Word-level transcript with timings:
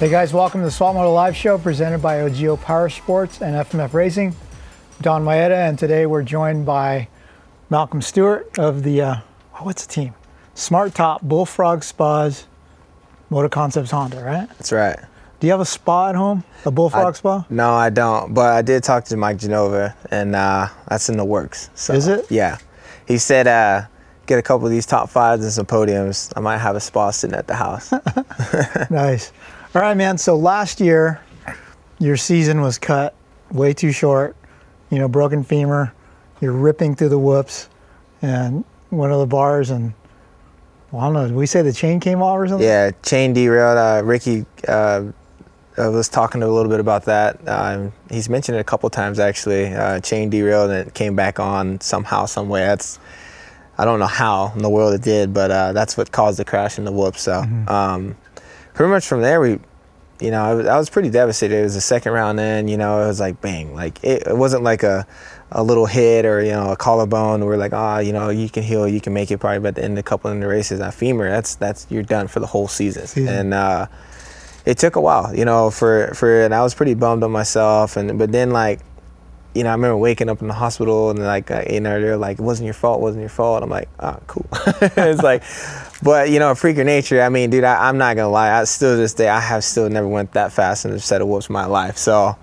Hey 0.00 0.08
guys, 0.08 0.32
welcome 0.32 0.62
to 0.62 0.64
the 0.64 0.70
Swap 0.70 0.94
Moto 0.94 1.12
Live 1.12 1.36
Show 1.36 1.58
presented 1.58 2.00
by 2.00 2.20
OGIO 2.20 2.58
Power 2.58 2.88
Sports 2.88 3.42
and 3.42 3.54
FMF 3.54 3.92
Racing. 3.92 4.34
Donn 5.02 5.22
Maeda, 5.26 5.68
and 5.68 5.78
today 5.78 6.06
we're 6.06 6.22
joined 6.22 6.64
by 6.64 7.08
Malcolm 7.68 8.00
Stewart 8.00 8.58
of 8.58 8.82
the, 8.82 9.02
uh, 9.02 9.16
oh, 9.56 9.64
what's 9.64 9.84
the 9.84 9.92
team? 9.92 10.14
SmarTop 10.54 11.20
Bullfrog 11.20 11.84
Spas 11.84 12.46
MotoConcepts 13.30 13.90
Honda, 13.90 14.24
right? 14.24 14.48
That's 14.48 14.72
right. 14.72 14.98
Do 15.38 15.46
you 15.46 15.50
have 15.50 15.60
a 15.60 15.66
spa 15.66 16.08
at 16.08 16.14
home? 16.14 16.44
A 16.64 16.70
Bullfrog 16.70 17.06
I, 17.08 17.12
spa? 17.12 17.46
No, 17.50 17.70
I 17.74 17.90
don't. 17.90 18.32
But 18.32 18.54
I 18.54 18.62
did 18.62 18.82
talk 18.82 19.04
to 19.04 19.18
Mike 19.18 19.36
Genova, 19.36 19.94
and 20.10 20.34
uh, 20.34 20.68
that's 20.88 21.10
in 21.10 21.18
the 21.18 21.26
works. 21.26 21.68
So, 21.74 21.92
Is 21.92 22.08
it? 22.08 22.24
Yeah. 22.30 22.56
He 23.06 23.18
said, 23.18 23.46
uh, 23.46 23.82
get 24.24 24.38
a 24.38 24.42
couple 24.42 24.66
of 24.66 24.72
these 24.72 24.86
top 24.86 25.10
fives 25.10 25.44
and 25.44 25.52
some 25.52 25.66
podiums. 25.66 26.32
I 26.36 26.40
might 26.40 26.56
have 26.56 26.74
a 26.74 26.80
spa 26.80 27.10
sitting 27.10 27.36
at 27.36 27.46
the 27.46 27.54
house. 27.54 27.92
nice. 28.90 29.30
All 29.72 29.80
right, 29.80 29.96
man. 29.96 30.18
So 30.18 30.34
last 30.34 30.80
year, 30.80 31.20
your 32.00 32.16
season 32.16 32.60
was 32.60 32.76
cut 32.76 33.14
way 33.52 33.72
too 33.72 33.92
short. 33.92 34.34
You 34.90 34.98
know, 34.98 35.06
broken 35.06 35.44
femur. 35.44 35.92
You're 36.40 36.54
ripping 36.54 36.96
through 36.96 37.10
the 37.10 37.20
whoops, 37.20 37.68
and 38.20 38.64
one 38.88 39.12
of 39.12 39.20
the 39.20 39.26
bars, 39.26 39.70
and 39.70 39.94
well, 40.90 41.02
I 41.02 41.04
don't 41.04 41.12
know. 41.12 41.26
Did 41.28 41.36
we 41.36 41.46
say 41.46 41.62
the 41.62 41.72
chain 41.72 42.00
came 42.00 42.20
off 42.20 42.36
or 42.36 42.48
something? 42.48 42.66
Yeah, 42.66 42.90
chain 43.04 43.32
derailed. 43.32 43.78
Uh, 43.78 44.02
Ricky 44.04 44.44
uh, 44.66 45.12
was 45.76 46.08
talking 46.08 46.42
a 46.42 46.48
little 46.48 46.70
bit 46.70 46.80
about 46.80 47.04
that. 47.04 47.38
Um, 47.48 47.92
he's 48.10 48.28
mentioned 48.28 48.58
it 48.58 48.60
a 48.60 48.64
couple 48.64 48.90
times 48.90 49.20
actually. 49.20 49.66
Uh, 49.72 50.00
chain 50.00 50.30
derailed 50.30 50.70
and 50.70 50.88
it 50.88 50.94
came 50.94 51.14
back 51.14 51.38
on 51.38 51.80
somehow, 51.80 52.26
some 52.26 52.48
way. 52.48 52.62
That's 52.62 52.98
I 53.78 53.84
don't 53.84 54.00
know 54.00 54.06
how 54.06 54.52
in 54.56 54.62
the 54.62 54.68
world 54.68 54.94
it 54.94 55.02
did, 55.02 55.32
but 55.32 55.52
uh, 55.52 55.72
that's 55.72 55.96
what 55.96 56.10
caused 56.10 56.40
the 56.40 56.44
crash 56.44 56.76
and 56.76 56.84
the 56.84 56.92
whoop. 56.92 57.16
So. 57.16 57.42
Mm-hmm. 57.42 57.68
Um, 57.68 58.16
pretty 58.80 58.92
much 58.92 59.06
from 59.06 59.20
there, 59.20 59.42
we, 59.42 59.58
you 60.20 60.30
know, 60.30 60.42
I 60.42 60.54
was, 60.54 60.66
I 60.66 60.78
was 60.78 60.88
pretty 60.88 61.10
devastated. 61.10 61.54
It 61.54 61.64
was 61.64 61.74
the 61.74 61.82
second 61.82 62.12
round 62.12 62.40
in, 62.40 62.66
you 62.66 62.78
know, 62.78 63.02
it 63.02 63.08
was 63.08 63.20
like 63.20 63.38
bang, 63.42 63.74
like 63.74 64.02
it, 64.02 64.26
it 64.26 64.34
wasn't 64.34 64.62
like 64.62 64.82
a, 64.82 65.06
a 65.52 65.62
little 65.62 65.84
hit 65.84 66.24
or 66.24 66.42
you 66.42 66.52
know 66.52 66.72
a 66.72 66.76
collarbone. 66.76 67.44
We're 67.44 67.58
like, 67.58 67.74
ah, 67.74 67.96
oh, 67.96 67.98
you 67.98 68.14
know, 68.14 68.30
you 68.30 68.48
can 68.48 68.62
heal, 68.62 68.88
you 68.88 68.98
can 68.98 69.12
make 69.12 69.30
it 69.30 69.36
probably 69.36 69.58
by 69.58 69.72
the 69.72 69.84
end 69.84 69.98
of 69.98 69.98
a 69.98 70.02
couple 70.02 70.30
of 70.30 70.40
the 70.40 70.46
races. 70.46 70.78
That 70.78 70.94
femur, 70.94 71.28
that's 71.28 71.56
that's 71.56 71.86
you're 71.90 72.02
done 72.02 72.26
for 72.26 72.40
the 72.40 72.46
whole 72.46 72.68
season. 72.68 73.06
season. 73.06 73.28
And 73.28 73.52
uh, 73.52 73.86
it 74.64 74.78
took 74.78 74.96
a 74.96 75.00
while, 75.02 75.36
you 75.36 75.44
know, 75.44 75.70
for 75.70 76.14
for 76.14 76.40
and 76.40 76.54
I 76.54 76.62
was 76.62 76.74
pretty 76.74 76.94
bummed 76.94 77.22
on 77.22 77.32
myself. 77.32 77.98
And 77.98 78.18
but 78.18 78.32
then 78.32 78.50
like 78.50 78.80
you 79.54 79.64
know, 79.64 79.70
I 79.70 79.72
remember 79.72 79.96
waking 79.96 80.28
up 80.28 80.42
in 80.42 80.48
the 80.48 80.54
hospital 80.54 81.10
and 81.10 81.18
like, 81.18 81.50
uh, 81.50 81.64
you 81.68 81.80
know, 81.80 82.00
they're 82.00 82.16
like, 82.16 82.38
it 82.38 82.42
wasn't 82.42 82.66
your 82.66 82.74
fault, 82.74 83.00
wasn't 83.00 83.20
your 83.20 83.30
fault. 83.30 83.62
I'm 83.62 83.70
like, 83.70 83.88
oh, 83.98 84.18
cool. 84.26 84.46
it's 84.80 85.22
like, 85.22 85.42
but 86.02 86.30
you 86.30 86.38
know, 86.38 86.54
freak 86.54 86.78
of 86.78 86.86
nature. 86.86 87.20
I 87.20 87.28
mean, 87.30 87.50
dude, 87.50 87.64
I, 87.64 87.88
am 87.88 87.98
not 87.98 88.16
gonna 88.16 88.28
lie. 88.28 88.60
I 88.60 88.64
still 88.64 88.96
this 88.96 89.14
day, 89.14 89.28
I 89.28 89.40
have 89.40 89.64
still 89.64 89.88
never 89.90 90.06
went 90.06 90.32
that 90.32 90.52
fast 90.52 90.84
in 90.84 90.92
a 90.92 91.00
set 91.00 91.20
of 91.20 91.28
whoops 91.28 91.48
in 91.48 91.52
my 91.52 91.66
life. 91.66 91.96
So, 91.96 92.36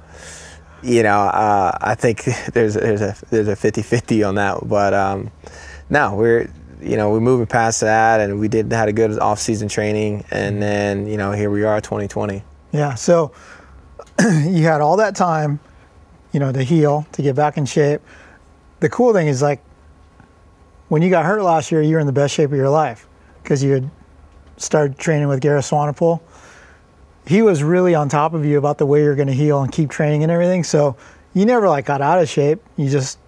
you 0.83 1.01
know, 1.01 1.17
uh, 1.17 1.77
I 1.79 1.95
think 1.95 2.23
there's 2.53 2.73
there's 2.73 3.01
a 3.01 3.15
there's 3.29 3.47
a 3.47 3.55
50-50 3.55 4.27
on 4.27 4.35
that. 4.35 4.67
But 4.67 4.93
um, 4.93 5.31
no, 5.89 6.13
we're 6.15 6.51
you 6.81 6.97
know 6.97 7.09
we're 7.09 7.21
moving 7.21 7.47
past 7.47 7.81
that, 7.81 8.19
and 8.19 8.37
we 8.37 8.49
did 8.49 8.69
had 8.71 8.89
a 8.89 8.93
good 8.93 9.17
off 9.19 9.39
season 9.39 9.69
training, 9.69 10.25
and 10.29 10.61
then 10.61 11.07
you 11.07 11.15
know 11.15 11.31
here 11.31 11.49
we 11.49 11.63
are, 11.63 11.79
2020. 11.79 12.43
Yeah. 12.73 12.95
So 12.95 13.31
you 14.19 14.63
had 14.63 14.81
all 14.81 14.97
that 14.97 15.15
time 15.15 15.61
you 16.31 16.39
know, 16.39 16.51
to 16.51 16.63
heal, 16.63 17.07
to 17.13 17.21
get 17.21 17.35
back 17.35 17.57
in 17.57 17.65
shape. 17.65 18.01
The 18.79 18.89
cool 18.89 19.13
thing 19.13 19.27
is 19.27 19.41
like 19.41 19.61
when 20.89 21.01
you 21.01 21.09
got 21.09 21.25
hurt 21.25 21.41
last 21.41 21.71
year, 21.71 21.81
you 21.81 21.95
were 21.95 21.99
in 21.99 22.07
the 22.07 22.13
best 22.13 22.33
shape 22.33 22.51
of 22.51 22.57
your 22.57 22.69
life 22.69 23.07
because 23.43 23.63
you 23.63 23.73
had 23.73 23.89
started 24.57 24.97
training 24.97 25.27
with 25.27 25.41
Gareth 25.41 25.65
Swanepoel. 25.65 26.21
He 27.25 27.41
was 27.41 27.61
really 27.63 27.93
on 27.93 28.07
top 28.07 28.33
of 28.33 28.45
you 28.45 28.57
about 28.57 28.77
the 28.77 28.85
way 28.85 29.03
you're 29.03 29.15
going 29.15 29.27
to 29.27 29.33
heal 29.33 29.61
and 29.61 29.71
keep 29.71 29.89
training 29.89 30.23
and 30.23 30.31
everything. 30.31 30.63
So 30.63 30.95
you 31.33 31.45
never 31.45 31.67
like 31.67 31.85
got 31.85 32.01
out 32.01 32.21
of 32.21 32.29
shape. 32.29 32.61
You 32.77 32.89
just 32.89 33.19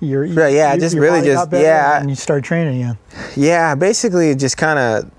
you're 0.00 0.24
yeah, 0.24 0.48
yeah, 0.48 0.74
you, 0.74 0.80
just 0.80 0.96
really 0.96 1.22
just 1.22 1.52
yeah, 1.52 2.00
and 2.00 2.08
you 2.08 2.16
start 2.16 2.44
training 2.44 2.82
again. 2.82 2.98
Yeah, 3.36 3.74
basically 3.74 4.34
just 4.34 4.56
kind 4.56 4.78
of 4.78 5.10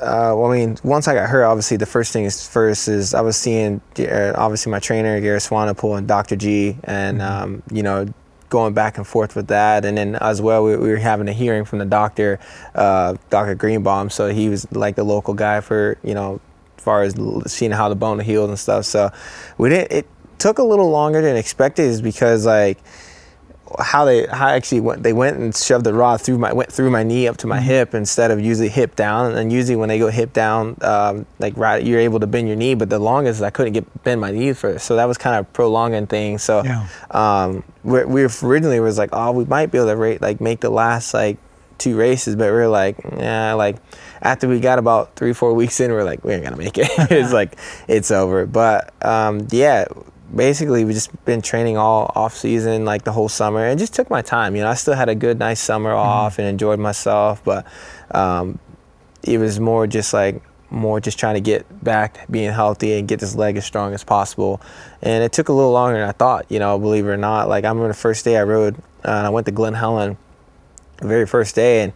uh, 0.00 0.34
well, 0.34 0.46
I 0.50 0.56
mean, 0.56 0.78
once 0.82 1.08
I 1.08 1.14
got 1.14 1.28
hurt, 1.28 1.44
obviously 1.44 1.76
the 1.76 1.86
first 1.86 2.12
thing 2.12 2.24
is 2.24 2.46
first 2.46 2.88
is 2.88 3.12
I 3.12 3.20
was 3.20 3.36
seeing 3.36 3.80
uh, 3.98 4.32
obviously 4.34 4.72
my 4.72 4.78
trainer 4.78 5.20
Gareth 5.20 5.48
Swanepoel 5.48 5.98
and 5.98 6.08
Dr. 6.08 6.36
G, 6.36 6.76
and 6.84 7.18
mm-hmm. 7.18 7.42
um, 7.42 7.62
you 7.70 7.82
know 7.82 8.06
going 8.48 8.74
back 8.74 8.96
and 8.96 9.06
forth 9.06 9.36
with 9.36 9.48
that, 9.48 9.84
and 9.84 9.98
then 9.98 10.16
as 10.16 10.40
well 10.40 10.64
we, 10.64 10.76
we 10.76 10.88
were 10.88 10.96
having 10.96 11.28
a 11.28 11.32
hearing 11.32 11.64
from 11.64 11.78
the 11.78 11.84
doctor, 11.84 12.38
uh, 12.74 13.14
Dr. 13.28 13.54
Greenbaum, 13.54 14.10
so 14.10 14.28
he 14.28 14.48
was 14.48 14.70
like 14.72 14.96
the 14.96 15.04
local 15.04 15.34
guy 15.34 15.60
for 15.60 15.98
you 16.02 16.14
know 16.14 16.40
as 16.78 16.84
far 16.84 17.02
as 17.02 17.14
seeing 17.46 17.70
how 17.70 17.88
the 17.88 17.94
bone 17.94 18.20
healed 18.20 18.48
and 18.48 18.58
stuff. 18.58 18.86
So 18.86 19.10
we 19.58 19.68
didn't. 19.68 19.92
It 19.92 20.06
took 20.38 20.58
a 20.58 20.64
little 20.64 20.90
longer 20.90 21.20
than 21.20 21.36
expected, 21.36 21.84
is 21.84 22.00
because 22.00 22.46
like 22.46 22.78
how 23.78 24.04
they 24.04 24.26
how 24.26 24.48
actually 24.48 24.80
went 24.80 25.02
they 25.02 25.12
went 25.12 25.36
and 25.38 25.54
shoved 25.54 25.84
the 25.84 25.94
rod 25.94 26.20
through 26.20 26.38
my 26.38 26.52
went 26.52 26.72
through 26.72 26.90
my 26.90 27.02
knee 27.02 27.28
up 27.28 27.36
to 27.38 27.46
my 27.46 27.58
mm-hmm. 27.58 27.66
hip 27.66 27.94
instead 27.94 28.30
of 28.30 28.40
usually 28.40 28.68
hip 28.68 28.96
down. 28.96 29.36
And 29.36 29.52
usually 29.52 29.76
when 29.76 29.88
they 29.88 29.98
go 29.98 30.08
hip 30.08 30.32
down 30.32 30.76
um, 30.82 31.26
like 31.38 31.56
right 31.56 31.84
you're 31.84 32.00
able 32.00 32.20
to 32.20 32.26
bend 32.26 32.48
your 32.48 32.56
knee 32.56 32.74
but 32.74 32.90
the 32.90 32.98
longest 32.98 33.42
I 33.42 33.50
couldn't 33.50 33.74
get 33.74 34.02
bend 34.02 34.20
my 34.20 34.30
knee 34.30 34.52
first. 34.52 34.86
So 34.86 34.96
that 34.96 35.04
was 35.04 35.18
kind 35.18 35.36
of 35.36 35.52
prolonging 35.52 36.06
things. 36.06 36.42
So 36.42 36.64
yeah. 36.64 36.88
um, 37.10 37.62
we, 37.84 38.04
we 38.04 38.28
originally 38.42 38.80
was 38.80 38.98
like 38.98 39.10
oh 39.12 39.32
we 39.32 39.44
might 39.44 39.70
be 39.70 39.78
able 39.78 39.88
to 39.88 39.96
rate, 39.96 40.20
like 40.20 40.40
make 40.40 40.60
the 40.60 40.70
last 40.70 41.14
like 41.14 41.38
two 41.78 41.96
races 41.96 42.36
but 42.36 42.52
we 42.52 42.58
are 42.58 42.68
like 42.68 42.98
yeah 43.16 43.54
like 43.54 43.76
after 44.20 44.46
we 44.46 44.60
got 44.60 44.78
about 44.78 45.16
three 45.16 45.32
four 45.32 45.54
weeks 45.54 45.80
in 45.80 45.90
we 45.90 45.96
are 45.96 46.04
like 46.04 46.22
we 46.24 46.32
ain't 46.32 46.44
gonna 46.44 46.56
make 46.56 46.76
it. 46.76 46.90
It's 47.10 47.32
like 47.40 47.56
it's 47.88 48.10
over. 48.10 48.46
But 48.46 48.92
um, 49.04 49.46
yeah 49.50 49.86
basically 50.34 50.84
we 50.84 50.92
just 50.92 51.24
been 51.24 51.42
training 51.42 51.76
all 51.76 52.12
off 52.14 52.36
season 52.36 52.84
like 52.84 53.04
the 53.04 53.12
whole 53.12 53.28
summer 53.28 53.66
and 53.66 53.78
just 53.78 53.94
took 53.94 54.08
my 54.10 54.22
time 54.22 54.54
you 54.54 54.62
know 54.62 54.68
i 54.68 54.74
still 54.74 54.94
had 54.94 55.08
a 55.08 55.14
good 55.14 55.38
nice 55.38 55.60
summer 55.60 55.90
mm-hmm. 55.90 56.08
off 56.08 56.38
and 56.38 56.46
enjoyed 56.46 56.78
myself 56.78 57.42
but 57.44 57.66
um, 58.12 58.58
it 59.22 59.38
was 59.38 59.58
more 59.58 59.86
just 59.86 60.12
like 60.12 60.42
more 60.70 61.00
just 61.00 61.18
trying 61.18 61.34
to 61.34 61.40
get 61.40 61.66
back 61.82 62.30
being 62.30 62.52
healthy 62.52 62.96
and 62.96 63.08
get 63.08 63.18
this 63.18 63.34
leg 63.34 63.56
as 63.56 63.64
strong 63.64 63.92
as 63.92 64.04
possible 64.04 64.60
and 65.02 65.24
it 65.24 65.32
took 65.32 65.48
a 65.48 65.52
little 65.52 65.72
longer 65.72 65.98
than 65.98 66.08
i 66.08 66.12
thought 66.12 66.46
you 66.48 66.60
know 66.60 66.78
believe 66.78 67.04
it 67.06 67.08
or 67.08 67.16
not 67.16 67.48
like 67.48 67.64
i 67.64 67.68
remember 67.68 67.88
the 67.88 67.94
first 67.94 68.24
day 68.24 68.36
i 68.36 68.42
rode 68.42 68.76
uh, 69.04 69.10
and 69.10 69.26
i 69.26 69.30
went 69.30 69.46
to 69.46 69.52
glen 69.52 69.74
helen 69.74 70.16
the 70.98 71.08
very 71.08 71.26
first 71.26 71.56
day 71.56 71.82
and 71.82 71.92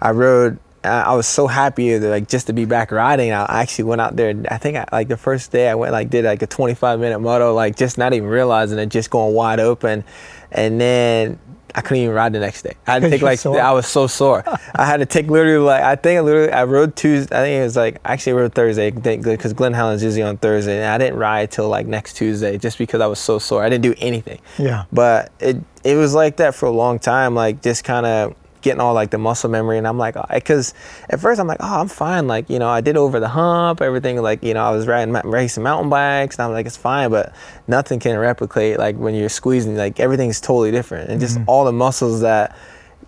i 0.00 0.10
rode 0.10 0.58
I 0.88 1.14
was 1.14 1.26
so 1.26 1.46
happy 1.46 1.96
that, 1.96 2.08
like 2.08 2.28
just 2.28 2.46
to 2.48 2.52
be 2.52 2.64
back 2.64 2.90
riding. 2.90 3.32
I 3.32 3.62
actually 3.62 3.84
went 3.84 4.00
out 4.00 4.16
there. 4.16 4.34
I 4.50 4.58
think 4.58 4.76
I, 4.76 4.86
like 4.92 5.08
the 5.08 5.16
first 5.16 5.52
day 5.52 5.68
I 5.68 5.74
went 5.74 5.92
like 5.92 6.10
did 6.10 6.24
like 6.24 6.42
a 6.42 6.46
25 6.46 7.00
minute 7.00 7.18
moto, 7.18 7.54
like 7.54 7.76
just 7.76 7.98
not 7.98 8.12
even 8.12 8.28
realizing 8.28 8.78
it, 8.78 8.86
just 8.86 9.10
going 9.10 9.34
wide 9.34 9.60
open, 9.60 10.04
and 10.50 10.80
then 10.80 11.38
I 11.74 11.80
couldn't 11.80 12.02
even 12.02 12.14
ride 12.14 12.32
the 12.32 12.40
next 12.40 12.62
day. 12.62 12.74
I 12.86 12.94
had 12.94 13.02
to 13.02 13.10
take 13.10 13.22
like 13.22 13.38
sore. 13.38 13.60
I 13.60 13.72
was 13.72 13.86
so 13.86 14.06
sore. 14.06 14.44
I 14.74 14.84
had 14.84 14.98
to 14.98 15.06
take 15.06 15.28
literally 15.28 15.64
like 15.64 15.82
I 15.82 15.96
think 15.96 16.18
I 16.18 16.20
literally 16.20 16.52
I 16.52 16.64
rode 16.64 16.96
Tuesday. 16.96 17.36
I 17.36 17.40
think 17.40 17.60
it 17.60 17.64
was 17.64 17.76
like 17.76 18.00
actually 18.04 18.32
I 18.32 18.36
rode 18.36 18.54
Thursday 18.54 18.90
because 18.90 19.52
Glen 19.52 19.72
Helen's 19.74 20.02
usually 20.02 20.22
on 20.22 20.38
Thursday, 20.38 20.78
and 20.78 20.86
I 20.86 20.98
didn't 20.98 21.18
ride 21.18 21.50
till 21.50 21.68
like 21.68 21.86
next 21.86 22.14
Tuesday 22.14 22.58
just 22.58 22.78
because 22.78 23.00
I 23.00 23.06
was 23.06 23.18
so 23.18 23.38
sore. 23.38 23.62
I 23.62 23.68
didn't 23.68 23.82
do 23.82 23.94
anything. 23.98 24.40
Yeah. 24.58 24.84
But 24.92 25.32
it 25.40 25.58
it 25.84 25.96
was 25.96 26.14
like 26.14 26.38
that 26.38 26.54
for 26.54 26.66
a 26.66 26.72
long 26.72 26.98
time. 26.98 27.34
Like 27.34 27.62
just 27.62 27.84
kind 27.84 28.06
of 28.06 28.34
getting 28.62 28.80
all 28.80 28.94
like 28.94 29.10
the 29.10 29.18
muscle 29.18 29.50
memory 29.50 29.78
and 29.78 29.86
I'm 29.86 29.98
like 29.98 30.16
because 30.32 30.74
oh, 30.74 31.06
at 31.10 31.20
first 31.20 31.40
I'm 31.40 31.46
like 31.46 31.58
oh 31.60 31.80
I'm 31.80 31.88
fine 31.88 32.26
like 32.26 32.50
you 32.50 32.58
know 32.58 32.68
I 32.68 32.80
did 32.80 32.96
over 32.96 33.20
the 33.20 33.28
hump 33.28 33.80
everything 33.80 34.20
like 34.22 34.42
you 34.42 34.54
know 34.54 34.64
I 34.64 34.70
was 34.70 34.86
riding 34.86 35.14
racing 35.24 35.62
mountain 35.62 35.90
bikes 35.90 36.36
and 36.36 36.44
I'm 36.44 36.52
like 36.52 36.66
it's 36.66 36.76
fine 36.76 37.10
but 37.10 37.32
nothing 37.66 38.00
can 38.00 38.18
replicate 38.18 38.78
like 38.78 38.96
when 38.96 39.14
you're 39.14 39.28
squeezing 39.28 39.76
like 39.76 40.00
everything's 40.00 40.40
totally 40.40 40.70
different 40.70 41.10
and 41.10 41.20
just 41.20 41.36
mm-hmm. 41.36 41.48
all 41.48 41.64
the 41.64 41.72
muscles 41.72 42.20
that 42.22 42.56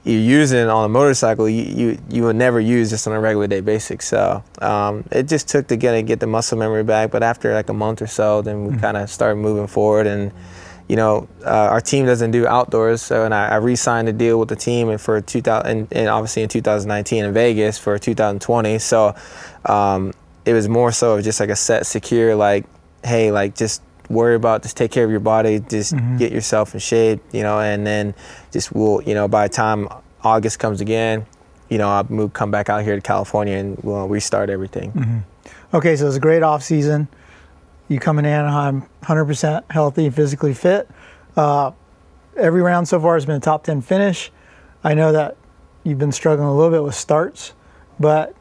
you're 0.05 0.21
using 0.21 0.69
on 0.69 0.85
a 0.85 0.89
motorcycle 0.89 1.49
you, 1.49 1.63
you 1.63 1.99
you 2.09 2.23
would 2.23 2.37
never 2.37 2.59
use 2.59 2.89
just 2.89 3.07
on 3.07 3.13
a 3.13 3.21
regular 3.21 3.47
day 3.47 3.61
basis 3.61 4.05
so 4.05 4.43
um, 4.63 5.05
it 5.13 5.25
just 5.25 5.49
took 5.49 5.67
to 5.67 5.77
get, 5.77 6.01
get 6.07 6.21
the 6.21 6.27
muscle 6.27 6.57
memory 6.57 6.83
back 6.83 7.11
but 7.11 7.23
after 7.23 7.53
like 7.53 7.69
a 7.69 7.75
month 7.75 8.01
or 8.01 8.07
so 8.07 8.41
then 8.41 8.65
we 8.65 8.71
mm-hmm. 8.71 8.81
kind 8.81 8.97
of 8.97 9.11
started 9.11 9.37
moving 9.37 9.67
forward 9.67 10.07
and 10.07 10.33
you 10.91 10.97
know, 10.97 11.29
uh, 11.47 11.69
our 11.71 11.81
team 11.81 12.05
doesn't 12.05 12.33
do 12.33 12.49
outdoors, 12.49 13.01
so 13.01 13.25
and 13.25 13.33
I, 13.33 13.51
I 13.51 13.57
re-signed 13.59 14.09
a 14.09 14.13
deal 14.13 14.41
with 14.41 14.49
the 14.49 14.57
team 14.57 14.89
and 14.89 15.01
for 15.01 15.21
2000 15.21 15.71
and, 15.71 15.89
and, 15.93 16.09
obviously 16.09 16.43
in 16.43 16.49
2019 16.49 17.27
in 17.27 17.33
Vegas 17.33 17.79
for 17.79 17.97
2020. 17.97 18.77
So 18.81 19.15
um, 19.67 20.13
it 20.45 20.53
was 20.53 20.69
more 20.69 20.91
so 20.91 21.17
of 21.17 21.23
just 21.23 21.39
like 21.39 21.49
a 21.49 21.55
set, 21.55 21.87
secure, 21.87 22.35
like, 22.35 22.67
hey, 23.05 23.31
like 23.31 23.55
just 23.55 23.83
worry 24.09 24.35
about, 24.35 24.65
just 24.65 24.77
take 24.77 24.91
care 24.91 25.05
of 25.05 25.13
your 25.13 25.21
body, 25.21 25.61
just 25.61 25.95
mm-hmm. 25.95 26.17
get 26.17 26.33
yourself 26.33 26.75
in 26.75 26.81
shape, 26.81 27.21
you 27.31 27.45
know, 27.45 27.61
and 27.61 27.87
then 27.87 28.13
just 28.51 28.75
will, 28.75 29.01
you 29.05 29.15
know, 29.15 29.29
by 29.29 29.47
the 29.47 29.55
time 29.55 29.87
August 30.25 30.59
comes 30.59 30.81
again, 30.81 31.25
you 31.69 31.79
know, 31.79 31.89
I'll 31.89 32.07
move, 32.11 32.33
come 32.33 32.51
back 32.51 32.69
out 32.69 32.83
here 32.83 32.97
to 32.97 33.01
California 33.01 33.57
and 33.59 33.79
we'll 33.85 34.09
restart 34.09 34.51
everything. 34.51 34.91
Mm-hmm. 34.91 35.77
Okay, 35.77 35.95
so 35.95 36.09
it's 36.09 36.17
a 36.17 36.21
great 36.21 36.43
off 36.43 36.65
season. 36.65 37.07
You 37.91 37.99
come 37.99 38.21
in 38.21 38.25
Anaheim 38.25 38.85
100% 39.03 39.65
healthy, 39.69 40.09
physically 40.11 40.55
fit. 40.55 40.89
Uh, 41.37 41.73
every 42.37 42.63
round 42.63 42.87
so 42.87 43.01
far 43.01 43.15
has 43.15 43.27
been 43.27 43.35
a 43.35 43.41
top 43.41 43.65
10 43.65 43.83
finish. 43.83 44.31
I 44.85 44.95
know 44.95 45.11
that 45.11 45.37
you've 45.83 45.99
been 45.99 46.13
struggling 46.13 46.47
a 46.47 46.55
little 46.55 46.71
bit 46.71 46.85
with 46.85 46.95
starts, 46.95 47.53
but 47.99 48.37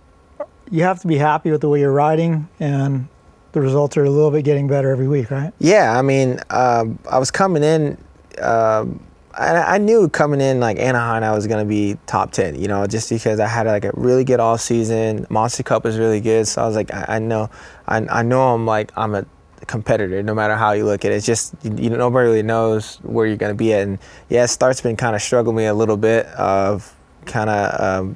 you 0.69 0.83
have 0.83 1.01
to 1.01 1.07
be 1.07 1.17
happy 1.17 1.49
with 1.49 1.61
the 1.61 1.67
way 1.67 1.79
you're 1.79 1.91
riding 1.91 2.47
and 2.59 3.07
the 3.53 3.59
results 3.59 3.97
are 3.97 4.03
a 4.03 4.09
little 4.11 4.29
bit 4.29 4.43
getting 4.43 4.67
better 4.67 4.91
every 4.91 5.07
week, 5.07 5.31
right? 5.31 5.51
Yeah, 5.57 5.97
I 5.97 6.03
mean, 6.03 6.39
um, 6.51 6.99
I 7.09 7.17
was 7.17 7.31
coming 7.31 7.63
in. 7.63 7.97
Um, 8.39 9.03
I, 9.33 9.55
I 9.55 9.77
knew 9.79 10.09
coming 10.09 10.41
in 10.41 10.59
like 10.59 10.77
Anaheim, 10.77 11.23
I 11.23 11.31
was 11.31 11.47
gonna 11.47 11.65
be 11.65 11.97
top 12.05 12.31
ten. 12.31 12.59
You 12.61 12.67
know, 12.67 12.85
just 12.85 13.09
because 13.09 13.39
I 13.39 13.47
had 13.47 13.65
like 13.65 13.85
a 13.85 13.91
really 13.95 14.23
good 14.23 14.39
off 14.39 14.61
season. 14.61 15.25
Monster 15.31 15.63
Cup 15.63 15.83
was 15.83 15.97
really 15.97 16.21
good, 16.21 16.47
so 16.47 16.61
I 16.61 16.67
was 16.67 16.75
like, 16.75 16.93
I, 16.93 17.05
I 17.15 17.19
know, 17.19 17.49
I, 17.87 17.97
I 17.97 18.21
know 18.21 18.53
I'm 18.53 18.67
like 18.67 18.91
I'm 18.95 19.15
a 19.15 19.25
competitor 19.67 20.23
no 20.23 20.33
matter 20.33 20.55
how 20.55 20.71
you 20.71 20.85
look 20.85 21.05
at 21.05 21.11
it. 21.11 21.15
It's 21.15 21.25
just 21.25 21.53
you, 21.63 21.75
you 21.75 21.89
nobody 21.89 22.27
really 22.27 22.43
knows 22.43 22.97
where 22.97 23.25
you're 23.25 23.37
gonna 23.37 23.53
be 23.53 23.73
at. 23.73 23.87
And 23.87 23.99
yeah, 24.29 24.45
start's 24.45 24.81
been 24.81 24.95
kind 24.95 25.15
of 25.15 25.21
struggling 25.21 25.55
me 25.55 25.65
a 25.65 25.73
little 25.73 25.97
bit 25.97 26.25
of 26.27 26.95
kind 27.25 27.49
of 27.49 27.81
um, 27.81 28.15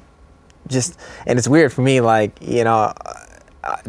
just, 0.68 0.98
and 1.26 1.38
it's 1.38 1.48
weird 1.48 1.72
for 1.72 1.82
me. 1.82 2.00
Like 2.00 2.36
you 2.40 2.64
know. 2.64 2.92
I, 3.62 3.80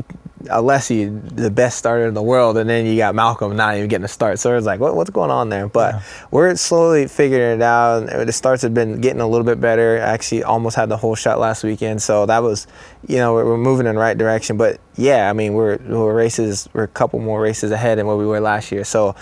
Alessi, 0.45 1.35
the 1.35 1.51
best 1.51 1.77
starter 1.77 2.05
in 2.05 2.13
the 2.13 2.21
world, 2.21 2.57
and 2.57 2.69
then 2.69 2.85
you 2.85 2.97
got 2.97 3.15
Malcolm 3.15 3.55
not 3.55 3.75
even 3.75 3.87
getting 3.89 4.05
a 4.05 4.09
start. 4.09 4.39
So 4.39 4.55
it's 4.55 4.65
like, 4.65 4.79
what, 4.79 4.95
what's 4.95 5.09
going 5.09 5.31
on 5.31 5.49
there? 5.49 5.67
But 5.67 5.95
yeah. 5.95 6.01
we're 6.31 6.55
slowly 6.55 7.07
figuring 7.07 7.57
it 7.57 7.61
out. 7.61 8.07
The 8.07 8.31
starts 8.31 8.61
have 8.63 8.73
been 8.73 9.01
getting 9.01 9.21
a 9.21 9.27
little 9.27 9.45
bit 9.45 9.59
better. 9.59 9.97
I 9.97 10.13
actually 10.13 10.43
almost 10.43 10.75
had 10.75 10.89
the 10.89 10.97
whole 10.97 11.15
shot 11.15 11.39
last 11.39 11.63
weekend, 11.63 12.01
so 12.01 12.25
that 12.25 12.43
was, 12.43 12.67
you 13.07 13.17
know, 13.17 13.33
we're, 13.33 13.45
we're 13.45 13.57
moving 13.57 13.87
in 13.87 13.95
the 13.95 14.01
right 14.01 14.17
direction. 14.17 14.57
But 14.57 14.79
yeah, 14.95 15.29
I 15.29 15.33
mean, 15.33 15.53
we're, 15.53 15.77
we're 15.77 16.13
races, 16.13 16.69
we're 16.73 16.83
a 16.83 16.87
couple 16.87 17.19
more 17.19 17.41
races 17.41 17.71
ahead 17.71 17.97
than 17.97 18.07
what 18.07 18.17
we 18.17 18.25
were 18.25 18.39
last 18.39 18.71
year. 18.71 18.83
So 18.83 19.15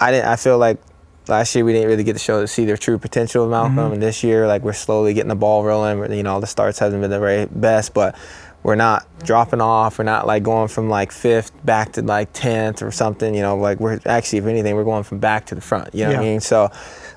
I 0.00 0.10
didn't. 0.12 0.26
I 0.26 0.36
feel 0.36 0.58
like 0.58 0.78
last 1.28 1.54
year 1.54 1.64
we 1.64 1.72
didn't 1.72 1.88
really 1.88 2.04
get 2.04 2.14
to 2.14 2.18
show 2.18 2.40
to 2.40 2.46
see 2.46 2.64
their 2.64 2.76
true 2.76 2.98
potential 2.98 3.44
of 3.44 3.50
Malcolm, 3.50 3.76
mm-hmm. 3.76 3.92
and 3.94 4.02
this 4.02 4.22
year, 4.22 4.46
like 4.46 4.62
we're 4.62 4.72
slowly 4.72 5.14
getting 5.14 5.28
the 5.28 5.34
ball 5.34 5.64
rolling. 5.64 6.12
You 6.12 6.22
know, 6.22 6.40
the 6.40 6.46
starts 6.46 6.78
haven't 6.78 7.00
been 7.00 7.10
the 7.10 7.18
very 7.18 7.46
best, 7.46 7.94
but 7.94 8.16
we're 8.62 8.74
not 8.74 9.06
dropping 9.24 9.60
off. 9.60 9.98
We're 9.98 10.04
not 10.04 10.26
like 10.26 10.42
going 10.42 10.68
from 10.68 10.88
like 10.88 11.12
fifth 11.12 11.52
back 11.64 11.92
to 11.92 12.02
like 12.02 12.32
tenth 12.32 12.82
or 12.82 12.90
something. 12.90 13.34
You 13.34 13.42
know, 13.42 13.56
like 13.56 13.80
we're 13.80 14.00
actually, 14.06 14.40
if 14.40 14.46
anything, 14.46 14.74
we're 14.74 14.84
going 14.84 15.04
from 15.04 15.18
back 15.18 15.46
to 15.46 15.54
the 15.54 15.60
front. 15.60 15.94
You 15.94 16.04
know 16.04 16.10
yeah. 16.10 16.16
what 16.16 16.24
I 16.24 16.28
mean? 16.28 16.40
So. 16.40 16.70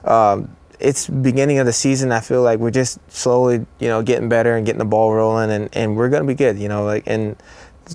Um, 0.04 0.56
it's 0.80 1.08
beginning 1.08 1.60
of 1.60 1.68
the 1.68 1.74
season. 1.74 2.12
I 2.12 2.22
feel 2.22 2.42
like 2.42 2.58
we're 2.58 2.72
just 2.72 2.98
slowly, 3.12 3.68
you 3.80 3.88
know, 3.88 4.02
getting 4.02 4.30
better 4.30 4.56
and 4.56 4.66
getting 4.66 4.80
the 4.80 4.86
ball 4.86 5.14
rolling, 5.14 5.52
and, 5.52 5.70
and 5.74 5.96
we're 5.96 6.10
gonna 6.10 6.26
be 6.26 6.34
good. 6.34 6.58
You 6.58 6.70
know, 6.70 6.84
like 6.84 7.04
and 7.06 7.36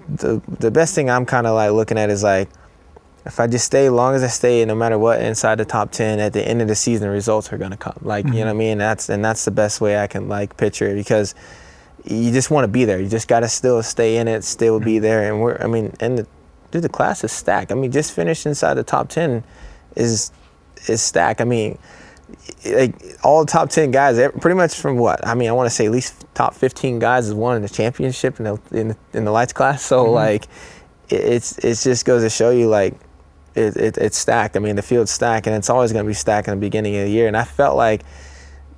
the 0.08 0.40
the 0.60 0.70
best 0.70 0.94
thing 0.94 1.10
I'm 1.10 1.26
kind 1.26 1.46
of 1.48 1.54
like 1.54 1.72
looking 1.72 1.98
at 1.98 2.10
is 2.10 2.22
like 2.22 2.48
if 3.24 3.40
I 3.40 3.48
just 3.48 3.64
stay, 3.64 3.88
long 3.88 4.14
as 4.14 4.22
I 4.22 4.28
stay, 4.28 4.64
no 4.64 4.76
matter 4.76 4.98
what, 4.98 5.20
inside 5.20 5.56
the 5.56 5.64
top 5.64 5.90
ten, 5.90 6.20
at 6.20 6.32
the 6.32 6.46
end 6.46 6.62
of 6.62 6.68
the 6.68 6.76
season, 6.76 7.10
results 7.10 7.52
are 7.52 7.58
gonna 7.58 7.76
come. 7.76 7.98
Like 8.00 8.24
mm-hmm. 8.24 8.34
you 8.34 8.40
know 8.40 8.46
what 8.46 8.56
I 8.56 8.58
mean? 8.58 8.78
That's 8.78 9.08
and 9.08 9.24
that's 9.24 9.44
the 9.44 9.50
best 9.50 9.80
way 9.80 9.98
I 9.98 10.06
can 10.06 10.28
like 10.28 10.56
picture 10.56 10.88
it 10.88 10.94
because 10.94 11.34
you 12.06 12.32
just 12.32 12.50
want 12.50 12.64
to 12.64 12.68
be 12.68 12.84
there. 12.84 13.00
You 13.00 13.08
just 13.08 13.28
got 13.28 13.40
to 13.40 13.48
still 13.48 13.82
stay 13.82 14.16
in 14.16 14.28
it, 14.28 14.44
still 14.44 14.80
be 14.80 14.98
there. 14.98 15.30
And 15.30 15.40
we're, 15.40 15.58
I 15.60 15.66
mean, 15.66 15.94
and 16.00 16.18
the, 16.18 16.26
dude, 16.70 16.82
the 16.82 16.88
class 16.88 17.24
is 17.24 17.32
stacked. 17.32 17.72
I 17.72 17.74
mean, 17.74 17.90
just 17.90 18.12
finished 18.12 18.46
inside 18.46 18.74
the 18.74 18.84
top 18.84 19.08
10 19.08 19.42
is, 19.96 20.30
is 20.86 21.02
stacked. 21.02 21.40
I 21.40 21.44
mean, 21.44 21.78
like 22.64 22.94
all 23.22 23.44
the 23.44 23.50
top 23.50 23.70
10 23.70 23.90
guys, 23.90 24.18
pretty 24.40 24.56
much 24.56 24.74
from 24.74 24.98
what? 24.98 25.26
I 25.26 25.34
mean, 25.34 25.48
I 25.48 25.52
want 25.52 25.68
to 25.68 25.74
say 25.74 25.86
at 25.86 25.92
least 25.92 26.24
top 26.34 26.54
15 26.54 26.98
guys 26.98 27.26
has 27.26 27.34
won 27.34 27.56
in 27.56 27.62
the 27.62 27.68
championship 27.68 28.38
in 28.38 28.44
the, 28.44 28.60
in 28.70 28.88
the, 28.88 28.96
in 29.12 29.24
the 29.24 29.32
lights 29.32 29.52
class. 29.52 29.82
So 29.82 30.04
mm-hmm. 30.04 30.14
like, 30.14 30.46
it's, 31.08 31.58
it 31.58 31.76
just 31.76 32.04
goes 32.04 32.22
to 32.22 32.30
show 32.30 32.50
you 32.50 32.68
like, 32.68 32.94
it, 33.56 33.76
it, 33.76 33.98
it's 33.98 34.18
stacked. 34.18 34.56
I 34.56 34.60
mean, 34.60 34.76
the 34.76 34.82
field's 34.82 35.10
stacked, 35.10 35.46
and 35.46 35.56
it's 35.56 35.70
always 35.70 35.92
going 35.92 36.04
to 36.04 36.08
be 36.08 36.14
stacked 36.14 36.46
in 36.46 36.54
the 36.54 36.60
beginning 36.60 36.94
of 36.96 37.06
the 37.06 37.10
year. 37.10 37.26
And 37.26 37.36
I 37.36 37.44
felt 37.44 37.76
like 37.76 38.02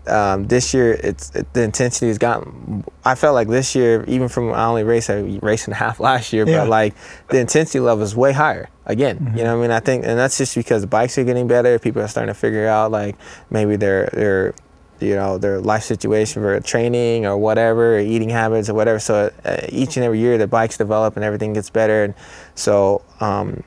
um, 0.09 0.47
this 0.49 0.75
year 0.75 0.93
it's 0.93 1.35
it, 1.35 1.53
the 1.53 1.63
intensity 1.63 2.09
has 2.09 2.19
gotten. 2.19 2.85
I 3.05 3.15
felt 3.15 3.35
like 3.35 3.49
this 3.49 3.75
year, 3.75 4.05
even 4.09 4.29
from 4.29 4.53
I 4.53 4.65
only 4.67 4.85
raced 4.85 5.09
a 5.09 5.23
race 5.43 5.67
and 5.67 5.73
a 5.73 5.77
half 5.77 6.01
last 6.09 6.33
year, 6.33 6.47
yeah. 6.49 6.61
but 6.61 6.69
like 6.69 6.95
the 7.29 7.39
intensity 7.39 7.81
level 7.81 8.05
is 8.05 8.17
way 8.17 8.33
higher 8.33 8.69
again. 8.87 9.19
Mm-hmm. 9.19 9.39
You 9.39 9.45
know, 9.45 9.57
what 9.57 9.65
I 9.65 9.69
mean, 9.69 9.71
I 9.77 9.81
think, 9.81 10.05
and 10.05 10.19
that's 10.19 10.39
just 10.39 10.55
because 10.55 10.87
bikes 10.87 11.19
are 11.19 11.25
getting 11.25 11.49
better. 11.49 11.79
People 11.79 12.03
are 12.03 12.09
starting 12.09 12.33
to 12.33 12.39
figure 12.39 12.67
out 12.67 12.91
like 12.91 13.17
maybe 13.51 13.77
their 13.77 14.07
their 14.13 14.55
you 15.01 15.15
know 15.15 15.39
their 15.39 15.61
life 15.61 15.85
situation 15.85 16.43
for 16.43 16.59
training 16.61 17.27
or 17.27 17.37
whatever, 17.37 17.97
or 17.97 18.01
eating 18.01 18.31
habits 18.31 18.69
or 18.69 18.75
whatever. 18.75 18.99
So 18.99 19.33
uh, 19.45 19.61
each 19.69 19.97
and 19.97 20.05
every 20.05 20.19
year 20.19 20.39
the 20.39 20.47
bikes 20.47 20.77
develop 20.77 21.17
and 21.17 21.25
everything 21.25 21.53
gets 21.53 21.71
better, 21.71 22.05
and 22.05 22.15
so. 22.55 23.03
Um, 23.21 23.65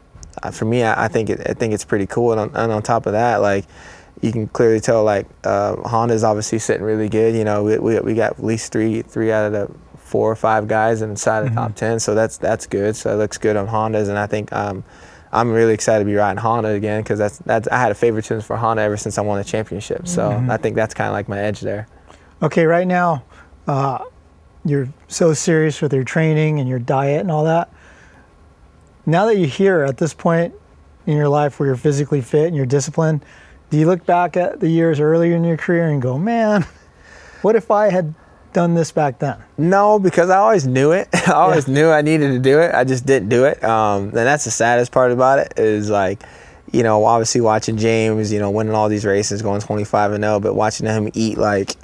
for 0.53 0.63
me, 0.63 0.81
I, 0.81 1.05
I 1.05 1.07
think 1.09 1.29
it, 1.29 1.41
I 1.45 1.53
think 1.53 1.73
it's 1.73 1.83
pretty 1.83 2.07
cool, 2.07 2.31
and 2.31 2.39
on, 2.39 2.51
and 2.55 2.71
on 2.71 2.81
top 2.81 3.05
of 3.05 3.11
that, 3.11 3.41
like 3.41 3.65
you 4.21 4.31
can 4.31 4.47
clearly 4.47 4.79
tell 4.79 5.03
like 5.03 5.27
uh, 5.44 5.75
Honda's 5.88 6.23
obviously 6.23 6.59
sitting 6.59 6.83
really 6.83 7.09
good. 7.09 7.35
You 7.35 7.44
know, 7.44 7.63
we, 7.63 7.77
we, 7.79 8.00
we 8.00 8.13
got 8.13 8.33
at 8.33 8.44
least 8.44 8.71
three 8.71 9.01
three 9.01 9.31
out 9.31 9.47
of 9.47 9.51
the 9.51 9.73
four 9.97 10.31
or 10.31 10.35
five 10.35 10.68
guys 10.68 11.01
inside 11.01 11.45
mm-hmm. 11.45 11.56
the 11.56 11.62
top 11.62 11.75
ten, 11.75 12.00
so 12.00 12.13
that's 12.13 12.38
that's 12.38 12.68
good. 12.68 12.95
So 12.95 13.13
it 13.13 13.18
looks 13.18 13.38
good 13.38 13.56
on 13.56 13.68
Hondas, 13.68 14.09
and 14.09 14.18
I 14.18 14.27
think 14.27 14.53
um, 14.53 14.83
I'm 15.31 15.51
really 15.51 15.73
excited 15.73 16.03
to 16.03 16.06
be 16.06 16.15
riding 16.15 16.38
Honda 16.38 16.69
again 16.69 17.01
because 17.01 17.18
that's 17.18 17.39
that's 17.39 17.68
I 17.69 17.79
had 17.79 17.91
a 17.91 17.95
favoritism 17.95 18.41
for 18.41 18.57
Honda 18.57 18.83
ever 18.83 18.97
since 18.97 19.18
I 19.18 19.21
won 19.21 19.39
the 19.39 19.44
championship. 19.44 20.07
So 20.07 20.29
mm-hmm. 20.29 20.51
I 20.51 20.57
think 20.57 20.75
that's 20.75 20.94
kind 20.94 21.07
of 21.07 21.13
like 21.13 21.27
my 21.27 21.39
edge 21.39 21.62
there. 21.62 21.88
Okay, 22.44 22.65
right 22.65 22.88
now 22.88 23.23
uh, 23.68 24.03
you're 24.65 24.89
so 25.07 25.33
serious 25.33 25.81
with 25.81 25.94
your 25.94 26.03
training 26.03 26.59
and 26.59 26.69
your 26.69 26.79
diet 26.79 27.21
and 27.21 27.31
all 27.31 27.45
that. 27.45 27.71
Now 29.06 29.25
that 29.25 29.38
you're 29.38 29.47
here 29.47 29.83
at 29.83 29.97
this 29.97 30.13
point 30.13 30.53
in 31.07 31.18
your 31.18 31.29
life 31.29 31.59
where 31.59 31.68
you're 31.68 31.75
physically 31.75 32.21
fit 32.21 32.47
and 32.47 32.56
you're 32.56 32.65
disciplined 32.65 33.25
do 33.71 33.77
you 33.77 33.88
look 33.88 34.06
back 34.06 34.38
at 34.38 34.59
the 34.59 34.68
years 34.68 35.00
earlier 35.00 35.35
in 35.35 35.44
your 35.45 35.57
career 35.57 35.87
and 35.90 36.01
go, 36.01 36.19
man, 36.19 36.66
what 37.42 37.56
if 37.56 37.71
I 37.71 37.90
had 37.90 38.13
done 38.51 38.75
this 38.75 38.92
back 38.92 39.19
then? 39.19 39.37
No, 39.57 39.97
because 39.97 40.30
I 40.30 40.37
always 40.37 40.68
knew 40.68 40.92
it. 40.92 41.07
I 41.28 41.31
always 41.31 41.68
yeah. 41.68 41.73
knew 41.73 41.90
I 41.90 42.01
needed 42.01 42.33
to 42.33 42.40
do 42.40 42.59
it. 42.59 42.75
I 42.75 42.83
just 42.83 43.06
didn't 43.06 43.30
do 43.30 43.45
it. 43.45 43.63
Um, 43.63 44.04
and 44.04 44.13
that's 44.13 44.44
the 44.44 44.51
saddest 44.51 44.92
part 44.92 45.13
about 45.13 45.40
it 45.40 45.54
is 45.56 45.90
like, 45.90 46.21
you 46.73 46.83
know, 46.83 47.06
obviously 47.06 47.40
watching 47.40 47.78
James, 47.78 48.31
you 48.31 48.40
know, 48.40 48.51
winning 48.51 48.73
all 48.73 48.90
these 48.90 49.06
races, 49.06 49.42
going 49.42 49.61
25 49.61 50.11
and 50.11 50.23
0, 50.23 50.42
but 50.42 50.54
watching 50.54 50.85
him 50.85 51.09
eat 51.13 51.37
like, 51.37 51.75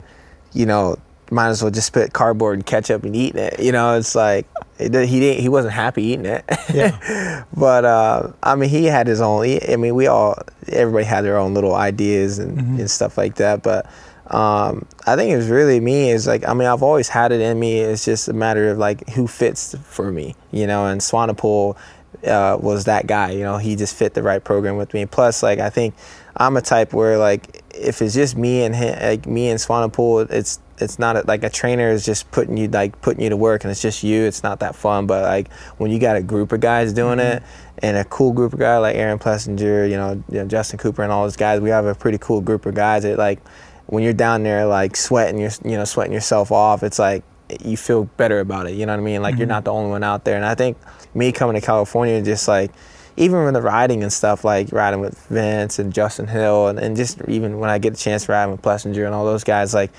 you 0.51 0.65
know, 0.65 0.97
might 1.31 1.47
as 1.47 1.61
well 1.61 1.71
just 1.71 1.93
put 1.93 2.11
cardboard 2.11 2.55
and 2.55 2.65
ketchup 2.65 3.05
and 3.05 3.15
eating 3.15 3.41
it. 3.41 3.59
You 3.61 3.71
know, 3.71 3.97
it's 3.97 4.13
like 4.13 4.45
he 4.77 4.89
didn't. 4.89 5.41
He 5.41 5.49
wasn't 5.49 5.73
happy 5.73 6.03
eating 6.03 6.25
it. 6.25 6.45
Yeah. 6.73 7.45
but 7.55 7.85
uh, 7.85 8.31
I 8.43 8.55
mean, 8.55 8.69
he 8.69 8.85
had 8.85 9.07
his 9.07 9.21
own. 9.21 9.45
I 9.45 9.75
mean, 9.75 9.95
we 9.95 10.07
all, 10.07 10.37
everybody 10.67 11.05
had 11.05 11.21
their 11.21 11.37
own 11.37 11.53
little 11.53 11.75
ideas 11.75 12.39
and, 12.39 12.57
mm-hmm. 12.57 12.79
and 12.81 12.91
stuff 12.91 13.17
like 13.17 13.35
that. 13.35 13.63
But 13.63 13.85
um, 14.27 14.85
I 15.05 15.15
think 15.15 15.31
it 15.31 15.37
was 15.37 15.49
really 15.49 15.79
me. 15.79 16.11
Is 16.11 16.27
like, 16.27 16.47
I 16.47 16.53
mean, 16.53 16.67
I've 16.67 16.83
always 16.83 17.09
had 17.09 17.31
it 17.31 17.41
in 17.41 17.59
me. 17.59 17.79
It's 17.79 18.05
just 18.05 18.27
a 18.27 18.33
matter 18.33 18.69
of 18.69 18.77
like 18.77 19.09
who 19.09 19.27
fits 19.27 19.75
for 19.83 20.11
me. 20.11 20.35
You 20.51 20.67
know, 20.67 20.85
and 20.85 21.01
Swanepoel 21.01 21.77
uh, 22.25 22.57
was 22.59 22.85
that 22.85 23.07
guy. 23.07 23.31
You 23.31 23.43
know, 23.43 23.57
he 23.57 23.75
just 23.75 23.95
fit 23.95 24.13
the 24.13 24.23
right 24.23 24.43
program 24.43 24.77
with 24.77 24.93
me. 24.93 25.05
Plus, 25.05 25.41
like, 25.41 25.59
I 25.59 25.69
think 25.69 25.95
I'm 26.35 26.57
a 26.57 26.61
type 26.61 26.93
where 26.93 27.17
like 27.17 27.63
if 27.73 28.01
it's 28.01 28.13
just 28.13 28.37
me 28.37 28.63
and 28.63 28.75
him, 28.75 28.99
like 28.99 29.25
me 29.25 29.49
and 29.49 29.59
Swanepoel, 29.59 30.29
it's 30.29 30.59
it's 30.79 30.99
not 30.99 31.15
a, 31.15 31.21
like 31.27 31.43
a 31.43 31.49
trainer 31.49 31.89
is 31.89 32.05
just 32.05 32.29
putting 32.31 32.57
you 32.57 32.67
like 32.67 32.99
putting 33.01 33.23
you 33.23 33.29
to 33.29 33.37
work 33.37 33.63
and 33.63 33.71
it's 33.71 33.81
just 33.81 34.03
you 34.03 34.23
it's 34.23 34.43
not 34.43 34.59
that 34.59 34.75
fun 34.75 35.07
but 35.07 35.23
like 35.23 35.51
when 35.77 35.91
you 35.91 35.99
got 35.99 36.15
a 36.15 36.21
group 36.21 36.51
of 36.51 36.59
guys 36.59 36.93
doing 36.93 37.17
mm-hmm. 37.17 37.37
it 37.37 37.43
and 37.79 37.97
a 37.97 38.05
cool 38.05 38.31
group 38.31 38.53
of 38.53 38.59
guys 38.59 38.81
like 38.81 38.95
aaron 38.95 39.19
plessinger 39.19 39.89
you 39.89 39.97
know, 39.97 40.23
you 40.29 40.39
know, 40.39 40.45
justin 40.45 40.77
cooper 40.77 41.03
and 41.03 41.11
all 41.11 41.23
those 41.23 41.35
guys 41.35 41.59
we 41.59 41.69
have 41.69 41.85
a 41.85 41.95
pretty 41.95 42.17
cool 42.17 42.41
group 42.41 42.65
of 42.65 42.75
guys 42.75 43.03
that 43.03 43.17
like 43.17 43.39
when 43.87 44.03
you're 44.03 44.13
down 44.13 44.43
there 44.43 44.65
like 44.65 44.95
sweating 44.95 45.39
your 45.39 45.51
you 45.63 45.77
know 45.77 45.85
sweating 45.85 46.13
yourself 46.13 46.51
off 46.51 46.83
it's 46.83 46.99
like 46.99 47.23
you 47.63 47.77
feel 47.77 48.05
better 48.17 48.39
about 48.39 48.67
it 48.67 48.73
you 48.73 48.85
know 48.85 48.93
what 48.93 48.99
i 48.99 49.03
mean 49.03 49.21
like 49.21 49.33
mm-hmm. 49.33 49.39
you're 49.39 49.47
not 49.47 49.63
the 49.63 49.71
only 49.71 49.89
one 49.89 50.03
out 50.03 50.25
there 50.25 50.35
and 50.35 50.45
i 50.45 50.53
think 50.53 50.77
me 51.13 51.31
coming 51.31 51.59
to 51.59 51.65
california 51.65 52.21
just 52.21 52.47
like 52.47 52.71
even 53.17 53.43
when 53.43 53.53
the 53.53 53.61
riding 53.61 54.03
and 54.03 54.13
stuff, 54.13 54.45
like 54.45 54.71
riding 54.71 54.99
with 54.99 55.17
Vince 55.27 55.79
and 55.79 55.91
Justin 55.91 56.27
Hill, 56.27 56.67
and, 56.67 56.79
and 56.79 56.95
just 56.95 57.19
even 57.27 57.57
when 57.57 57.69
I 57.69 57.79
get 57.79 57.93
a 57.93 57.97
chance 57.97 58.25
to 58.25 58.31
ride 58.31 58.45
with 58.45 58.61
Plessinger 58.61 59.05
and 59.05 59.13
all 59.13 59.25
those 59.25 59.43
guys, 59.43 59.73
like 59.73 59.91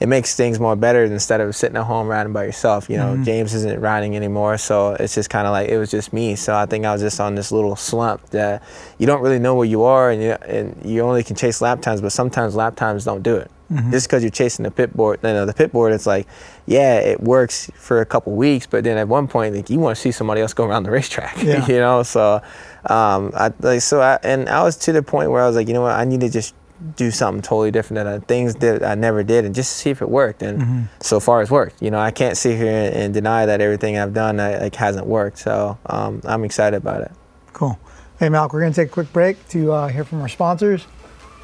it 0.00 0.06
makes 0.06 0.36
things 0.36 0.60
more 0.60 0.76
better 0.76 1.04
instead 1.04 1.40
of 1.40 1.54
sitting 1.56 1.76
at 1.76 1.84
home 1.84 2.06
riding 2.06 2.32
by 2.32 2.44
yourself. 2.44 2.88
You 2.88 2.98
know, 2.98 3.14
mm-hmm. 3.14 3.24
James 3.24 3.54
isn't 3.54 3.80
riding 3.80 4.14
anymore, 4.16 4.58
so 4.58 4.94
it's 4.94 5.14
just 5.14 5.28
kind 5.28 5.46
of 5.46 5.52
like 5.52 5.68
it 5.68 5.78
was 5.78 5.90
just 5.90 6.12
me. 6.12 6.36
So 6.36 6.54
I 6.54 6.66
think 6.66 6.84
I 6.84 6.92
was 6.92 7.02
just 7.02 7.20
on 7.20 7.34
this 7.34 7.50
little 7.50 7.76
slump 7.76 8.30
that 8.30 8.62
you 8.98 9.06
don't 9.06 9.22
really 9.22 9.38
know 9.38 9.54
where 9.54 9.66
you 9.66 9.82
are, 9.82 10.10
and 10.10 10.22
you 10.22 10.32
and 10.32 10.80
you 10.84 11.00
only 11.02 11.24
can 11.24 11.36
chase 11.36 11.60
lap 11.60 11.80
times, 11.80 12.00
but 12.00 12.12
sometimes 12.12 12.54
lap 12.54 12.76
times 12.76 13.04
don't 13.04 13.22
do 13.22 13.36
it. 13.36 13.50
Mm-hmm. 13.72 13.90
Just 13.90 14.08
because 14.08 14.22
you're 14.22 14.30
chasing 14.30 14.62
the 14.62 14.70
pit 14.70 14.96
board, 14.96 15.20
you 15.22 15.28
know, 15.28 15.44
the 15.44 15.52
pit 15.52 15.72
board, 15.72 15.92
it's 15.92 16.06
like, 16.06 16.26
yeah, 16.64 17.00
it 17.00 17.20
works 17.20 17.70
for 17.74 18.00
a 18.00 18.06
couple 18.06 18.32
weeks, 18.34 18.66
but 18.66 18.82
then 18.82 18.96
at 18.96 19.08
one 19.08 19.28
point, 19.28 19.54
like, 19.54 19.68
you 19.68 19.78
want 19.78 19.94
to 19.94 20.00
see 20.00 20.10
somebody 20.10 20.40
else 20.40 20.54
go 20.54 20.64
around 20.64 20.84
the 20.84 20.90
racetrack, 20.90 21.42
yeah. 21.42 21.66
you 21.68 21.78
know. 21.78 22.02
So, 22.02 22.40
um, 22.86 23.30
I 23.34 23.52
like 23.60 23.82
so, 23.82 24.00
I, 24.00 24.18
and 24.22 24.48
I 24.48 24.62
was 24.62 24.76
to 24.78 24.92
the 24.92 25.02
point 25.02 25.30
where 25.30 25.42
I 25.42 25.46
was 25.46 25.54
like, 25.54 25.68
you 25.68 25.74
know 25.74 25.82
what, 25.82 25.92
I 25.92 26.04
need 26.04 26.20
to 26.20 26.30
just 26.30 26.54
do 26.96 27.10
something 27.10 27.42
totally 27.42 27.70
different 27.70 28.04
that 28.04 28.06
I, 28.06 28.18
things 28.20 28.54
that 28.56 28.84
I 28.84 28.94
never 28.94 29.22
did 29.22 29.44
and 29.44 29.54
just 29.54 29.76
see 29.76 29.90
if 29.90 30.00
it 30.00 30.08
worked. 30.08 30.42
And 30.42 30.60
mm-hmm. 30.60 30.82
so 31.00 31.20
far 31.20 31.42
it's 31.42 31.50
worked. 31.50 31.82
You 31.82 31.90
know, 31.90 31.98
I 31.98 32.10
can't 32.10 32.36
sit 32.36 32.56
here 32.56 32.72
and, 32.72 32.94
and 32.94 33.14
deny 33.14 33.46
that 33.46 33.60
everything 33.60 33.98
I've 33.98 34.14
done 34.14 34.38
uh, 34.38 34.58
like 34.62 34.74
hasn't 34.74 35.06
worked. 35.06 35.38
So 35.38 35.78
um, 35.86 36.20
I'm 36.24 36.44
excited 36.44 36.76
about 36.76 37.02
it. 37.02 37.12
Cool. 37.52 37.78
Hey, 38.18 38.28
Malk, 38.28 38.52
we're 38.52 38.60
going 38.60 38.72
to 38.72 38.80
take 38.80 38.88
a 38.88 38.92
quick 38.92 39.12
break 39.12 39.48
to 39.50 39.72
uh, 39.72 39.88
hear 39.88 40.04
from 40.04 40.20
our 40.20 40.28
sponsors. 40.28 40.86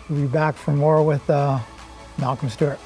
We'll 0.08 0.22
be 0.22 0.26
back 0.28 0.56
for 0.56 0.72
more 0.72 1.04
with 1.04 1.28
uh, 1.30 1.60
Malcolm 2.18 2.48
Stewart. 2.48 2.78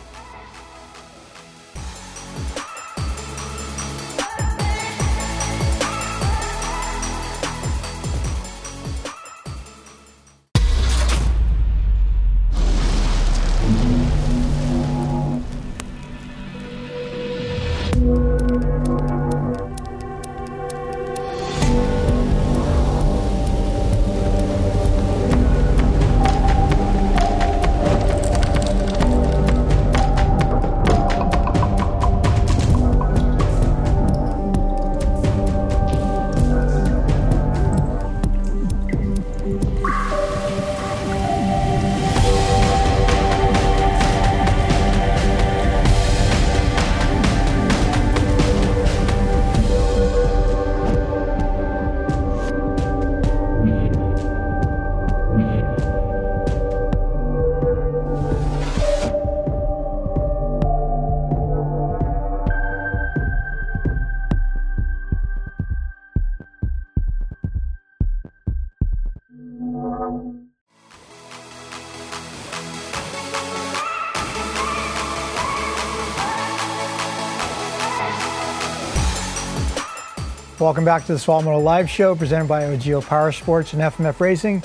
Welcome 80.69 80.85
back 80.85 81.07
to 81.07 81.15
the 81.15 81.19
Swap 81.19 81.45
Moto 81.45 81.61
Live 81.61 81.89
Show 81.89 82.15
presented 82.15 82.47
by 82.47 82.65
OGIO 82.65 83.01
Power 83.01 83.33
Sports 83.33 83.73
and 83.73 83.81
FMF 83.81 84.21
Racing. 84.21 84.63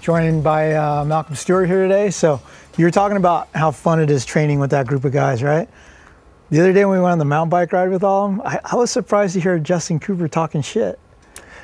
Joined 0.00 0.42
by 0.42 0.74
uh, 0.74 1.04
Malcolm 1.04 1.36
Stewart 1.36 1.68
here 1.68 1.86
today. 1.86 2.10
So 2.10 2.42
you 2.76 2.84
were 2.84 2.90
talking 2.90 3.16
about 3.16 3.46
how 3.54 3.70
fun 3.70 4.00
it 4.00 4.10
is 4.10 4.24
training 4.24 4.58
with 4.58 4.70
that 4.70 4.88
group 4.88 5.04
of 5.04 5.12
guys, 5.12 5.44
right? 5.44 5.68
The 6.50 6.58
other 6.58 6.72
day 6.72 6.84
when 6.84 6.98
we 6.98 7.02
went 7.04 7.12
on 7.12 7.18
the 7.20 7.24
mountain 7.24 7.50
bike 7.50 7.72
ride 7.72 7.88
with 7.88 8.02
all 8.02 8.26
of 8.26 8.30
them, 8.32 8.42
I, 8.44 8.58
I 8.64 8.74
was 8.74 8.90
surprised 8.90 9.34
to 9.34 9.40
hear 9.40 9.56
Justin 9.60 10.00
Cooper 10.00 10.26
talking 10.26 10.60
shit. 10.60 10.98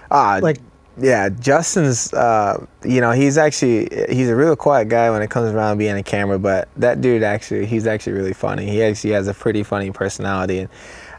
Uh, 0.09 0.39
like, 0.41 0.59
yeah, 0.97 1.29
Justin's, 1.29 2.15
uh, 2.15 2.65
you 2.85 3.01
know, 3.01 3.11
he's 3.11 3.39
actually, 3.39 3.89
he's 4.09 4.29
a 4.29 4.37
real 4.37 4.55
quiet 4.55 4.89
guy 4.89 5.11
when 5.11 5.21
it 5.21 5.31
comes 5.31 5.53
around 5.53 5.79
being 5.79 5.97
a 5.97 6.03
camera, 6.05 6.39
but 6.39 6.69
that 6.77 7.01
dude 7.01 7.25
actually, 7.25 7.67
he's 7.67 7.89
actually 7.89 8.13
really 8.13 8.35
funny. 8.35 8.71
He 8.71 8.85
actually 8.85 9.11
has 9.15 9.27
a 9.27 9.35
pretty 9.35 9.65
funny 9.65 9.91
personality. 9.91 10.61
And 10.61 10.69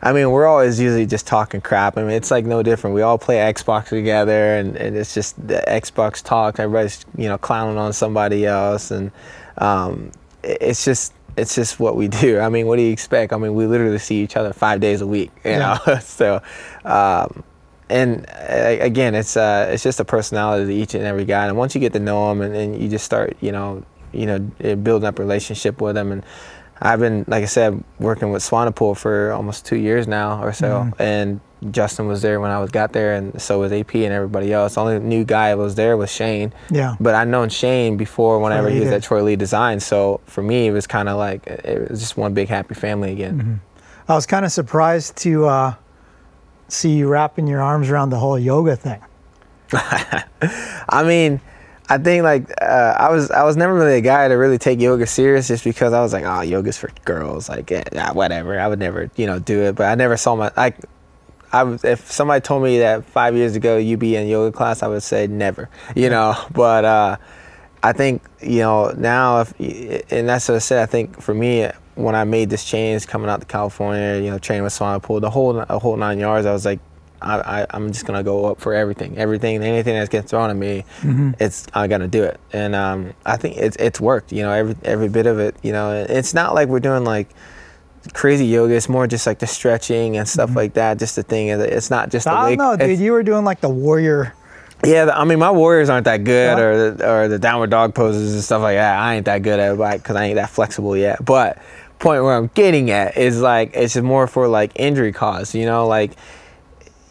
I 0.04 0.14
mean, 0.14 0.32
we're 0.32 0.48
always 0.48 0.80
usually 0.80 1.06
just 1.06 1.28
talking 1.28 1.62
crap. 1.62 1.98
I 1.98 2.02
mean, 2.02 2.12
it's 2.12 2.32
like 2.32 2.46
no 2.46 2.64
different. 2.64 2.96
We 2.96 3.04
all 3.04 3.20
play 3.20 3.38
Xbox 3.38 3.90
together, 3.90 4.56
and, 4.56 4.76
and 4.76 4.98
it's 4.98 5.14
just 5.14 5.36
the 5.48 5.64
Xbox 5.68 6.24
talk. 6.24 6.60
Everybody's 6.60 7.06
you 7.18 7.28
know 7.28 7.38
clowning 7.38 7.78
on 7.78 7.94
somebody 7.94 8.46
else, 8.46 8.90
and 8.90 9.12
um, 9.60 10.12
it's 10.44 10.84
just 10.84 11.14
it's 11.38 11.54
just 11.54 11.80
what 11.80 11.96
we 11.96 12.08
do. 12.24 12.40
I 12.40 12.50
mean, 12.50 12.66
what 12.66 12.78
do 12.78 12.82
you 12.82 12.92
expect? 12.92 13.32
I 13.32 13.38
mean, 13.38 13.54
we 13.54 13.68
literally 13.68 14.00
see 14.00 14.24
each 14.24 14.36
other 14.36 14.54
five 14.54 14.80
days 14.80 15.02
a 15.02 15.08
week. 15.08 15.32
You 15.44 15.52
yeah. 15.52 15.80
know, 15.86 15.96
so. 16.02 16.42
Um, 16.84 17.44
and 17.90 18.26
uh, 18.30 18.78
again, 18.80 19.16
it's 19.16 19.36
uh, 19.36 19.70
it's 19.70 19.84
just 19.84 20.00
a 20.00 20.06
personality 20.06 20.66
to 20.66 20.74
each 20.74 20.96
and 20.96 21.04
every 21.04 21.26
guy. 21.26 21.48
And 21.48 21.58
once 21.58 21.76
you 21.76 21.82
get 21.82 21.92
to 21.94 22.00
know 22.00 22.30
them, 22.30 22.42
and, 22.42 22.56
and 22.56 22.82
you 22.82 22.88
just 22.88 23.04
start, 23.04 23.36
you 23.42 23.52
know, 23.52 23.84
you 24.14 24.26
know, 24.26 24.40
building 24.78 25.06
up 25.06 25.20
relationship 25.20 25.82
with 25.82 25.96
them, 25.96 26.14
and 26.14 26.24
I've 26.82 27.00
been, 27.00 27.26
like 27.28 27.44
I 27.44 27.48
said, 27.48 27.84
working 28.00 28.32
with 28.32 28.42
Swanepoel 28.42 28.98
for 28.98 29.32
almost 29.32 29.66
two 29.66 29.76
years 29.76 30.08
now 30.08 30.44
or 30.44 30.52
so, 30.52 30.68
mm-hmm. 30.68 31.02
and 31.02 31.40
Justin 31.70 32.08
was 32.08 32.24
there 32.24 32.40
when 32.40 32.50
I 32.50 32.60
was 32.60 32.72
got 32.72 32.92
there, 32.92 33.14
and 33.14 33.40
so 33.40 33.60
was 33.60 33.72
AP 33.72 33.94
and 33.94 34.12
everybody 34.12 34.52
else. 34.52 34.76
The 34.76 34.82
only 34.82 35.00
new 35.00 35.24
guy 35.24 35.50
that 35.50 35.58
was 35.58 35.76
there 35.76 35.96
was 35.96 36.12
Shane. 36.12 36.54
Yeah. 36.72 36.96
But 37.00 37.14
I'd 37.14 37.28
known 37.28 37.50
Shane 37.50 37.98
before 37.98 38.40
whenever 38.40 38.70
he 38.70 38.80
was 38.80 38.90
at 38.90 39.04
Troy 39.04 39.22
Lee 39.22 39.36
Design, 39.36 39.80
so 39.80 40.22
for 40.26 40.42
me 40.42 40.68
it 40.68 40.72
was 40.72 40.88
kind 40.88 41.08
of 41.08 41.18
like 41.18 41.46
it 41.46 41.90
was 41.90 42.00
just 42.00 42.18
one 42.18 42.34
big 42.34 42.48
happy 42.48 42.74
family 42.74 43.12
again. 43.12 43.38
Mm-hmm. 43.38 44.12
I 44.12 44.16
was 44.16 44.26
kind 44.26 44.44
of 44.44 44.52
surprised 44.52 45.18
to 45.18 45.46
uh, 45.46 45.76
see 46.68 46.98
you 46.98 47.08
wrapping 47.08 47.46
your 47.46 47.62
arms 47.62 47.90
around 47.90 48.10
the 48.10 48.20
whole 48.20 48.40
yoga 48.40 48.76
thing. 48.76 49.02
I 49.74 51.04
mean 51.06 51.40
I 51.92 51.98
think 51.98 52.24
like 52.24 52.50
uh, 52.62 52.96
I 52.98 53.12
was 53.12 53.32
I 53.32 53.44
was 53.44 53.58
never 53.58 53.74
really 53.74 53.98
a 53.98 54.02
guy 54.02 54.26
to 54.30 54.36
really 54.36 54.58
take 54.58 54.80
yoga 54.80 55.06
serious 55.06 55.50
just 55.50 55.66
because 55.66 55.92
I 55.92 56.00
was 56.00 56.14
like 56.14 56.24
oh 56.24 56.40
yoga's 56.40 56.78
for 56.78 56.90
girls 57.04 57.50
like 57.50 57.70
yeah, 57.70 58.14
whatever. 58.14 58.58
I 58.58 58.70
would 58.70 58.80
never 58.80 59.12
you 59.18 59.28
know 59.28 59.40
do 59.40 59.64
it 59.64 59.76
but 59.76 59.88
I 59.88 59.96
never 59.96 60.16
saw 60.16 60.38
my 60.38 60.52
like 60.56 60.78
I 61.52 61.64
was, 61.64 61.84
if 61.84 62.10
somebody 62.10 62.40
told 62.40 62.64
me 62.64 62.80
that 62.80 63.04
five 63.04 63.36
years 63.36 63.58
ago 63.58 63.76
you'd 63.76 64.00
be 64.00 64.16
in 64.16 64.30
yoga 64.30 64.56
class 64.56 64.84
I 64.84 64.88
would 64.88 65.04
say 65.04 65.28
never 65.28 65.70
you 65.94 66.10
know? 66.10 66.34
But 66.54 66.86
uh, 66.86 67.18
I 67.84 67.92
think 67.92 68.24
you 68.42 68.60
know 68.60 68.92
now 68.92 69.42
if 69.42 69.54
and 70.14 70.30
that's 70.30 70.48
what 70.48 70.56
I 70.56 70.60
said 70.60 70.84
I 70.84 70.86
think 70.86 71.22
for 71.22 71.34
me 71.34 71.70
when 71.96 72.16
I 72.16 72.24
made 72.24 72.50
this 72.50 72.64
change 72.64 73.06
coming 73.06 73.30
out 73.30 73.42
to 73.42 73.46
California 73.46 74.16
you 74.24 74.32
know 74.32 74.40
training 74.40 74.64
with 74.64 74.72
Swanepoel 74.72 75.20
the 75.20 75.30
whole 75.30 75.60
a 75.60 75.78
whole 75.78 75.98
nine 75.98 76.20
yards 76.20 76.46
I 76.46 76.54
was 76.54 76.64
like 76.64 76.80
I, 77.22 77.62
I, 77.62 77.76
am 77.76 77.92
just 77.92 78.06
gonna 78.06 78.24
go 78.24 78.46
up 78.46 78.60
for 78.60 78.74
everything, 78.74 79.18
everything, 79.18 79.62
anything 79.64 79.96
that's 79.96 80.10
getting 80.10 80.28
thrown 80.28 80.50
at 80.50 80.56
me. 80.56 80.86
Mm-hmm. 81.02 81.32
It's 81.40 81.68
I 81.74 81.88
gotta 81.88 82.08
do 82.08 82.24
it, 82.24 82.40
and 82.52 82.76
um, 82.76 83.14
I 83.26 83.38
think 83.38 83.58
it's 83.58 83.78
it's 83.78 84.02
worked. 84.02 84.32
You 84.32 84.44
know, 84.44 84.52
every 84.52 84.76
every 84.84 85.10
bit 85.10 85.28
of 85.28 85.40
it. 85.40 85.56
You 85.62 85.72
know, 85.72 86.06
it's 86.08 86.34
not 86.34 86.56
like 86.56 86.68
we're 86.68 86.80
doing 86.80 87.04
like 87.04 87.30
crazy 88.14 88.46
yoga. 88.46 88.74
It's 88.74 88.90
more 88.90 89.08
just 89.08 89.28
like 89.28 89.40
the 89.40 89.48
stretching 89.48 90.18
and 90.18 90.28
stuff 90.28 90.50
mm-hmm. 90.50 90.58
like 90.58 90.74
that. 90.74 91.00
Just 91.00 91.16
the 91.16 91.24
thing 91.24 91.50
is, 91.50 91.62
it's 91.62 91.90
not 91.90 92.10
just. 92.10 92.28
I 92.28 92.56
don't 92.56 92.58
know, 92.58 92.88
dude. 92.88 93.00
You 93.00 93.12
were 93.12 93.24
doing 93.24 93.46
like 93.46 93.62
the 93.62 93.70
warrior. 93.70 94.34
Yeah, 94.84 95.12
I 95.14 95.26
mean, 95.26 95.38
my 95.38 95.52
warriors 95.52 95.90
aren't 95.90 96.06
that 96.06 96.24
good, 96.24 96.58
yeah. 96.58 96.64
or 96.64 96.92
the, 96.92 97.12
or 97.12 97.28
the 97.28 97.38
downward 97.38 97.70
dog 97.70 97.94
poses 97.94 98.34
and 98.34 98.44
stuff 98.44 98.64
like 98.64 98.78
that. 98.78 99.00
I 99.00 99.16
ain't 99.16 99.26
that 99.26 99.44
good 99.44 99.60
at 99.60 99.74
it 99.74 99.98
because 100.00 100.16
I 100.16 100.26
ain't 100.26 100.36
that 100.36 100.50
flexible 100.50 100.98
yet. 100.98 101.24
But 101.24 101.60
point 102.00 102.24
where 102.24 102.34
I'm 102.34 102.50
getting 102.56 102.90
at 102.92 103.16
is 103.16 103.40
like 103.40 103.72
it's 103.76 103.96
more 103.96 104.28
for 104.28 104.48
like 104.48 104.72
injury 104.76 105.14
cause. 105.14 105.56
You 105.56 105.66
know, 105.66 105.88
like 105.88 106.14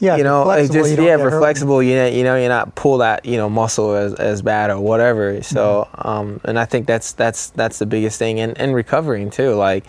yeah, 0.00 0.16
you 0.16 0.24
know, 0.24 0.50
it's 0.50 0.72
just 0.72 0.98
yeah, 0.98 1.18
for 1.18 1.30
flexible, 1.30 1.82
you 1.82 1.94
know, 1.94 2.06
you 2.06 2.24
know, 2.24 2.34
you're 2.34 2.48
not 2.48 2.74
pull 2.74 2.98
that 2.98 3.26
you 3.26 3.36
know 3.36 3.50
muscle 3.50 3.94
as, 3.94 4.14
as 4.14 4.40
bad 4.40 4.70
or 4.70 4.80
whatever. 4.80 5.42
So, 5.42 5.88
mm-hmm. 5.92 6.08
um, 6.08 6.40
and 6.44 6.58
I 6.58 6.64
think 6.64 6.86
that's 6.86 7.12
that's 7.12 7.50
that's 7.50 7.78
the 7.78 7.86
biggest 7.86 8.18
thing, 8.18 8.40
and 8.40 8.58
and 8.58 8.74
recovering 8.74 9.28
too. 9.28 9.54
Like, 9.54 9.84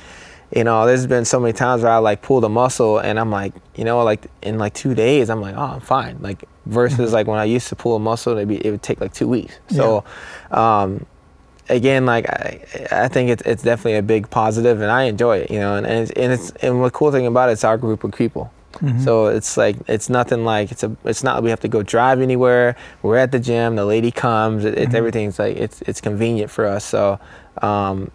you 0.54 0.66
know, 0.66 0.86
there's 0.86 1.08
been 1.08 1.24
so 1.24 1.40
many 1.40 1.54
times 1.54 1.84
where 1.84 1.94
I 1.94 1.98
like 1.98 2.22
pull 2.22 2.42
the 2.42 2.50
muscle, 2.50 3.00
and 3.00 3.18
I'm 3.18 3.32
like, 3.32 3.54
you 3.76 3.86
know, 3.86 4.04
like 4.04 4.28
in 4.42 4.58
like 4.58 4.74
two 4.74 4.94
days, 4.94 5.30
I'm 5.30 5.40
like, 5.40 5.56
oh, 5.56 5.62
I'm 5.76 5.80
fine. 5.80 6.18
Like 6.22 6.44
versus 6.66 7.00
mm-hmm. 7.00 7.14
like 7.14 7.28
when 7.28 7.40
I 7.40 7.46
used 7.46 7.70
to 7.70 7.78
pull 7.78 7.96
a 7.96 8.00
muscle, 8.00 8.34
it'd 8.34 8.50
be, 8.50 8.66
it 8.66 8.70
would 8.70 8.84
take 8.84 9.00
like 9.00 9.14
two 9.14 9.30
weeks. 9.30 9.58
So, 9.70 10.04
yeah. 10.52 10.82
um, 10.82 11.06
again, 11.70 12.06
like 12.06 12.30
I, 12.30 12.66
I 12.92 13.08
think 13.08 13.30
it's 13.30 13.44
it's 13.44 13.64
definitely 13.64 13.96
a 13.96 14.04
big 14.04 14.30
positive, 14.30 14.82
and 14.82 14.92
I 14.92 15.04
enjoy 15.04 15.38
it. 15.38 15.52
You 15.52 15.60
know, 15.60 15.78
and 15.78 15.88
and 15.88 16.00
it's, 16.00 16.12
and 16.12 16.34
it's 16.34 16.52
and 16.62 16.84
the 16.84 16.92
cool 16.92 17.14
thing 17.14 17.28
about 17.28 17.48
it, 17.48 17.54
it's 17.54 17.64
our 17.64 17.78
group 17.78 18.04
of 18.04 18.12
people. 18.12 18.52
Mm-hmm. 18.74 19.02
So 19.02 19.28
it's 19.28 19.58
like 19.58 19.78
it's 19.88 20.10
nothing 20.10 20.46
like 20.46 20.72
it's 20.72 20.84
a 20.84 20.96
it's 21.04 21.24
not 21.24 21.44
we 21.44 21.50
have 21.50 21.60
to 21.62 21.68
go 21.68 21.84
drive 21.84 22.22
anywhere. 22.22 22.76
We're 23.02 23.18
at 23.18 23.32
the 23.32 23.40
gym. 23.40 23.76
The 23.76 23.86
lady 23.86 24.12
comes. 24.12 24.66
It, 24.66 24.76
it's 24.76 24.88
mm-hmm. 24.88 24.96
everything's 24.96 25.40
like 25.40 25.58
it's 25.58 25.82
it's 25.84 26.02
convenient 26.02 26.52
for 26.52 26.66
us. 26.66 26.86
So 26.86 27.20
um, 27.62 28.12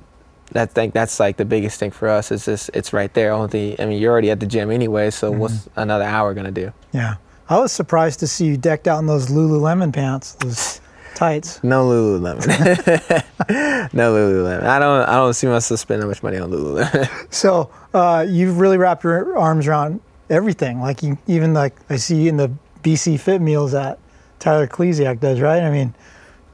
that 0.53 0.73
think 0.73 0.95
that's 0.95 1.21
like 1.21 1.37
the 1.37 1.45
biggest 1.45 1.79
thing 1.79 1.91
for 1.91 2.09
us 2.09 2.31
is 2.31 2.45
just 2.45 2.71
it's 2.75 2.93
right 2.93 3.13
there. 3.15 3.33
Only 3.33 3.79
I 3.81 3.87
mean 3.87 4.01
you're 4.01 4.13
already 4.13 4.31
at 4.31 4.41
the 4.41 4.47
gym 4.47 4.71
anyway. 4.71 5.11
So 5.11 5.31
mm-hmm. 5.31 5.41
what's 5.41 5.69
another 5.77 6.05
hour 6.05 6.35
gonna 6.35 6.51
do? 6.51 6.73
Yeah, 6.93 7.17
I 7.49 7.59
was 7.59 7.73
surprised 7.73 8.21
to 8.21 8.27
see 8.27 8.47
you 8.47 8.57
decked 8.57 8.89
out 8.89 8.99
in 8.99 9.07
those 9.07 9.29
Lululemon 9.29 9.93
pants. 9.93 10.35
Those 10.35 10.81
tights. 11.17 11.61
No 11.65 11.87
Lululemon. 11.87 12.47
no 13.93 14.15
Lululemon. 14.15 14.63
I 14.63 14.79
don't. 14.79 15.09
I 15.09 15.15
don't 15.17 15.35
see 15.35 15.47
myself 15.47 15.81
spending 15.81 16.09
much 16.09 16.23
money 16.23 16.37
on 16.37 16.51
Lululemon. 16.51 17.33
so 17.33 17.71
uh, 17.93 18.25
you've 18.29 18.59
really 18.59 18.79
wrapped 18.79 19.03
your 19.05 19.37
arms 19.37 19.67
around 19.67 20.01
everything. 20.30 20.80
Like 20.80 21.02
you, 21.02 21.18
even 21.26 21.54
like 21.54 21.75
I 21.90 21.97
see 21.97 22.28
in 22.28 22.37
the 22.37 22.50
BC 22.83 23.18
Fit 23.21 23.40
meals 23.40 23.73
that 23.73 23.99
Tyler 24.38 24.66
Klesiak 24.66 25.21
does, 25.21 25.40
right? 25.40 25.62
I 25.62 25.71
mean, 25.71 25.95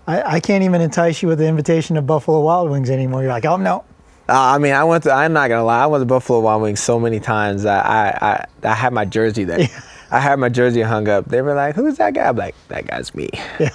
I, 0.06 0.34
I 0.36 0.40
can't 0.40 0.64
even 0.64 0.80
entice 0.80 1.22
you 1.22 1.28
with 1.28 1.38
the 1.38 1.46
invitation 1.46 1.96
to 1.96 2.02
Buffalo 2.02 2.40
Wild 2.40 2.70
Wings 2.70 2.90
anymore. 2.90 3.22
You're 3.22 3.32
like, 3.32 3.44
oh 3.44 3.56
no. 3.56 3.84
Uh, 4.28 4.54
I 4.54 4.58
mean, 4.58 4.72
I 4.72 4.84
went 4.84 5.04
to. 5.04 5.12
I'm 5.12 5.32
not 5.32 5.48
gonna 5.48 5.64
lie. 5.64 5.82
I 5.82 5.86
went 5.86 6.02
to 6.02 6.06
Buffalo 6.06 6.40
Wild 6.40 6.62
Wings 6.62 6.80
so 6.80 6.98
many 6.98 7.20
times 7.20 7.64
that 7.64 7.84
I 7.84 8.46
I, 8.64 8.68
I 8.68 8.74
had 8.74 8.92
my 8.92 9.04
jersey 9.04 9.44
there. 9.44 9.60
Yeah. 9.60 9.80
I 10.10 10.20
had 10.20 10.38
my 10.38 10.48
jersey 10.50 10.82
hung 10.82 11.08
up. 11.08 11.24
They 11.26 11.42
were 11.42 11.54
like, 11.54 11.74
"Who's 11.74 11.96
that 11.96 12.14
guy?" 12.14 12.28
I'm 12.28 12.36
like, 12.36 12.54
"That 12.68 12.86
guy's 12.86 13.14
me." 13.14 13.30
Yeah. 13.58 13.70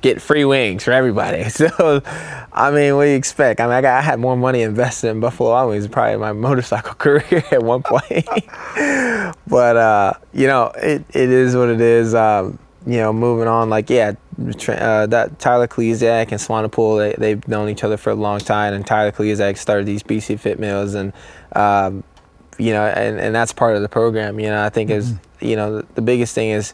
Get 0.00 0.20
free 0.20 0.44
wings 0.44 0.84
for 0.84 0.92
everybody. 0.92 1.44
So, 1.58 2.02
I 2.52 2.70
mean, 2.70 2.94
what 2.94 3.04
do 3.04 3.10
you 3.10 3.16
expect? 3.16 3.60
I 3.60 3.64
mean, 3.64 3.72
I, 3.72 3.80
got, 3.80 3.98
I 3.98 4.00
had 4.00 4.20
more 4.20 4.36
money 4.36 4.62
invested 4.62 5.08
in 5.08 5.18
Buffalo 5.20 5.50
Wild 5.50 5.70
Wings 5.70 5.88
probably 5.88 6.16
my 6.18 6.32
motorcycle 6.48 6.94
career 6.94 7.42
at 7.50 7.62
one 7.62 7.82
point. 7.82 8.26
but, 9.46 9.76
uh, 9.76 10.12
you 10.32 10.46
know, 10.46 10.70
it, 10.76 11.04
it 11.10 11.30
is 11.30 11.56
what 11.56 11.68
it 11.68 11.80
is. 11.80 12.14
Um, 12.14 12.58
you 12.86 12.98
know, 12.98 13.12
moving 13.12 13.48
on, 13.48 13.70
like, 13.70 13.90
yeah, 13.90 14.12
uh, 14.38 15.06
that 15.06 15.38
Tyler 15.38 15.66
Klesiak 15.66 16.30
and 16.30 16.40
Swanepoel, 16.40 16.98
they, 16.98 17.16
they've 17.18 17.48
known 17.48 17.68
each 17.68 17.82
other 17.82 17.96
for 17.96 18.10
a 18.10 18.14
long 18.14 18.38
time. 18.38 18.72
And 18.74 18.86
Tyler 18.86 19.10
Klesiak 19.10 19.58
started 19.58 19.86
these 19.86 20.02
BC 20.02 20.38
Fit 20.38 20.60
Meals. 20.60 20.94
And, 20.94 21.12
um, 21.56 22.04
you 22.56 22.72
know, 22.72 22.84
and, 22.86 23.18
and 23.18 23.34
that's 23.34 23.52
part 23.52 23.74
of 23.74 23.82
the 23.82 23.88
program. 23.88 24.38
You 24.38 24.48
know, 24.48 24.64
I 24.64 24.68
think 24.68 24.90
is, 24.90 25.14
you 25.40 25.56
know, 25.56 25.78
the, 25.78 25.86
the 25.96 26.02
biggest 26.02 26.34
thing 26.34 26.50
is, 26.50 26.72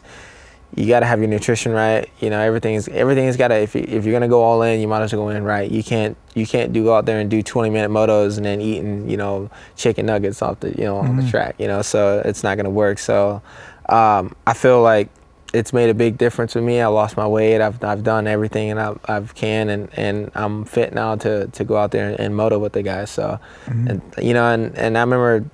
you 0.75 0.87
got 0.87 0.99
to 0.99 1.05
have 1.05 1.19
your 1.19 1.29
nutrition 1.29 1.71
right. 1.71 2.09
You 2.19 2.29
know, 2.29 2.39
everything's 2.39 2.87
everything's 2.89 3.37
got 3.37 3.47
to. 3.49 3.55
If, 3.55 3.75
you, 3.75 3.85
if 3.87 4.05
you're 4.05 4.13
gonna 4.13 4.27
go 4.27 4.43
all 4.43 4.61
in, 4.61 4.81
you 4.81 4.87
might 4.87 5.01
as 5.01 5.13
well 5.13 5.23
go 5.23 5.29
in 5.29 5.43
right. 5.43 5.69
You 5.71 5.83
can't 5.83 6.17
you 6.33 6.45
can't 6.45 6.73
do 6.73 6.83
go 6.83 6.95
out 6.95 7.05
there 7.05 7.19
and 7.19 7.29
do 7.29 7.41
20 7.41 7.69
minute 7.69 7.89
motos 7.89 8.37
and 8.37 8.45
then 8.45 8.59
eating 8.59 9.09
you 9.09 9.17
know 9.17 9.49
chicken 9.77 10.05
nuggets 10.05 10.41
off 10.41 10.59
the 10.59 10.69
you 10.71 10.83
know 10.83 10.95
mm-hmm. 10.95 11.09
on 11.09 11.15
the 11.15 11.21
mm-hmm. 11.23 11.31
track. 11.31 11.55
You 11.59 11.67
know, 11.67 11.81
so 11.81 12.21
it's 12.25 12.43
not 12.43 12.57
gonna 12.57 12.69
work. 12.69 12.99
So 12.99 13.41
um, 13.89 14.35
I 14.45 14.53
feel 14.53 14.81
like 14.81 15.09
it's 15.53 15.71
made 15.71 15.89
a 15.89 15.93
big 15.93 16.17
difference 16.17 16.53
with 16.53 16.65
me. 16.65 16.81
I 16.81 16.87
lost 16.87 17.15
my 17.15 17.27
weight. 17.27 17.61
I've 17.61 17.81
I've 17.83 18.03
done 18.03 18.27
everything 18.27 18.71
and 18.71 18.79
I've, 18.79 18.99
I've 19.05 19.35
can 19.35 19.69
and, 19.69 19.89
and 19.93 20.29
I'm 20.35 20.65
fit 20.65 20.93
now 20.93 21.15
to, 21.15 21.47
to 21.47 21.63
go 21.63 21.77
out 21.77 21.91
there 21.91 22.09
and, 22.09 22.19
and 22.19 22.35
moto 22.35 22.59
with 22.59 22.73
the 22.73 22.83
guys. 22.83 23.09
So, 23.09 23.39
mm-hmm. 23.65 23.87
and 23.87 24.01
you 24.21 24.33
know, 24.33 24.51
and, 24.51 24.75
and 24.75 24.97
I 24.97 25.01
remember 25.01 25.49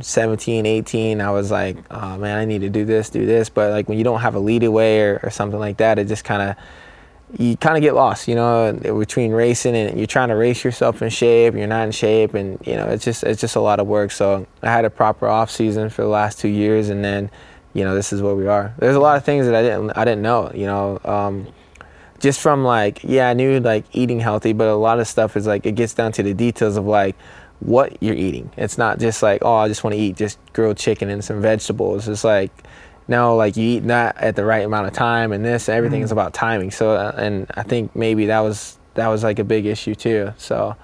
17, 0.00 0.66
18, 0.66 1.20
I 1.20 1.30
was 1.30 1.50
like, 1.50 1.76
oh 1.90 2.18
man, 2.18 2.38
I 2.38 2.44
need 2.44 2.60
to 2.60 2.70
do 2.70 2.84
this, 2.84 3.10
do 3.10 3.26
this. 3.26 3.48
But 3.48 3.70
like 3.70 3.88
when 3.88 3.98
you 3.98 4.04
don't 4.04 4.20
have 4.20 4.34
a 4.34 4.40
lead 4.40 4.64
away 4.64 5.00
or, 5.02 5.20
or 5.22 5.30
something 5.30 5.60
like 5.60 5.76
that, 5.78 5.98
it 5.98 6.08
just 6.08 6.24
kind 6.24 6.42
of, 6.42 6.56
you 7.38 7.56
kind 7.56 7.76
of 7.76 7.82
get 7.82 7.94
lost, 7.94 8.28
you 8.28 8.34
know, 8.34 8.72
between 8.72 9.32
racing 9.32 9.74
and 9.74 9.98
you're 9.98 10.06
trying 10.06 10.28
to 10.28 10.36
race 10.36 10.62
yourself 10.62 11.02
in 11.02 11.08
shape, 11.08 11.54
you're 11.54 11.66
not 11.66 11.84
in 11.86 11.90
shape, 11.90 12.34
and 12.34 12.64
you 12.66 12.74
know, 12.74 12.86
it's 12.86 13.04
just 13.04 13.24
it's 13.24 13.40
just 13.40 13.56
a 13.56 13.60
lot 13.60 13.80
of 13.80 13.86
work. 13.86 14.10
So 14.12 14.46
I 14.62 14.70
had 14.70 14.84
a 14.84 14.90
proper 14.90 15.26
off 15.26 15.50
season 15.50 15.90
for 15.90 16.02
the 16.02 16.08
last 16.08 16.38
two 16.38 16.48
years, 16.48 16.90
and 16.90 17.04
then, 17.04 17.30
you 17.72 17.84
know, 17.84 17.94
this 17.94 18.12
is 18.12 18.22
where 18.22 18.34
we 18.34 18.46
are. 18.46 18.74
There's 18.78 18.96
a 18.96 19.00
lot 19.00 19.16
of 19.16 19.24
things 19.24 19.46
that 19.46 19.54
I 19.54 19.62
didn't 19.62 19.90
I 19.96 20.04
didn't 20.04 20.22
know, 20.22 20.52
you 20.54 20.66
know, 20.66 21.00
um, 21.04 21.48
just 22.20 22.40
from 22.40 22.62
like 22.62 23.02
yeah, 23.02 23.30
I 23.30 23.34
knew 23.34 23.58
like 23.58 23.84
eating 23.92 24.20
healthy, 24.20 24.52
but 24.52 24.68
a 24.68 24.76
lot 24.76 25.00
of 25.00 25.08
stuff 25.08 25.36
is 25.36 25.46
like 25.46 25.66
it 25.66 25.74
gets 25.74 25.94
down 25.94 26.12
to 26.12 26.22
the 26.22 26.34
details 26.34 26.76
of 26.76 26.86
like 26.86 27.16
what 27.60 28.02
you're 28.02 28.14
eating. 28.14 28.50
It's 28.56 28.76
not 28.78 28.98
just 28.98 29.22
like, 29.22 29.42
oh, 29.44 29.54
I 29.56 29.68
just 29.68 29.84
want 29.84 29.94
to 29.94 30.00
eat 30.00 30.16
just 30.16 30.38
grilled 30.52 30.76
chicken 30.76 31.08
and 31.10 31.24
some 31.24 31.40
vegetables. 31.40 32.08
It's 32.08 32.24
like 32.24 32.50
no, 33.06 33.36
like 33.36 33.56
you 33.58 33.64
eat 33.76 33.86
that 33.88 34.16
at 34.16 34.34
the 34.34 34.44
right 34.46 34.64
amount 34.64 34.86
of 34.86 34.94
time, 34.94 35.30
and 35.32 35.44
this 35.44 35.68
everything 35.68 36.00
Mm. 36.00 36.04
is 36.04 36.12
about 36.12 36.32
timing. 36.32 36.70
So, 36.70 36.92
uh, 36.92 37.12
and 37.18 37.46
I 37.54 37.62
think 37.62 37.94
maybe 37.94 38.26
that 38.26 38.40
was 38.40 38.78
that 38.94 39.08
was 39.08 39.22
like 39.22 39.38
a 39.38 39.44
big 39.44 39.66
issue 39.66 39.94
too. 39.94 40.32
So, 40.38 40.74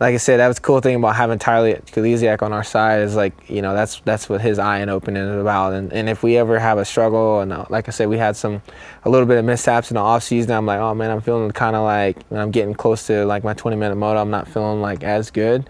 like 0.00 0.14
I 0.14 0.18
said, 0.18 0.38
that 0.38 0.46
was 0.46 0.56
the 0.56 0.62
cool 0.62 0.80
thing 0.80 0.94
about 0.94 1.16
having 1.16 1.38
Tyler 1.38 1.74
Kalesiak 1.74 2.42
on 2.42 2.52
our 2.52 2.62
side 2.62 3.00
is 3.00 3.16
like 3.16 3.34
you 3.48 3.60
know 3.60 3.74
that's 3.74 4.00
that's 4.00 4.28
what 4.28 4.40
his 4.40 4.58
eye 4.58 4.78
and 4.78 4.90
opening 4.90 5.22
is 5.22 5.40
about. 5.40 5.72
And 5.72 5.92
and 5.92 6.08
if 6.08 6.22
we 6.22 6.36
ever 6.36 6.58
have 6.58 6.78
a 6.78 6.84
struggle, 6.84 7.40
and 7.40 7.52
uh, 7.52 7.64
like 7.68 7.88
I 7.88 7.90
said, 7.90 8.08
we 8.08 8.16
had 8.16 8.36
some 8.36 8.62
a 9.04 9.10
little 9.10 9.26
bit 9.26 9.38
of 9.38 9.44
mishaps 9.44 9.90
in 9.90 9.96
the 9.96 10.00
off 10.00 10.22
season. 10.22 10.52
I'm 10.52 10.66
like, 10.66 10.78
oh 10.78 10.94
man, 10.94 11.10
I'm 11.10 11.20
feeling 11.20 11.50
kind 11.50 11.74
of 11.74 11.82
like 11.82 12.22
when 12.28 12.40
I'm 12.40 12.52
getting 12.52 12.74
close 12.74 13.06
to 13.08 13.24
like 13.26 13.42
my 13.42 13.54
20 13.54 13.76
minute 13.76 13.96
moto, 13.96 14.20
I'm 14.20 14.30
not 14.30 14.46
feeling 14.46 14.80
like 14.80 15.02
as 15.02 15.30
good. 15.30 15.68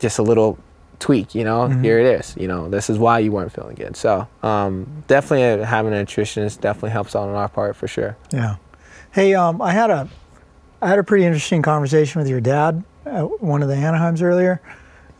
Just 0.00 0.18
a 0.18 0.22
little 0.22 0.58
tweak, 0.98 1.34
you 1.34 1.44
know. 1.44 1.68
Here 1.68 1.98
it 1.98 2.20
is. 2.20 2.36
You 2.38 2.48
know, 2.48 2.68
this 2.68 2.90
is 2.90 2.98
why 2.98 3.20
you 3.20 3.32
weren't 3.32 3.52
feeling 3.52 3.74
good. 3.74 3.96
So 3.96 4.28
um, 4.42 5.04
definitely 5.06 5.62
uh, 5.62 5.64
having 5.64 5.94
a 5.94 5.96
nutritionist 5.96 6.60
definitely 6.60 6.90
helps 6.90 7.16
out 7.16 7.28
on 7.28 7.34
our 7.34 7.48
part 7.48 7.76
for 7.76 7.88
sure. 7.88 8.18
Yeah. 8.30 8.56
Hey, 9.12 9.34
um, 9.34 9.62
I 9.62 9.72
had 9.72 9.88
a 9.88 10.10
I 10.82 10.88
had 10.88 10.98
a 10.98 11.04
pretty 11.04 11.24
interesting 11.24 11.62
conversation 11.62 12.20
with 12.20 12.28
your 12.28 12.42
dad 12.42 12.84
at 13.06 13.42
one 13.42 13.62
of 13.62 13.68
the 13.68 13.74
Anaheims 13.74 14.22
earlier, 14.22 14.60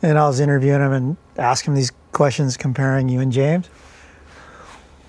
and 0.02 0.18
I 0.18 0.26
was 0.26 0.40
interviewing 0.40 0.80
him 0.80 0.92
and 0.92 1.16
asking 1.36 1.72
him 1.72 1.76
these 1.76 1.92
questions 2.12 2.56
comparing 2.56 3.08
you 3.08 3.20
and 3.20 3.32
James. 3.32 3.68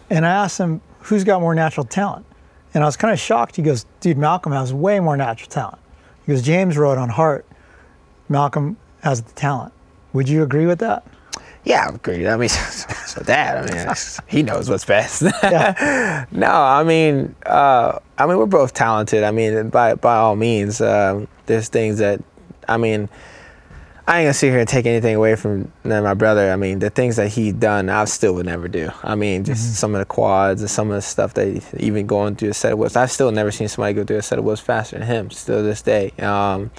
And 0.09 0.25
I 0.25 0.29
asked 0.29 0.57
him 0.57 0.81
who's 1.01 1.23
got 1.23 1.41
more 1.41 1.55
natural 1.55 1.85
talent, 1.85 2.25
and 2.73 2.83
I 2.83 2.87
was 2.87 2.95
kind 2.97 3.11
of 3.11 3.19
shocked. 3.19 3.55
He 3.55 3.61
goes, 3.61 3.85
"Dude, 3.99 4.17
Malcolm 4.17 4.51
has 4.53 4.73
way 4.73 4.99
more 4.99 5.17
natural 5.17 5.49
talent." 5.49 5.79
He 6.25 6.31
goes, 6.31 6.41
"James 6.41 6.77
rode 6.77 6.97
on 6.97 7.09
heart. 7.09 7.45
Malcolm 8.29 8.77
has 9.01 9.21
the 9.21 9.33
talent." 9.33 9.73
Would 10.13 10.29
you 10.29 10.43
agree 10.43 10.65
with 10.65 10.79
that? 10.79 11.03
Yeah, 11.63 11.85
I 11.85 11.95
agree. 11.95 12.25
I 12.27 12.37
mean, 12.37 12.49
so 12.49 13.21
that 13.21 13.69
I 13.69 13.85
mean, 13.85 13.95
he 14.27 14.41
knows 14.41 14.69
what's 14.69 14.85
best. 14.85 15.21
no, 16.31 16.47
I 16.47 16.83
mean, 16.85 17.35
uh, 17.45 17.99
I 18.17 18.25
mean, 18.25 18.37
we're 18.37 18.45
both 18.45 18.73
talented. 18.73 19.23
I 19.23 19.31
mean, 19.31 19.69
by 19.69 19.95
by 19.95 20.15
all 20.15 20.37
means, 20.37 20.79
um, 20.79 21.27
there's 21.45 21.67
things 21.67 21.99
that, 21.99 22.21
I 22.67 22.77
mean, 22.77 23.09
I 24.09 24.19
ain't 24.19 24.25
gonna 24.25 24.33
sit 24.33 24.51
here 24.51 24.59
and 24.59 24.69
take 24.69 24.85
anything 24.85 25.15
away 25.15 25.35
from 25.35 25.69
my 25.83 26.13
brother. 26.13 26.49
I 26.51 26.55
mean, 26.55 26.79
the 26.79 26.89
things 26.89 27.17
that 27.17 27.27
he 27.27 27.51
done, 27.51 27.89
I 27.89 28.05
still 28.05 28.35
would 28.35 28.45
never 28.45 28.69
do. 28.69 28.89
I 29.03 29.15
mean, 29.15 29.43
just 29.43 29.75
some 29.75 29.93
of 29.95 29.99
the 29.99 30.05
quads 30.05 30.61
and 30.61 30.71
some 30.71 30.89
of 30.89 30.95
the 30.95 31.01
stuff 31.01 31.33
that 31.33 31.61
even 31.77 32.07
going 32.07 32.37
through 32.37 32.49
a 32.49 32.53
set 32.53 32.71
of 32.71 32.79
whoops. 32.79 32.95
I've 32.95 33.11
still 33.11 33.31
never 33.31 33.51
seen 33.51 33.67
somebody 33.67 33.93
go 33.93 34.05
through 34.05 34.17
a 34.17 34.21
set 34.21 34.39
of 34.39 34.45
whoops 34.45 34.61
faster 34.61 34.97
than 34.97 35.05
him. 35.05 35.29
Still 35.29 35.57
to 35.57 35.63
this 35.63 35.81
day. 35.81 36.11
Um, 36.19 36.71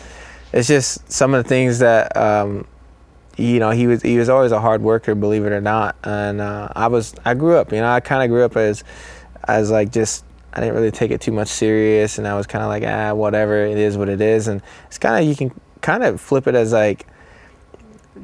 it's 0.55 0.69
just 0.69 1.13
some 1.13 1.35
of 1.35 1.45
the 1.45 1.49
things 1.49 1.81
that. 1.81 2.17
Um, 2.17 2.67
you 3.39 3.61
know 3.61 3.71
he 3.71 3.87
was 3.87 4.03
he 4.03 4.19
was 4.19 4.29
always 4.29 4.51
a 4.51 4.61
hard 4.61 4.83
worker 4.83 5.15
believe 5.15 5.45
it 5.45 5.53
or 5.53 5.61
not 5.61 5.95
and 6.03 6.41
uh, 6.41 6.69
i 6.75 6.89
was 6.89 7.15
i 7.25 7.35
grew 7.35 7.57
up 7.57 7.73
you 7.73 7.79
know 7.79 7.89
i 7.89 8.01
kind 8.01 8.23
of 8.23 8.29
grew 8.29 8.45
up 8.45 8.57
as 8.57 8.83
as 9.47 9.71
like 9.71 9.93
just 9.93 10.25
i 10.53 10.61
didn't 10.61 10.75
really 10.75 10.91
take 10.91 11.13
it 11.13 11.21
too 11.21 11.31
much 11.31 11.47
serious 11.47 12.19
and 12.19 12.27
i 12.27 12.35
was 12.35 12.49
kind 12.49 12.65
of 12.65 12.69
like 12.69 12.83
ah 12.85 13.15
whatever 13.15 13.65
it 13.65 13.79
is 13.79 13.97
what 13.97 14.09
it 14.09 14.21
is 14.21 14.49
and 14.49 14.61
it's 14.89 14.99
kind 14.99 15.23
of 15.23 15.29
you 15.29 15.37
can 15.37 15.57
kind 15.81 16.03
of 16.03 16.21
flip 16.21 16.47
it 16.47 16.55
as 16.55 16.73
like 16.73 17.07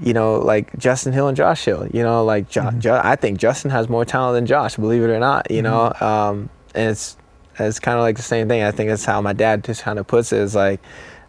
you 0.02 0.12
know 0.12 0.36
like 0.36 0.76
justin 0.78 1.12
hill 1.12 1.28
and 1.28 1.36
josh 1.36 1.64
hill 1.64 1.86
you 1.92 2.02
know 2.02 2.24
like 2.24 2.48
jo- 2.48 2.72
Jo- 2.78 3.00
i 3.04 3.14
think 3.14 3.38
justin 3.38 3.70
has 3.70 3.88
more 3.88 4.04
talent 4.04 4.34
than 4.34 4.44
josh 4.46 4.74
believe 4.76 5.02
it 5.02 5.08
or 5.10 5.20
not 5.20 5.48
you 5.50 5.62
know 5.62 5.92
um, 6.00 6.48
and 6.74 6.90
it's 6.90 7.16
it's 7.60 7.78
kind 7.78 7.96
of 7.96 8.02
like 8.02 8.16
the 8.16 8.22
same 8.22 8.48
thing 8.48 8.64
i 8.64 8.72
think 8.72 8.90
that's 8.90 9.04
how 9.04 9.20
my 9.20 9.32
dad 9.32 9.62
just 9.62 9.82
kind 9.82 9.98
of 10.00 10.06
puts 10.08 10.32
it 10.32 10.40
is 10.40 10.54
like 10.54 10.80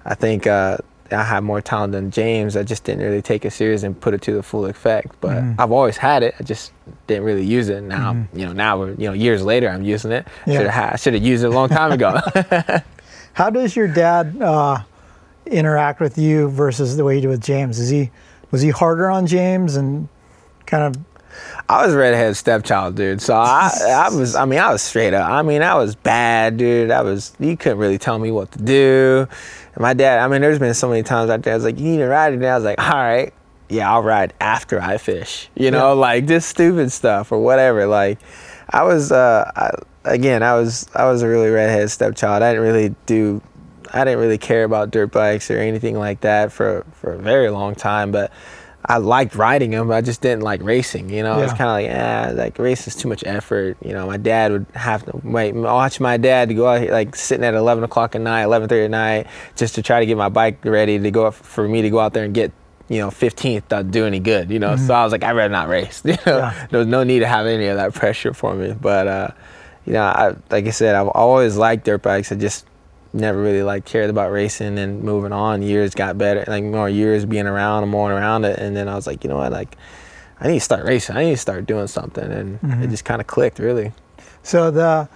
i 0.03 0.15
think 0.15 0.47
uh, 0.47 0.77
I 1.11 1.23
have 1.23 1.43
more 1.43 1.61
talent 1.61 1.93
than 1.93 2.09
James. 2.09 2.57
I 2.57 2.63
just 2.63 2.83
didn't 2.83 3.03
really 3.03 3.21
take 3.21 3.45
it 3.45 3.51
serious 3.51 3.83
and 3.83 3.97
put 4.01 4.15
it 4.15 4.23
to 4.23 4.33
the 4.33 4.41
full 4.41 4.65
effect. 4.65 5.15
But 5.21 5.43
I've 5.59 5.71
always 5.71 5.97
had 5.97 6.23
it. 6.23 6.33
I 6.39 6.43
just 6.43 6.71
didn't 7.05 7.25
really 7.25 7.45
use 7.45 7.69
it. 7.69 7.83
Now, 7.83 8.25
you 8.33 8.43
know, 8.47 8.53
now 8.53 8.79
we're 8.79 8.89
you 8.93 9.05
know 9.07 9.13
years 9.13 9.43
later, 9.43 9.69
I'm 9.69 9.83
using 9.83 10.11
it. 10.11 10.27
Yeah. 10.47 10.57
Should 10.57 10.67
have 10.71 10.99
should 10.99 11.13
have 11.13 11.23
used 11.23 11.43
it 11.43 11.47
a 11.47 11.51
long 11.51 11.69
time 11.69 11.91
ago. 11.91 12.19
How 13.33 13.51
does 13.51 13.75
your 13.75 13.88
dad 13.88 14.41
uh, 14.41 14.79
interact 15.47 15.99
with 15.99 16.17
you 16.17 16.49
versus 16.49 16.97
the 16.97 17.03
way 17.03 17.15
he 17.15 17.21
did 17.21 17.27
with 17.27 17.41
James? 17.43 17.79
Is 17.79 17.89
he 17.89 18.12
was 18.51 18.62
he 18.62 18.69
harder 18.69 19.10
on 19.10 19.27
James 19.27 19.75
and 19.75 20.08
kind 20.65 20.84
of 20.95 21.01
I 21.67 21.86
was 21.86 21.93
redhead 21.95 22.38
stepchild, 22.38 22.95
dude. 22.95 23.21
So 23.21 23.36
I, 23.36 23.69
I 23.89 24.10
was, 24.15 24.36
I 24.36 24.45
mean, 24.45 24.60
I 24.60 24.71
was 24.71 24.81
straight 24.81 25.13
up. 25.13 25.29
I 25.29 25.41
mean, 25.41 25.62
I 25.62 25.75
was 25.75 25.93
bad, 25.95 26.55
dude. 26.55 26.91
I 26.91 27.01
was, 27.01 27.34
you 27.41 27.58
couldn't 27.58 27.77
really 27.79 27.97
tell 27.97 28.17
me 28.19 28.31
what 28.31 28.51
to 28.53 28.62
do. 28.62 29.27
And 29.73 29.81
my 29.81 29.93
dad, 29.93 30.19
I 30.19 30.29
mean, 30.29 30.39
there's 30.39 30.60
been 30.60 30.73
so 30.73 30.88
many 30.88 31.03
times 31.03 31.27
my 31.27 31.36
dad's 31.36 31.65
like, 31.65 31.77
you 31.77 31.84
need 31.84 31.97
to 31.97 32.08
ride 32.08 32.29
today. 32.29 32.49
I 32.49 32.55
was 32.55 32.63
like, 32.63 32.79
all 32.79 32.93
right, 32.93 33.34
yeah, 33.67 33.91
I'll 33.91 34.01
ride 34.03 34.34
after 34.39 34.79
I 34.79 34.97
fish. 34.97 35.49
You 35.55 35.71
know, 35.71 35.89
Yeah. 35.93 35.99
like 35.99 36.25
just 36.25 36.47
stupid 36.47 36.89
stuff 36.93 37.34
or 37.34 37.39
whatever. 37.39 37.86
Like, 37.86 38.19
I 38.69 38.84
was, 38.84 39.12
uh, 39.12 39.51
I, 39.58 39.71
again, 40.10 40.41
I 40.41 40.53
was, 40.55 40.88
I 40.95 41.03
was 41.12 41.21
a 41.21 41.27
really 41.27 41.49
redhead 41.49 41.91
stepchild. 41.91 42.43
I 42.43 42.53
didn't 42.53 42.63
really 42.65 42.95
do, 43.08 43.41
I 43.95 44.03
didn't 44.03 44.19
really 44.19 44.38
care 44.38 44.63
about 44.63 44.91
dirt 44.91 45.12
bikes 45.12 45.49
or 45.49 45.58
anything 45.58 45.97
like 45.97 46.21
that 46.21 46.51
for 46.51 46.86
for 46.93 47.13
a 47.13 47.17
very 47.17 47.49
long 47.49 47.75
time, 47.75 48.12
but. 48.12 48.31
I 48.88 48.97
liked 48.97 49.34
riding 49.34 49.71
them. 49.71 49.88
But 49.88 49.95
I 49.95 50.01
just 50.01 50.21
didn't 50.21 50.43
like 50.43 50.62
racing. 50.62 51.10
You 51.10 51.23
know, 51.23 51.39
it's 51.41 51.53
kind 51.53 51.63
of 51.63 51.69
like, 51.69 51.86
yeah, 51.88 52.31
like 52.36 52.60
race 52.60 52.86
is 52.88 52.95
too 52.95 53.08
much 53.10 53.23
effort. 53.25 53.77
You 53.84 53.93
know, 53.93 54.05
my 54.05 54.17
dad 54.17 54.51
would 54.51 54.67
have 54.75 55.03
to 55.05 55.19
wait, 55.23 55.55
watch 55.55 55.99
my 55.99 56.17
dad 56.17 56.49
to 56.49 56.53
go 56.53 56.67
out 56.67 56.81
here, 56.81 56.91
like 56.91 57.15
sitting 57.15 57.43
at 57.43 57.55
11 57.55 57.84
o'clock 57.84 58.13
at 58.13 58.21
night, 58.21 58.43
11:30 58.43 58.86
at 58.86 58.91
night, 58.91 59.27
just 59.55 59.73
to 59.73 59.81
try 59.81 60.01
to 60.01 60.05
get 60.05 60.17
my 60.17 60.29
bike 60.29 60.63
ready 60.63 60.99
to 60.99 61.10
go 61.10 61.31
for 61.31 61.67
me 61.67 61.81
to 61.81 61.89
go 61.89 61.97
out 61.97 62.13
there 62.13 62.25
and 62.25 62.36
get, 62.36 62.51
you 62.88 62.99
know, 62.99 63.10
15th. 63.10 63.63
Not 63.71 63.89
do 63.89 64.05
any 64.05 64.19
good. 64.19 64.51
You 64.51 64.60
know, 64.60 64.75
so 64.75 64.93
I 64.93 65.01
was 65.03 65.12
like, 65.12 65.23
I'd 65.23 65.36
rather 65.36 65.51
not 65.51 65.67
race. 65.67 66.03
You 66.05 66.17
know, 66.27 66.38
Yeah. 66.38 66.67
there 66.69 66.77
was 66.77 66.88
no 66.88 67.03
need 67.03 67.21
to 67.21 67.27
have 67.27 67.47
any 67.47 67.65
of 67.65 67.77
that 67.77 67.95
pressure 67.95 68.36
for 68.36 68.53
me. 68.53 68.73
But, 68.79 69.08
uh, 69.08 69.27
you 69.88 69.93
know, 69.93 70.03
I 70.03 70.36
like 70.51 70.67
I 70.67 70.69
said, 70.69 70.93
I've 70.93 71.08
always 71.08 71.58
liked 71.58 71.86
dirt 71.86 72.03
bikes. 72.03 72.31
I 72.31 72.36
just 72.36 72.67
never 73.15 73.41
really 73.41 73.63
like 73.63 73.86
cared 73.86 74.10
about 74.10 74.32
racing 74.32 74.78
and 74.78 75.01
moving 75.01 75.32
on. 75.32 75.62
Years 75.62 75.95
got 75.95 76.17
better, 76.17 76.43
like 76.47 76.63
more 76.63 76.89
years 76.89 77.25
being 77.25 77.47
around 77.47 77.84
and 77.84 77.91
more 77.91 78.12
around 78.12 78.45
it, 78.45 78.60
and 78.60 78.75
then 78.75 78.88
I 78.88 78.95
was 78.95 79.08
like, 79.08 79.23
you 79.23 79.30
know 79.30 79.38
what, 79.38 79.51
like 79.51 79.78
I 80.39 80.47
need 80.47 80.56
to 80.56 80.60
start 80.60 80.86
racing. 80.86 81.15
I 81.15 81.23
need 81.23 81.32
to 81.32 81.38
start 81.38 81.65
doing 81.65 81.88
something, 81.88 82.32
and 82.32 82.62
mm-hmm. 82.62 82.84
it 82.84 82.89
just 82.89 83.06
kind 83.06 83.21
of 83.21 83.28
clicked, 83.28 83.60
really. 83.60 83.93
So 84.43 84.69
the, 84.69 85.08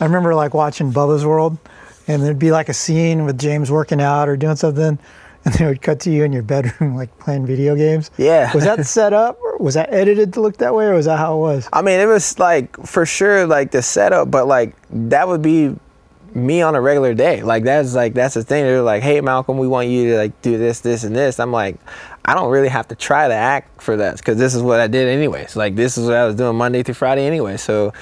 I 0.00 0.04
remember 0.04 0.34
like 0.34 0.54
watching 0.54 0.92
Bubba's 0.92 1.26
World, 1.26 1.58
and 2.06 2.22
there'd 2.22 2.38
be 2.38 2.52
like 2.52 2.68
a 2.68 2.74
scene 2.74 3.24
with 3.24 3.38
James 3.38 3.70
working 3.70 4.00
out 4.00 4.28
or 4.28 4.36
doing 4.36 4.56
something, 4.56 4.98
and 5.44 5.54
they 5.58 5.66
would 5.66 5.82
cut 5.82 6.00
to 6.00 6.10
you 6.10 6.24
in 6.24 6.32
your 6.32 6.42
bedroom 6.42 6.94
like 7.00 7.16
playing 7.18 7.46
video 7.46 7.74
games. 7.74 8.10
Yeah. 8.16 8.52
Was 8.54 8.64
that 8.64 8.86
set 8.86 9.12
up? 9.12 9.38
Or 9.40 9.58
was 9.58 9.74
that 9.74 9.92
edited 9.92 10.32
to 10.34 10.40
look 10.40 10.58
that 10.58 10.74
way, 10.74 10.86
or 10.86 10.94
was 10.94 11.06
that 11.06 11.18
how 11.18 11.34
it 11.34 11.40
was? 11.40 11.68
I 11.72 11.82
mean, 11.82 11.98
it 11.98 12.06
was 12.06 12.38
like 12.38 12.76
for 12.86 13.04
sure 13.04 13.46
like 13.46 13.72
the 13.72 13.82
setup, 13.82 14.30
but 14.30 14.46
like 14.46 14.76
that 14.90 15.26
would 15.26 15.42
be 15.42 15.74
me 16.34 16.62
on 16.62 16.74
a 16.74 16.80
regular 16.80 17.14
day. 17.14 17.42
Like 17.42 17.64
that's 17.64 17.94
like 17.94 18.14
that's 18.14 18.34
the 18.34 18.42
thing. 18.44 18.64
They're 18.64 18.82
like, 18.82 19.02
hey 19.02 19.20
Malcolm, 19.20 19.58
we 19.58 19.66
want 19.68 19.88
you 19.88 20.10
to 20.10 20.16
like 20.16 20.42
do 20.42 20.58
this, 20.58 20.80
this, 20.80 21.04
and 21.04 21.14
this. 21.14 21.38
I'm 21.40 21.52
like, 21.52 21.76
I 22.24 22.34
don't 22.34 22.50
really 22.50 22.68
have 22.68 22.88
to 22.88 22.94
try 22.94 23.28
to 23.28 23.34
act 23.34 23.82
for 23.82 23.96
that 23.96 24.16
because 24.18 24.38
this 24.38 24.54
is 24.54 24.62
what 24.62 24.80
I 24.80 24.86
did 24.86 25.08
anyways. 25.08 25.56
Like 25.56 25.74
this 25.76 25.96
is 25.98 26.06
what 26.06 26.14
I 26.14 26.26
was 26.26 26.34
doing 26.36 26.56
Monday 26.56 26.82
through 26.82 26.94
Friday 26.94 27.26
anyway. 27.26 27.56
So 27.56 27.92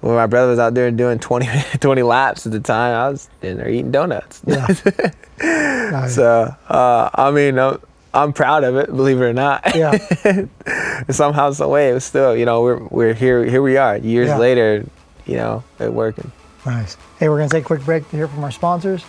when 0.00 0.14
my 0.14 0.26
brother 0.26 0.50
was 0.50 0.58
out 0.58 0.74
there 0.74 0.90
doing 0.90 1.18
20, 1.20 1.46
20 1.78 2.02
laps 2.02 2.46
at 2.46 2.52
the 2.52 2.60
time, 2.60 2.94
I 2.94 3.08
was 3.08 3.28
in 3.42 3.56
there 3.56 3.68
eating 3.68 3.90
donuts. 3.92 4.42
Yeah. 4.46 4.66
Nice. 5.42 6.14
so 6.14 6.54
uh, 6.68 7.10
I 7.12 7.32
mean, 7.32 7.58
I'm, 7.58 7.78
I'm 8.14 8.32
proud 8.32 8.62
of 8.62 8.76
it, 8.76 8.86
believe 8.94 9.20
it 9.20 9.24
or 9.24 9.32
not. 9.32 9.74
Yeah. 9.74 9.98
Somehow, 11.10 11.50
some 11.50 11.68
way, 11.70 11.90
it 11.90 11.94
was 11.94 12.04
still, 12.04 12.36
you 12.36 12.44
know, 12.44 12.62
we're 12.62 12.84
we're 12.84 13.14
here. 13.14 13.44
Here 13.44 13.60
we 13.60 13.76
are, 13.76 13.96
years 13.96 14.28
Yeah. 14.28 14.38
later. 14.38 14.86
You 15.26 15.36
know, 15.36 15.64
it 15.80 15.92
working. 15.92 16.30
Nice. 16.64 16.96
Hey, 17.18 17.28
we're 17.28 17.38
gonna 17.38 17.48
take 17.48 17.64
a 17.64 17.66
quick 17.66 17.84
break 17.84 18.08
to 18.10 18.16
hear 18.16 18.28
from 18.28 18.44
our 18.44 18.50
sponsors. 18.50 19.04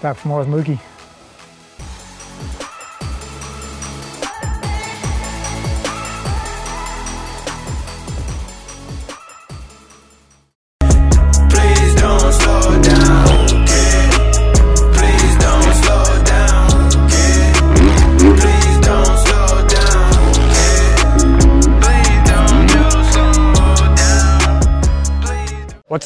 Back 0.00 0.16
for 0.16 0.28
more 0.28 0.38
with 0.44 0.48
Mookie. 0.48 0.80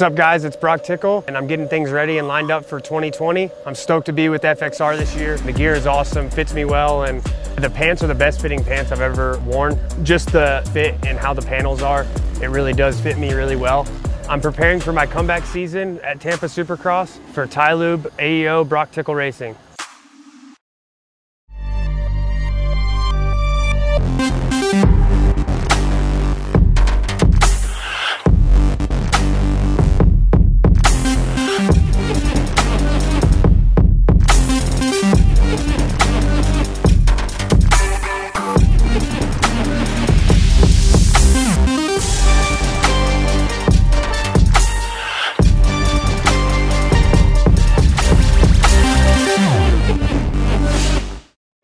What's 0.00 0.12
up, 0.12 0.16
guys? 0.16 0.46
It's 0.46 0.56
Brock 0.56 0.82
Tickle, 0.82 1.24
and 1.28 1.36
I'm 1.36 1.46
getting 1.46 1.68
things 1.68 1.90
ready 1.90 2.16
and 2.16 2.26
lined 2.26 2.50
up 2.50 2.64
for 2.64 2.80
2020. 2.80 3.50
I'm 3.66 3.74
stoked 3.74 4.06
to 4.06 4.14
be 4.14 4.30
with 4.30 4.40
FXR 4.40 4.96
this 4.96 5.14
year. 5.14 5.36
The 5.36 5.52
gear 5.52 5.74
is 5.74 5.86
awesome, 5.86 6.30
fits 6.30 6.54
me 6.54 6.64
well, 6.64 7.04
and 7.04 7.20
the 7.56 7.68
pants 7.68 8.02
are 8.02 8.06
the 8.06 8.14
best 8.14 8.40
fitting 8.40 8.64
pants 8.64 8.92
I've 8.92 9.02
ever 9.02 9.38
worn. 9.40 9.78
Just 10.02 10.32
the 10.32 10.66
fit 10.72 10.94
and 11.04 11.18
how 11.18 11.34
the 11.34 11.42
panels 11.42 11.82
are, 11.82 12.06
it 12.40 12.48
really 12.48 12.72
does 12.72 12.98
fit 12.98 13.18
me 13.18 13.34
really 13.34 13.56
well. 13.56 13.86
I'm 14.26 14.40
preparing 14.40 14.80
for 14.80 14.94
my 14.94 15.04
comeback 15.04 15.44
season 15.44 16.00
at 16.00 16.18
Tampa 16.18 16.46
Supercross 16.46 17.18
for 17.34 17.46
Ty 17.46 17.74
Lube, 17.74 18.10
AEO, 18.16 18.66
Brock 18.66 18.92
Tickle 18.92 19.14
Racing. 19.14 19.54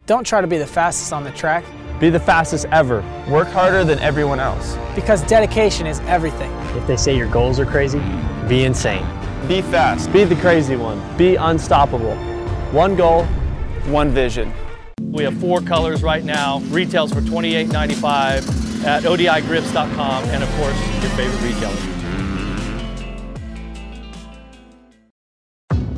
Don't 0.07 0.25
try 0.25 0.41
to 0.41 0.47
be 0.47 0.57
the 0.57 0.67
fastest 0.67 1.13
on 1.13 1.25
the 1.25 1.33
track 1.33 1.65
Be 1.99 2.11
the 2.11 2.21
fastest 2.21 2.67
ever. 2.71 3.03
Work 3.29 3.49
harder 3.49 3.83
than 3.83 3.99
everyone 3.99 4.39
else. 4.39 4.77
because 4.95 5.23
dedication 5.25 5.87
is 5.87 5.99
everything. 6.01 6.53
If 6.77 6.87
they 6.87 6.97
say 6.97 7.17
your 7.17 7.29
goals 7.29 7.59
are 7.59 7.67
crazy, 7.67 8.01
be 8.49 8.65
insane. 8.65 9.05
Be 9.49 9.63
fast. 9.63 10.13
Be 10.13 10.25
the 10.25 10.37
crazy 10.37 10.77
one. 10.77 11.01
Be 11.17 11.37
unstoppable. 11.37 12.15
One 12.73 12.97
goal, 12.97 13.25
one 13.87 14.11
vision. 14.11 14.53
We 15.01 15.25
have 15.25 15.39
four 15.39 15.61
colors 15.61 16.03
right 16.03 16.25
now. 16.25 16.61
Retails 16.69 17.13
for 17.13 17.21
$28.95 17.21 18.85
at 18.85 19.03
odigrips.com 19.05 20.25
and 20.25 20.43
of 20.43 20.51
course 20.57 20.79
your 21.03 21.11
favorite 21.13 21.43
retailer. 21.43 21.96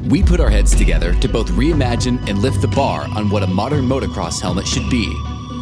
We 0.09 0.23
put 0.23 0.41
our 0.41 0.49
heads 0.49 0.75
together 0.75 1.13
to 1.13 1.29
both 1.29 1.51
reimagine 1.51 2.27
and 2.31 2.39
lift 2.39 2.63
the 2.63 2.69
bar 2.69 3.07
on 3.15 3.29
what 3.29 3.43
a 3.43 3.47
modern 3.47 3.85
motocross 3.85 4.41
helmet 4.41 4.67
should 4.67 4.89
be. 4.89 5.15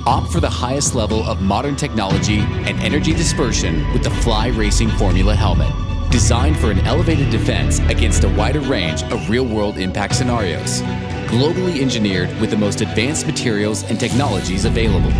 Opt 0.07 0.31
for 0.31 0.39
the 0.39 0.49
highest 0.49 0.95
level 0.95 1.25
of 1.25 1.43
modern 1.43 1.75
technology 1.75 2.39
and 2.39 2.79
energy 2.81 3.13
dispersion 3.13 3.93
with 3.93 4.05
the 4.05 4.11
Fly 4.11 4.49
Racing 4.49 4.89
Formula 4.91 5.35
helmet. 5.35 5.73
Designed 6.13 6.57
for 6.59 6.71
an 6.71 6.79
elevated 6.87 7.29
defense 7.31 7.81
against 7.89 8.23
a 8.23 8.29
wider 8.29 8.61
range 8.61 9.03
of 9.03 9.29
real 9.29 9.45
world 9.45 9.79
impact 9.79 10.15
scenarios. 10.15 10.81
Globally 11.27 11.81
engineered 11.81 12.29
with 12.41 12.51
the 12.51 12.57
most 12.57 12.83
advanced 12.83 13.27
materials 13.27 13.83
and 13.91 13.99
technologies 13.99 14.65
available. 14.65 15.11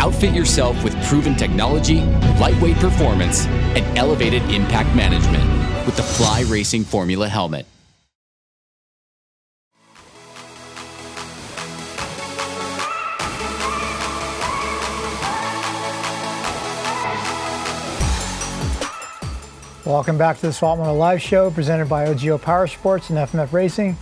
Outfit 0.00 0.34
yourself 0.34 0.82
with 0.82 1.00
proven 1.04 1.36
technology, 1.36 2.00
lightweight 2.40 2.78
performance, 2.78 3.46
and 3.46 3.96
elevated 3.96 4.42
impact 4.50 4.96
management 4.96 5.46
with 5.86 5.96
the 5.96 6.02
Fly 6.02 6.40
Racing 6.48 6.82
Formula 6.82 7.28
helmet. 7.28 7.64
Welcome 19.88 20.18
back 20.18 20.36
to 20.40 20.50
the 20.50 20.58
Moto 20.60 20.92
Live 20.92 21.22
Show 21.22 21.50
presented 21.50 21.88
by 21.88 22.04
OGIO 22.04 22.42
Power 22.42 22.66
Sports 22.66 23.08
and 23.08 23.18
FMF 23.18 23.54
Racing. 23.54 23.96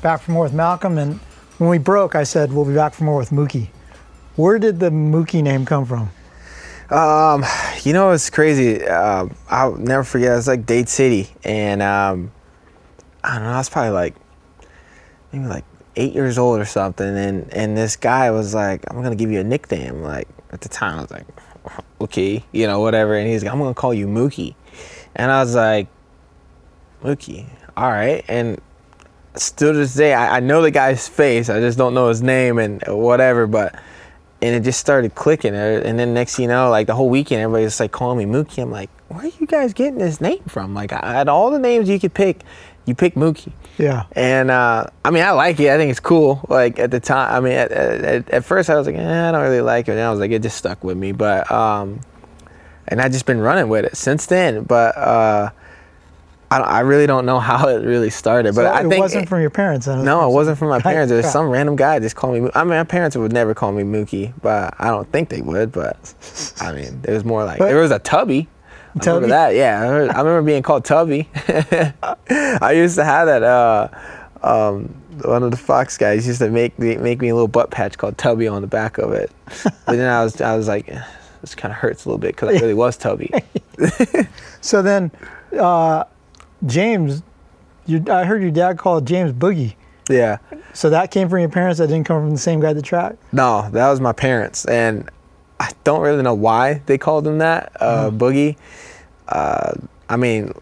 Back 0.00 0.22
for 0.22 0.30
more 0.30 0.44
with 0.44 0.54
Malcolm. 0.54 0.96
And 0.96 1.16
when 1.58 1.68
we 1.68 1.76
broke, 1.76 2.14
I 2.14 2.22
said 2.24 2.50
we'll 2.50 2.64
be 2.64 2.72
back 2.72 2.94
for 2.94 3.04
more 3.04 3.18
with 3.18 3.28
Mookie. 3.28 3.68
Where 4.36 4.58
did 4.58 4.80
the 4.80 4.88
Mookie 4.88 5.42
name 5.42 5.66
come 5.66 5.84
from? 5.84 6.08
Um, 6.88 7.44
you 7.82 7.92
know 7.92 8.12
it's 8.12 8.30
crazy. 8.30 8.82
Um, 8.86 9.36
I'll 9.50 9.76
never 9.76 10.02
forget. 10.02 10.38
It's 10.38 10.46
like 10.46 10.64
Dade 10.64 10.88
City, 10.88 11.28
and 11.44 11.82
um, 11.82 12.32
I 13.22 13.34
don't 13.34 13.44
know. 13.44 13.50
I 13.50 13.58
was 13.58 13.68
probably 13.68 13.90
like 13.90 14.14
maybe 15.30 15.44
like 15.44 15.66
eight 15.96 16.14
years 16.14 16.38
old 16.38 16.58
or 16.58 16.64
something, 16.64 17.06
and 17.06 17.52
and 17.52 17.76
this 17.76 17.96
guy 17.96 18.30
was 18.30 18.54
like, 18.54 18.82
"I'm 18.88 19.02
gonna 19.02 19.14
give 19.14 19.30
you 19.30 19.40
a 19.40 19.44
nickname." 19.44 20.00
Like 20.00 20.26
at 20.52 20.62
the 20.62 20.70
time, 20.70 20.96
I 20.96 21.02
was 21.02 21.10
like, 21.10 21.26
"Okay, 22.00 22.42
you 22.50 22.66
know, 22.66 22.80
whatever." 22.80 23.14
And 23.14 23.28
he's 23.28 23.44
like, 23.44 23.52
"I'm 23.52 23.58
gonna 23.58 23.74
call 23.74 23.92
you 23.92 24.06
Mookie," 24.06 24.54
and 25.18 25.30
I 25.30 25.42
was 25.42 25.54
like, 25.54 25.88
"Mookie, 27.02 27.46
all 27.76 27.90
right." 27.90 28.24
And 28.28 28.60
still 29.34 29.72
to 29.72 29.78
this 29.78 29.94
day, 29.94 30.14
I, 30.14 30.36
I 30.36 30.40
know 30.40 30.62
the 30.62 30.70
guy's 30.70 31.08
face. 31.08 31.48
I 31.48 31.60
just 31.60 31.76
don't 31.76 31.94
know 31.94 32.08
his 32.08 32.22
name 32.22 32.58
and 32.58 32.82
whatever, 32.86 33.46
but 33.46 33.74
and 34.40 34.54
it 34.54 34.62
just 34.62 34.80
started 34.80 35.14
clicking. 35.14 35.54
And 35.54 35.98
then 35.98 36.14
next 36.14 36.36
thing 36.36 36.44
you 36.44 36.48
know, 36.48 36.70
like 36.70 36.86
the 36.86 36.94
whole 36.94 37.10
weekend, 37.10 37.42
everybody's 37.42 37.80
like 37.80 37.92
calling 37.92 38.18
me 38.18 38.24
Mookie. 38.32 38.62
I'm 38.62 38.70
like, 38.70 38.90
where 39.08 39.24
are 39.24 39.32
you 39.40 39.46
guys 39.46 39.72
getting 39.72 39.98
this 39.98 40.20
name 40.20 40.42
from? 40.44 40.74
Like, 40.74 40.92
I 40.92 41.12
had 41.12 41.28
all 41.28 41.50
the 41.50 41.58
names 41.58 41.88
you 41.88 41.98
could 41.98 42.14
pick, 42.14 42.42
you 42.84 42.94
pick 42.94 43.14
Mookie. 43.14 43.52
Yeah. 43.78 44.04
And 44.12 44.50
uh, 44.50 44.86
I 45.04 45.10
mean, 45.10 45.24
I 45.24 45.32
like 45.32 45.58
it. 45.60 45.70
I 45.70 45.76
think 45.76 45.90
it's 45.90 46.00
cool. 46.00 46.44
Like 46.48 46.78
at 46.78 46.90
the 46.90 47.00
time, 47.00 47.34
I 47.34 47.40
mean, 47.40 47.52
at, 47.52 47.72
at, 47.72 48.30
at 48.30 48.44
first 48.44 48.70
I 48.70 48.76
was 48.76 48.86
like, 48.86 48.96
eh, 48.96 49.28
I 49.28 49.32
don't 49.32 49.42
really 49.42 49.60
like 49.60 49.88
it. 49.88 49.92
And 49.92 50.00
I 50.00 50.10
was 50.10 50.20
like, 50.20 50.30
it 50.30 50.42
just 50.42 50.56
stuck 50.56 50.84
with 50.84 50.96
me. 50.96 51.12
But 51.12 51.50
um, 51.50 52.00
and 52.88 53.00
I 53.00 53.08
just 53.08 53.26
been 53.26 53.40
running 53.40 53.68
with 53.68 53.84
it 53.84 53.96
since 53.96 54.26
then. 54.26 54.64
But 54.64 54.96
uh, 54.96 55.50
I, 56.50 56.58
I 56.60 56.80
really 56.80 57.06
don't 57.06 57.26
know 57.26 57.38
how 57.50 57.68
it 57.68 57.84
really 57.84 58.10
started. 58.10 58.54
But 58.54 58.62
So 58.62 58.66
I 58.66 58.80
it 58.84 58.88
think 58.88 59.00
wasn't 59.00 59.28
from 59.28 59.40
your 59.40 59.50
parents. 59.50 59.86
no, 59.86 60.28
it 60.28 60.32
wasn't 60.32 60.58
from 60.58 60.68
my 60.68 60.80
parents. 60.90 61.12
It 61.12 61.16
was 61.16 61.30
some 61.30 61.48
random 61.48 61.76
guy 61.76 61.98
just 62.00 62.16
called 62.16 62.34
me. 62.42 62.50
I 62.54 62.60
mean, 62.64 62.70
my 62.70 62.84
parents 62.84 63.16
would 63.16 63.32
never 63.32 63.54
call 63.54 63.72
me 63.72 63.82
Mookie, 63.84 64.32
but 64.42 64.74
I 64.78 64.88
don't 64.88 65.10
think 65.12 65.28
they 65.28 65.40
would. 65.42 65.72
But 65.72 65.96
I 66.60 66.72
mean, 66.76 67.00
it 67.04 67.10
was 67.12 67.24
more 67.24 67.44
like 67.44 67.58
But- 67.58 67.66
there 67.68 67.80
was 67.80 67.90
a 67.90 67.98
Tubby. 67.98 68.48
I 68.94 69.00
Tubby? 69.00 69.26
remember 69.26 69.28
that. 69.28 69.54
Yeah, 69.54 69.80
I 69.80 69.86
remember, 69.88 70.14
I 70.14 70.18
remember 70.18 70.42
being 70.42 70.62
called 70.62 70.84
Tubby. 70.84 71.28
I 72.30 72.72
used 72.74 72.96
to 72.96 73.04
have 73.04 73.26
that. 73.26 73.42
Uh, 73.42 73.88
um, 74.42 74.94
one 75.24 75.42
of 75.42 75.50
the 75.50 75.56
Fox 75.56 75.98
guys 75.98 76.26
used 76.26 76.38
to 76.38 76.48
make 76.50 76.78
me, 76.78 76.96
make 76.96 77.20
me 77.20 77.28
a 77.28 77.34
little 77.34 77.48
butt 77.48 77.70
patch 77.70 77.98
called 77.98 78.16
Tubby 78.18 78.46
on 78.48 78.62
the 78.62 78.68
back 78.68 78.98
of 78.98 79.12
it. 79.12 79.30
But 79.64 79.96
then 79.96 80.08
I 80.10 80.22
was 80.24 80.40
I 80.40 80.56
was 80.56 80.68
like, 80.68 80.88
"Eh, 80.88 81.00
this 81.40 81.54
kind 81.54 81.72
of 81.72 81.78
hurts 81.78 82.04
a 82.04 82.08
little 82.08 82.18
bit 82.18 82.34
because 82.36 82.48
I 82.56 82.58
really 82.60 82.74
was 82.74 82.96
Tubby. 82.96 83.30
So 84.60 84.82
then, 84.82 85.12
uh, 85.58 86.04
James, 86.66 87.22
you, 87.86 88.04
I 88.10 88.24
heard 88.24 88.42
your 88.42 88.50
dad 88.50 88.76
call 88.76 89.00
James 89.00 89.32
Boogie. 89.32 89.76
Yeah. 90.10 90.38
So 90.72 90.90
that 90.90 91.10
came 91.10 91.28
from 91.28 91.38
your 91.40 91.48
parents. 91.48 91.78
That 91.78 91.86
didn't 91.86 92.04
come 92.06 92.20
from 92.22 92.30
the 92.32 92.38
same 92.38 92.60
guy 92.60 92.70
at 92.70 92.76
the 92.76 92.82
track. 92.82 93.14
No, 93.32 93.68
that 93.70 93.88
was 93.88 94.00
my 94.00 94.12
parents, 94.12 94.64
and 94.64 95.08
I 95.60 95.70
don't 95.84 96.00
really 96.00 96.22
know 96.22 96.34
why 96.34 96.82
they 96.86 96.98
called 96.98 97.26
him 97.26 97.38
that. 97.38 97.72
Uh, 97.80 98.10
Boogie. 98.10 98.56
Uh, 99.28 99.74
I 100.08 100.16
mean, 100.16 100.52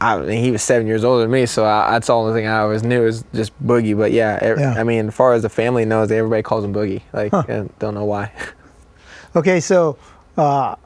I 0.00 0.18
mean, 0.18 0.42
he 0.42 0.50
was 0.50 0.62
seven 0.62 0.86
years 0.86 1.04
older 1.04 1.22
than 1.22 1.30
me, 1.30 1.46
so 1.46 1.64
I, 1.64 1.92
that's 1.92 2.08
the 2.08 2.14
only 2.14 2.32
thing 2.32 2.48
I 2.48 2.58
always 2.60 2.82
knew 2.82 3.04
is 3.06 3.24
just 3.34 3.52
Boogie. 3.64 3.96
But 3.96 4.10
yeah, 4.12 4.38
ev- 4.42 4.58
Yeah. 4.58 4.74
I 4.76 4.82
mean, 4.84 5.08
as 5.08 5.14
far 5.14 5.32
as 5.34 5.42
the 5.42 5.48
family 5.48 5.84
knows, 5.84 6.10
everybody 6.10 6.42
calls 6.42 6.64
him 6.64 6.74
Boogie. 6.74 7.02
Like, 7.12 7.32
and 7.48 7.70
don't 7.78 7.94
know 7.94 8.04
why. 8.04 8.32
Okay, 9.36 9.60
so 9.60 9.98
uh, 10.36 10.76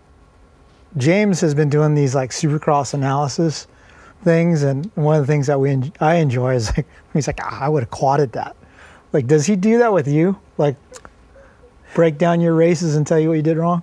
James 0.96 1.40
has 1.40 1.54
been 1.54 1.68
doing 1.68 1.94
these 1.94 2.14
like 2.14 2.30
supercross 2.30 2.94
analysis 2.94 3.66
things, 4.24 4.62
and 4.62 4.90
one 4.94 5.16
of 5.16 5.26
the 5.26 5.32
things 5.32 5.46
that 5.46 5.58
we 5.58 5.70
en- 5.70 5.92
I 6.00 6.16
enjoy 6.16 6.54
is 6.54 6.76
like 6.76 6.86
he's 7.12 7.26
like 7.26 7.40
ah, 7.42 7.64
I 7.64 7.68
would 7.68 7.82
have 7.82 7.90
quadded 7.90 8.32
that. 8.32 8.56
Like, 9.12 9.26
does 9.26 9.46
he 9.46 9.56
do 9.56 9.78
that 9.78 9.92
with 9.92 10.08
you? 10.08 10.38
Like, 10.56 10.76
break 11.94 12.16
down 12.16 12.40
your 12.40 12.54
races 12.54 12.96
and 12.96 13.06
tell 13.06 13.18
you 13.18 13.28
what 13.28 13.34
you 13.34 13.42
did 13.42 13.58
wrong? 13.58 13.82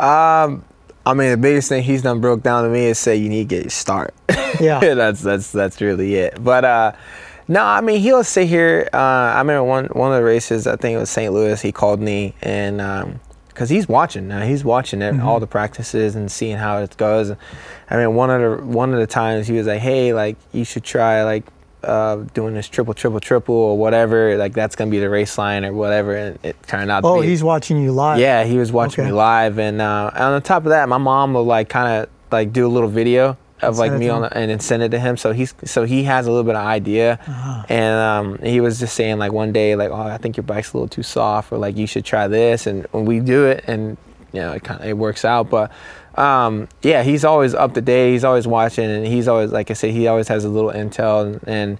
Um, 0.00 0.64
I 1.04 1.14
mean, 1.14 1.30
the 1.30 1.36
biggest 1.36 1.68
thing 1.68 1.82
he's 1.82 2.02
done 2.02 2.20
broke 2.20 2.42
down 2.42 2.64
to 2.64 2.70
me 2.70 2.86
is 2.86 2.98
say 2.98 3.16
you 3.16 3.28
need 3.28 3.48
to 3.48 3.56
get 3.56 3.62
your 3.64 3.70
start. 3.70 4.14
Yeah. 4.60 4.80
that's 4.94 5.20
that's 5.20 5.52
that's 5.52 5.80
really 5.80 6.14
it. 6.14 6.42
But 6.42 6.64
uh, 6.64 6.92
no, 7.48 7.62
I 7.62 7.80
mean 7.82 8.00
he'll 8.00 8.24
sit 8.24 8.48
here. 8.48 8.88
Uh, 8.92 8.96
I 8.96 9.38
remember 9.38 9.62
one 9.62 9.84
one 9.88 10.10
of 10.10 10.18
the 10.18 10.24
races. 10.24 10.66
I 10.66 10.74
think 10.76 10.96
it 10.96 10.98
was 10.98 11.10
St. 11.10 11.32
Louis. 11.32 11.60
He 11.60 11.70
called 11.70 12.00
me 12.00 12.34
and 12.42 12.80
because 13.58 13.70
he's 13.70 13.88
watching 13.88 14.28
now. 14.28 14.42
He's 14.42 14.62
watching 14.62 15.02
it, 15.02 15.18
all 15.20 15.40
the 15.40 15.46
practices 15.48 16.14
and 16.14 16.30
seeing 16.30 16.56
how 16.58 16.78
it 16.78 16.96
goes. 16.96 17.32
I 17.90 17.96
mean, 17.96 18.14
one 18.14 18.30
of 18.30 18.40
the 18.60 18.64
one 18.64 18.94
of 18.94 19.00
the 19.00 19.06
times 19.08 19.48
he 19.48 19.54
was 19.54 19.66
like, 19.66 19.80
"Hey, 19.80 20.12
like 20.12 20.36
you 20.52 20.64
should 20.64 20.84
try 20.84 21.24
like." 21.24 21.44
Uh, 21.80 22.24
doing 22.34 22.54
this 22.54 22.66
triple, 22.68 22.92
triple, 22.92 23.20
triple, 23.20 23.54
or 23.54 23.78
whatever, 23.78 24.36
like 24.36 24.52
that's 24.52 24.74
gonna 24.74 24.90
be 24.90 24.98
the 24.98 25.08
race 25.08 25.38
line 25.38 25.64
or 25.64 25.72
whatever, 25.72 26.16
and 26.16 26.36
it 26.42 26.56
turned 26.66 26.90
out. 26.90 27.02
to 27.02 27.06
Oh, 27.06 27.20
he's 27.20 27.44
watching 27.44 27.80
you 27.80 27.92
live. 27.92 28.18
yeah, 28.18 28.42
he 28.42 28.58
was 28.58 28.72
watching 28.72 29.02
Okay. 29.04 29.12
me 29.12 29.16
live, 29.16 29.60
and, 29.60 29.80
uh, 29.80 30.10
and 30.12 30.22
on 30.24 30.42
top 30.42 30.64
of 30.64 30.70
that, 30.70 30.88
my 30.88 30.98
mom 30.98 31.34
will 31.34 31.44
like 31.44 31.68
kind 31.68 32.02
of 32.02 32.08
like 32.32 32.52
do 32.52 32.66
a 32.66 32.68
little 32.68 32.88
video 32.88 33.36
of 33.62 33.78
like 33.78 33.92
me 33.92 34.08
on 34.08 34.22
the, 34.22 34.36
and 34.36 34.50
then 34.50 34.60
send 34.60 34.82
it 34.82 34.90
to 34.90 34.98
him. 34.98 35.16
So 35.16 35.32
he's 35.32 35.54
so 35.64 35.84
he 35.84 36.04
has 36.04 36.26
a 36.26 36.30
little 36.30 36.44
bit 36.44 36.54
of 36.56 36.64
idea, 36.64 37.18
Uh-huh. 37.26 37.64
and 37.68 37.94
um, 37.94 38.38
he 38.46 38.60
was 38.60 38.78
just 38.78 38.94
saying 38.94 39.18
like 39.18 39.32
one 39.32 39.52
day 39.52 39.74
like, 39.76 39.90
oh, 39.90 39.94
I 40.00 40.18
think 40.18 40.36
your 40.36 40.44
bike's 40.44 40.72
a 40.72 40.76
little 40.76 40.88
too 40.88 41.02
soft, 41.02 41.52
or 41.52 41.58
like 41.58 41.76
you 41.76 41.86
should 41.86 42.04
try 42.04 42.28
this, 42.28 42.66
and 42.66 42.86
when 42.92 43.04
we 43.04 43.20
do 43.20 43.46
it, 43.46 43.64
and 43.66 43.96
you 44.32 44.40
know 44.40 44.52
it 44.52 44.64
kind 44.64 44.80
of 44.80 44.86
it 44.86 44.96
works 44.96 45.24
out, 45.24 45.50
but. 45.50 45.70
Um, 46.16 46.66
yeah, 46.82 47.04
he's 47.04 47.24
always 47.24 47.54
up 47.54 47.74
to 47.74 47.80
date. 47.80 48.10
He's 48.10 48.24
always 48.24 48.44
watching, 48.44 48.86
and 48.90 49.06
he's 49.06 49.28
always, 49.28 49.52
like 49.52 49.70
I 49.70 49.74
said, 49.74 49.92
he 49.92 50.08
always 50.08 50.26
has 50.26 50.44
a 50.44 50.48
little 50.48 50.72
intel. 50.72 51.24
And, 51.24 51.40
and 51.46 51.78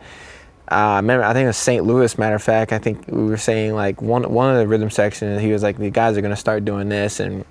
uh, 0.69 0.99
remember, 1.01 1.25
I 1.25 1.33
think 1.33 1.43
it 1.43 1.49
was 1.49 1.57
St. 1.57 1.83
Louis. 1.85 2.17
Matter 2.19 2.37
of 2.37 2.43
fact, 2.45 2.73
I 2.73 2.79
think 2.79 3.05
we 3.09 3.25
were 3.25 3.37
saying 3.37 3.75
like 3.75 4.01
one 4.01 4.23
one 4.33 4.49
of 4.55 4.59
the 4.61 4.69
rhythm 4.69 4.91
sections. 4.91 5.41
He 5.41 5.51
was 5.51 5.65
like, 5.65 5.79
the 5.79 5.91
guys 5.91 6.17
are 6.17 6.21
gonna 6.21 6.37
start 6.37 6.65
doing 6.65 6.89
this, 6.89 7.19
and 7.19 7.45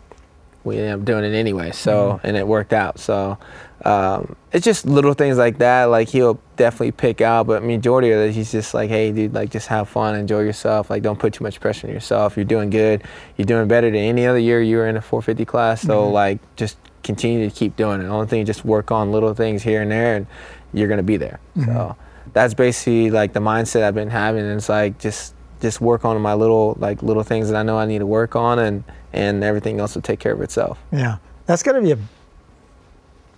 we 0.64 0.78
ended 0.78 0.94
up 0.94 1.04
doing 1.04 1.26
it 1.26 1.36
anyway. 1.36 1.72
So 1.72 2.22
and 2.24 2.38
it 2.38 2.48
worked 2.48 2.72
out. 2.72 3.00
So 3.00 3.38
um, 3.86 4.36
it's 4.52 4.66
just 4.66 4.86
little 4.86 5.14
things 5.14 5.38
like 5.38 5.60
that. 5.60 5.86
Like 5.86 6.10
he'll 6.10 6.40
definitely 6.56 6.92
pick 6.92 7.22
out, 7.22 7.48
but 7.48 7.64
majority 7.64 8.12
of 8.12 8.20
it, 8.20 8.34
he's 8.34 8.52
just 8.52 8.74
like, 8.74 8.90
hey, 8.90 9.12
dude, 9.12 9.34
like 9.34 9.52
just 9.52 9.68
have 9.68 9.88
fun, 9.88 10.16
enjoy 10.16 10.42
yourself. 10.42 10.90
Like 10.90 11.04
don't 11.04 11.20
put 11.20 11.34
too 11.34 11.44
much 11.44 11.60
pressure 11.60 11.88
on 11.88 11.94
yourself. 11.94 12.36
You're 12.36 12.46
doing 12.46 12.70
good. 12.70 13.04
You're 13.38 13.46
doing 13.46 13.68
better 13.68 13.90
than 13.90 14.00
any 14.00 14.26
other 14.26 14.40
year 14.40 14.62
you 14.62 14.78
were 14.78 14.88
in 14.88 14.98
a 14.98 15.02
450 15.02 15.46
class. 15.46 15.82
So 15.82 16.10
like 16.10 16.40
just 16.56 16.78
continue 17.04 17.48
to 17.48 17.56
keep 17.56 17.76
doing 17.76 18.02
it. 18.02 18.04
The 18.06 18.10
only 18.10 18.28
thing, 18.28 18.46
just 18.46 18.66
work 18.66 18.92
on 18.92 19.12
little 19.12 19.34
things 19.34 19.64
here 19.64 19.82
and 19.82 19.92
there, 19.92 20.16
and 20.16 20.28
you're 20.74 20.88
gonna 20.88 21.04
be 21.04 21.18
there. 21.18 21.40
So 21.66 21.96
that's 22.34 22.54
basically 22.54 23.12
like 23.12 23.34
the 23.34 23.40
mindset 23.40 23.84
I've 23.84 23.96
been 23.96 24.10
having. 24.10 24.42
And 24.42 24.58
it's 24.58 24.70
like 24.70 25.00
just 25.00 25.34
just 25.62 25.82
work 25.82 26.06
on 26.06 26.20
my 26.22 26.34
little 26.34 26.76
like 26.80 27.02
little 27.04 27.24
things 27.24 27.50
that 27.50 27.58
I 27.58 27.64
know 27.64 27.78
I 27.78 27.86
need 27.86 28.00
to 28.00 28.06
work 28.06 28.36
on, 28.36 28.60
and 28.60 28.84
and 29.14 29.44
everything 29.44 29.80
else 29.80 29.96
will 29.96 30.02
take 30.02 30.20
care 30.20 30.34
of 30.34 30.42
itself. 30.42 30.80
Yeah, 30.92 31.18
that's 31.46 31.64
got 31.64 31.74
to 31.74 31.82
be 31.82 31.92
a 31.92 31.98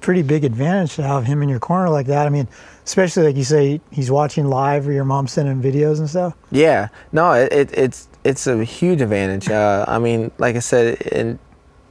pretty 0.01 0.21
big 0.21 0.43
advantage 0.43 0.95
to 0.95 1.03
have 1.03 1.25
him 1.25 1.41
in 1.41 1.49
your 1.49 1.59
corner 1.59 1.89
like 1.89 2.07
that. 2.07 2.25
I 2.25 2.29
mean, 2.29 2.47
especially 2.85 3.23
like 3.23 3.35
you 3.35 3.43
say, 3.43 3.81
he's 3.91 4.09
watching 4.09 4.47
live 4.47 4.87
or 4.87 4.91
your 4.91 5.05
mom 5.05 5.27
sending 5.27 5.61
videos 5.61 5.99
and 5.99 6.09
stuff. 6.09 6.35
Yeah, 6.51 6.89
no, 7.11 7.33
it, 7.33 7.51
it 7.51 7.77
it's 7.77 8.07
it's 8.23 8.47
a 8.47 8.63
huge 8.63 9.01
advantage. 9.01 9.49
Uh, 9.49 9.85
I 9.87 9.99
mean, 9.99 10.31
like 10.37 10.55
I 10.55 10.59
said, 10.59 11.01
and 11.11 11.39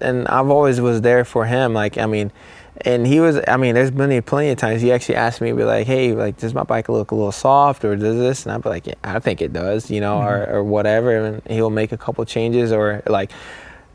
and 0.00 0.28
I've 0.28 0.48
always 0.48 0.80
was 0.80 1.00
there 1.02 1.24
for 1.24 1.46
him. 1.46 1.74
Like 1.74 1.98
I 1.98 2.06
mean, 2.06 2.32
and 2.82 3.06
he 3.06 3.20
was. 3.20 3.40
I 3.48 3.56
mean, 3.56 3.74
there's 3.74 3.90
been 3.90 4.22
plenty 4.22 4.50
of 4.50 4.58
times 4.58 4.82
he 4.82 4.92
actually 4.92 5.16
asked 5.16 5.40
me, 5.40 5.52
be 5.52 5.64
like, 5.64 5.86
"Hey, 5.86 6.12
like, 6.12 6.36
does 6.36 6.54
my 6.54 6.62
bike 6.62 6.88
look 6.88 7.10
a 7.10 7.14
little 7.14 7.32
soft, 7.32 7.84
or 7.84 7.96
does 7.96 8.16
this?" 8.16 8.44
And 8.44 8.52
I'd 8.52 8.62
be 8.62 8.68
like, 8.68 8.86
yeah, 8.86 8.94
"I 9.04 9.18
think 9.18 9.42
it 9.42 9.52
does," 9.52 9.90
you 9.90 10.00
know, 10.00 10.18
or 10.18 10.48
or 10.48 10.64
whatever. 10.64 11.16
And 11.16 11.42
he'll 11.48 11.70
make 11.70 11.92
a 11.92 11.98
couple 11.98 12.24
changes, 12.24 12.72
or 12.72 13.02
like. 13.06 13.32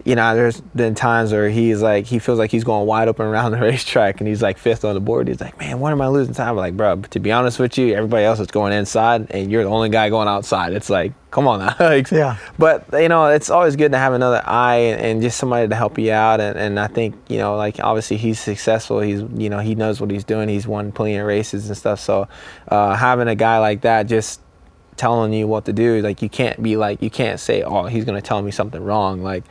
You 0.05 0.15
know, 0.15 0.35
there's 0.35 0.59
been 0.59 0.95
times 0.95 1.31
where 1.31 1.49
he's 1.49 1.81
like, 1.81 2.05
he 2.05 2.19
feels 2.19 2.37
like 2.37 2.51
he's 2.51 2.65
going 2.65 2.85
wide 2.85 3.07
open 3.07 3.25
around 3.25 3.51
the 3.53 3.57
racetrack 3.61 4.19
and 4.19 4.27
he's 4.27 4.41
like 4.41 4.57
fifth 4.57 4.83
on 4.83 4.95
the 4.95 4.99
board. 4.99 5.29
He's 5.29 5.39
like, 5.39 5.57
man, 5.57 5.79
what 5.79 5.93
am 5.93 6.01
I 6.01 6.07
losing 6.09 6.33
time? 6.33 6.49
I'm 6.49 6.55
like, 6.57 6.75
bro, 6.75 6.97
to 7.01 7.19
be 7.19 7.31
honest 7.31 7.57
with 7.57 7.77
you, 7.77 7.95
everybody 7.95 8.25
else 8.25 8.39
is 8.41 8.47
going 8.47 8.73
inside 8.73 9.31
and 9.31 9.49
you're 9.49 9.63
the 9.63 9.69
only 9.69 9.87
guy 9.89 10.09
going 10.09 10.27
outside. 10.27 10.73
It's 10.73 10.89
like, 10.89 11.13
come 11.31 11.47
on 11.47 11.59
now. 11.59 11.75
like, 11.79 12.11
Yeah. 12.11 12.35
but 12.59 12.85
you 12.93 13.07
know, 13.07 13.27
it's 13.27 13.49
always 13.49 13.77
good 13.77 13.93
to 13.93 13.97
have 13.97 14.11
another 14.11 14.41
eye 14.45 14.75
and, 14.75 15.01
and 15.01 15.21
just 15.21 15.37
somebody 15.37 15.69
to 15.69 15.75
help 15.75 15.97
you 15.97 16.11
out. 16.11 16.41
And, 16.41 16.59
and 16.59 16.79
I 16.79 16.87
think 16.87 17.15
you 17.29 17.37
know, 17.37 17.55
like 17.55 17.79
obviously 17.79 18.17
he's 18.17 18.39
successful. 18.41 18.99
He's 18.99 19.21
you 19.21 19.49
know 19.49 19.59
he 19.59 19.73
knows 19.73 20.01
what 20.01 20.11
he's 20.11 20.25
doing. 20.25 20.49
He's 20.49 20.67
won 20.67 20.91
plenty 20.91 21.15
of 21.15 21.25
races 21.25 21.67
and 21.69 21.77
stuff. 21.77 22.01
So 22.01 22.27
uh, 22.67 22.95
having 22.95 23.29
a 23.29 23.35
guy 23.35 23.59
like 23.59 23.81
that 23.81 24.03
just 24.03 24.41
telling 24.97 25.33
you 25.33 25.47
what 25.47 25.65
to 25.65 25.73
do, 25.73 26.01
like 26.01 26.21
you 26.21 26.29
can't 26.29 26.61
be 26.61 26.75
like 26.77 27.01
you 27.01 27.09
can't 27.09 27.39
say, 27.39 27.63
oh, 27.63 27.85
he's 27.85 28.05
gonna 28.05 28.21
tell 28.21 28.41
me 28.41 28.51
something 28.51 28.83
wrong. 28.83 29.23
Like 29.23 29.43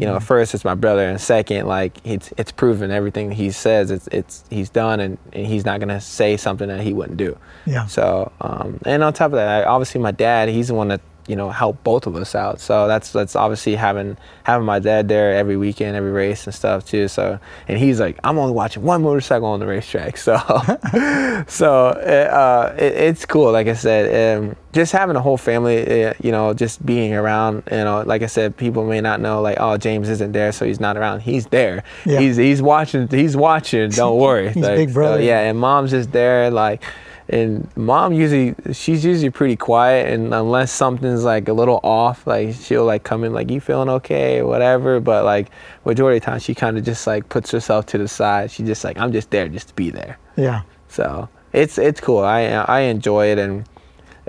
you 0.00 0.06
know, 0.06 0.20
first 0.20 0.54
it's 0.54 0.64
my 0.64 0.74
brother, 0.74 1.08
and 1.08 1.20
second, 1.20 1.66
like 1.66 1.98
it's 2.04 2.32
it's 2.36 2.52
proven 2.52 2.90
everything 2.90 3.30
he 3.30 3.50
says 3.50 3.90
it's 3.90 4.06
it's 4.08 4.44
he's 4.50 4.70
done, 4.70 5.00
and, 5.00 5.18
and 5.32 5.46
he's 5.46 5.64
not 5.64 5.80
gonna 5.80 6.00
say 6.00 6.36
something 6.36 6.68
that 6.68 6.80
he 6.80 6.92
wouldn't 6.92 7.16
do. 7.16 7.36
Yeah. 7.66 7.86
So, 7.86 8.32
um, 8.40 8.80
and 8.84 9.02
on 9.02 9.12
top 9.12 9.26
of 9.26 9.36
that, 9.36 9.66
I, 9.66 9.68
obviously 9.68 10.00
my 10.00 10.12
dad, 10.12 10.48
he's 10.48 10.68
the 10.68 10.74
one 10.74 10.88
that 10.88 11.00
you 11.30 11.36
know 11.36 11.50
help 11.50 11.82
both 11.84 12.06
of 12.06 12.14
us 12.16 12.34
out. 12.34 12.60
So 12.60 12.88
that's 12.88 13.12
that's 13.12 13.34
obviously 13.36 13.74
having 13.76 14.16
having 14.44 14.66
my 14.66 14.78
dad 14.80 15.08
there 15.08 15.32
every 15.34 15.56
weekend, 15.56 15.96
every 15.96 16.10
race 16.10 16.44
and 16.46 16.54
stuff 16.54 16.84
too. 16.84 17.06
So, 17.08 17.38
and 17.68 17.78
he's 17.78 18.00
like, 18.00 18.18
I'm 18.24 18.36
only 18.38 18.52
watching 18.52 18.82
one 18.82 19.02
motorcycle 19.02 19.46
on 19.48 19.60
the 19.60 19.66
racetrack. 19.66 20.16
So, 20.30 20.36
so 21.48 21.86
uh, 21.86 22.74
it, 22.78 22.92
it's 22.94 23.24
cool. 23.26 23.52
Like 23.52 23.66
I 23.68 23.74
said, 23.74 24.38
um, 24.38 24.56
just 24.72 24.92
having 24.92 25.16
a 25.16 25.20
whole 25.20 25.36
family, 25.36 26.04
uh, 26.04 26.14
you 26.22 26.32
know, 26.32 26.52
just 26.54 26.84
being 26.84 27.14
around. 27.14 27.62
You 27.70 27.78
know, 27.78 28.02
like 28.06 28.22
I 28.22 28.26
said, 28.26 28.56
people 28.56 28.84
may 28.86 29.00
not 29.00 29.20
know 29.20 29.40
like, 29.40 29.56
oh, 29.60 29.76
James 29.76 30.08
isn't 30.08 30.32
there, 30.32 30.52
so 30.52 30.64
he's 30.64 30.80
not 30.80 30.96
around. 30.96 31.20
He's 31.20 31.46
there. 31.46 31.84
Yeah. 32.04 32.20
He's 32.20 32.36
he's 32.36 32.60
watching. 32.62 33.08
He's 33.08 33.36
watching. 33.36 33.90
Don't 33.90 34.18
worry. 34.26 34.48
He's 34.52 34.62
Like, 34.62 34.76
big 34.76 34.88
so, 34.90 34.94
brother. 34.94 35.22
yeah, 35.22 35.40
and 35.40 35.58
mom's 35.58 35.90
just 35.90 36.12
there 36.12 36.50
like 36.50 36.82
and 37.30 37.68
mom 37.76 38.12
usually 38.12 38.54
she's 38.72 39.04
usually 39.04 39.30
pretty 39.30 39.56
quiet 39.56 40.12
and 40.12 40.34
unless 40.34 40.70
something's 40.72 41.24
like 41.24 41.48
a 41.48 41.52
little 41.52 41.80
off 41.82 42.26
like 42.26 42.54
she'll 42.54 42.84
like 42.84 43.04
come 43.04 43.24
in 43.24 43.32
like 43.32 43.50
you 43.50 43.60
feeling 43.60 43.88
okay 43.88 44.40
or 44.40 44.46
whatever 44.46 45.00
but 45.00 45.24
like 45.24 45.48
majority 45.84 46.16
of 46.18 46.22
the 46.22 46.26
time 46.26 46.38
she 46.40 46.54
kind 46.54 46.76
of 46.76 46.84
just 46.84 47.06
like 47.06 47.28
puts 47.28 47.50
herself 47.50 47.86
to 47.86 47.96
the 47.98 48.08
side 48.08 48.50
she 48.50 48.62
just 48.64 48.82
like 48.84 48.98
i'm 48.98 49.12
just 49.12 49.30
there 49.30 49.48
just 49.48 49.68
to 49.68 49.74
be 49.74 49.90
there 49.90 50.18
Yeah. 50.36 50.62
so 50.88 51.28
it's 51.52 51.78
it's 51.78 52.00
cool 52.00 52.18
i 52.18 52.42
i 52.42 52.80
enjoy 52.80 53.26
it 53.32 53.38
and 53.38 53.68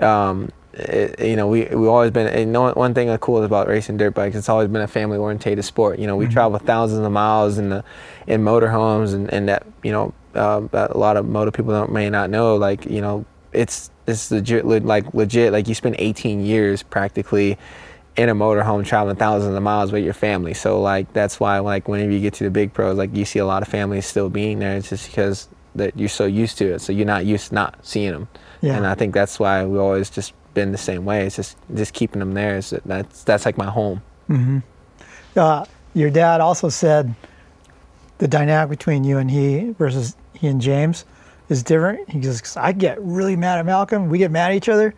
um 0.00 0.48
it, 0.74 1.20
you 1.20 1.36
know, 1.36 1.48
we 1.48 1.66
we 1.66 1.86
always 1.86 2.10
been. 2.12 2.26
And 2.28 2.50
know 2.50 2.72
one 2.72 2.94
thing 2.94 3.08
that's 3.08 3.20
cool 3.20 3.44
about 3.44 3.68
racing 3.68 3.98
dirt 3.98 4.14
bikes, 4.14 4.34
it's 4.34 4.48
always 4.48 4.68
been 4.68 4.80
a 4.80 4.88
family 4.88 5.18
orientated 5.18 5.62
sport. 5.66 5.98
You 5.98 6.06
know, 6.06 6.16
we 6.16 6.26
travel 6.26 6.58
thousands 6.58 7.04
of 7.04 7.12
miles 7.12 7.58
in 7.58 7.68
the 7.68 7.84
in 8.26 8.42
motorhomes, 8.42 9.12
and 9.12 9.30
and 9.34 9.50
that 9.50 9.66
you 9.82 9.92
know 9.92 10.14
um, 10.34 10.68
that 10.72 10.90
a 10.90 10.98
lot 10.98 11.16
of 11.16 11.26
motor 11.26 11.50
people 11.50 11.72
don't, 11.72 11.92
may 11.92 12.10
not 12.10 12.30
know. 12.30 12.56
Like 12.56 12.86
you 12.86 13.00
know, 13.00 13.24
it's 13.52 13.90
it's 14.06 14.30
legit 14.30 14.64
like 14.64 15.12
legit. 15.14 15.52
Like 15.52 15.68
you 15.68 15.74
spend 15.74 15.96
18 15.98 16.44
years 16.44 16.82
practically 16.82 17.58
in 18.16 18.28
a 18.28 18.34
motorhome 18.34 18.84
traveling 18.84 19.16
thousands 19.16 19.54
of 19.54 19.62
miles 19.62 19.90
with 19.90 20.04
your 20.04 20.14
family. 20.14 20.54
So 20.54 20.80
like 20.80 21.12
that's 21.12 21.40
why 21.40 21.58
like 21.60 21.88
whenever 21.88 22.10
you 22.10 22.20
get 22.20 22.34
to 22.34 22.44
the 22.44 22.50
big 22.50 22.72
pros, 22.72 22.98
like 22.98 23.14
you 23.14 23.24
see 23.24 23.38
a 23.38 23.46
lot 23.46 23.62
of 23.62 23.68
families 23.68 24.06
still 24.06 24.28
being 24.28 24.58
there. 24.58 24.76
It's 24.76 24.90
just 24.90 25.08
because 25.08 25.48
that 25.74 25.98
you're 25.98 26.08
so 26.08 26.26
used 26.26 26.58
to 26.58 26.74
it, 26.74 26.80
so 26.80 26.92
you're 26.92 27.06
not 27.06 27.24
used 27.24 27.48
to 27.48 27.54
not 27.54 27.78
seeing 27.84 28.12
them. 28.12 28.28
Yeah. 28.60 28.76
And 28.76 28.86
I 28.86 28.94
think 28.94 29.14
that's 29.14 29.40
why 29.40 29.64
we 29.64 29.78
always 29.78 30.10
just 30.10 30.34
been 30.54 30.72
the 30.72 30.78
same 30.78 31.04
way. 31.04 31.26
It's 31.26 31.36
just 31.36 31.56
just 31.74 31.94
keeping 31.94 32.20
them 32.20 32.32
there. 32.32 32.56
Is 32.56 32.74
that's 32.84 33.24
that's 33.24 33.46
like 33.46 33.56
my 33.56 33.70
home. 33.70 34.02
Uh, 35.36 35.64
your 35.94 36.10
dad 36.10 36.40
also 36.40 36.68
said 36.68 37.14
the 38.18 38.28
dynamic 38.28 38.78
between 38.78 39.04
you 39.04 39.18
and 39.18 39.30
he 39.30 39.70
versus 39.78 40.16
he 40.42 40.48
and 40.48 40.60
James 40.60 41.04
is 41.48 41.62
different. 41.62 42.10
He 42.10 42.18
goes, 42.18 42.40
'Cause 42.40 42.56
I 42.56 42.72
get 42.72 43.00
really 43.00 43.36
mad 43.36 43.58
at 43.60 43.64
Malcolm. 43.66 44.08
We 44.08 44.18
get 44.18 44.30
mad 44.30 44.50
at 44.50 44.56
each 44.56 44.68
other, 44.68 44.92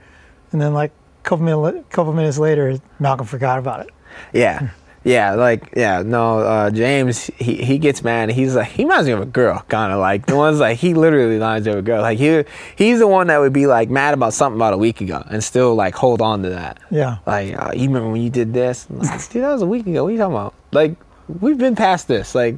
and 0.50 0.60
then 0.60 0.72
like 0.74 0.90
a 0.90 1.28
couple 1.28 1.44
minutes, 1.44 1.86
couple 1.90 2.12
minutes 2.14 2.38
later, 2.38 2.78
Malcolm 2.98 3.26
forgot 3.26 3.58
about 3.58 3.80
it. 3.80 3.90
Yeah. 4.32 4.68
Yeah, 5.06 5.34
like 5.34 5.68
yeah, 5.76 6.00
no, 6.00 6.38
uh, 6.38 6.70
James 6.70 7.26
he, 7.36 7.56
he 7.62 7.76
gets 7.76 8.02
mad. 8.02 8.30
He's 8.30 8.56
like 8.56 8.68
he 8.68 8.84
reminds 8.84 9.06
me 9.06 9.12
of 9.12 9.20
a 9.20 9.26
girl, 9.26 9.62
kind 9.68 9.92
of 9.92 9.98
like 10.00 10.24
the 10.24 10.34
ones 10.34 10.60
like 10.60 10.78
he 10.78 10.94
literally 10.94 11.34
reminds 11.34 11.66
me 11.66 11.72
of 11.74 11.78
a 11.80 11.82
girl. 11.82 12.00
Like 12.00 12.16
he 12.16 12.42
he's 12.74 13.00
the 13.00 13.06
one 13.06 13.26
that 13.26 13.36
would 13.36 13.52
be 13.52 13.66
like 13.66 13.90
mad 13.90 14.14
about 14.14 14.32
something 14.32 14.56
about 14.56 14.72
a 14.72 14.78
week 14.78 15.02
ago 15.02 15.22
and 15.28 15.44
still 15.44 15.74
like 15.74 15.94
hold 15.94 16.22
on 16.22 16.42
to 16.44 16.48
that. 16.48 16.78
Yeah. 16.90 17.18
Like 17.26 17.54
uh, 17.54 17.72
you 17.74 17.88
remember 17.88 18.08
when 18.08 18.22
you 18.22 18.30
did 18.30 18.54
this? 18.54 18.86
Like, 18.88 19.28
Dude, 19.28 19.42
that 19.42 19.52
was 19.52 19.60
a 19.60 19.66
week 19.66 19.86
ago. 19.86 20.04
What 20.04 20.08
are 20.08 20.12
you 20.12 20.18
talking 20.18 20.36
about? 20.36 20.54
Like 20.72 20.94
we've 21.40 21.58
been 21.58 21.76
past 21.76 22.08
this. 22.08 22.34
Like, 22.34 22.54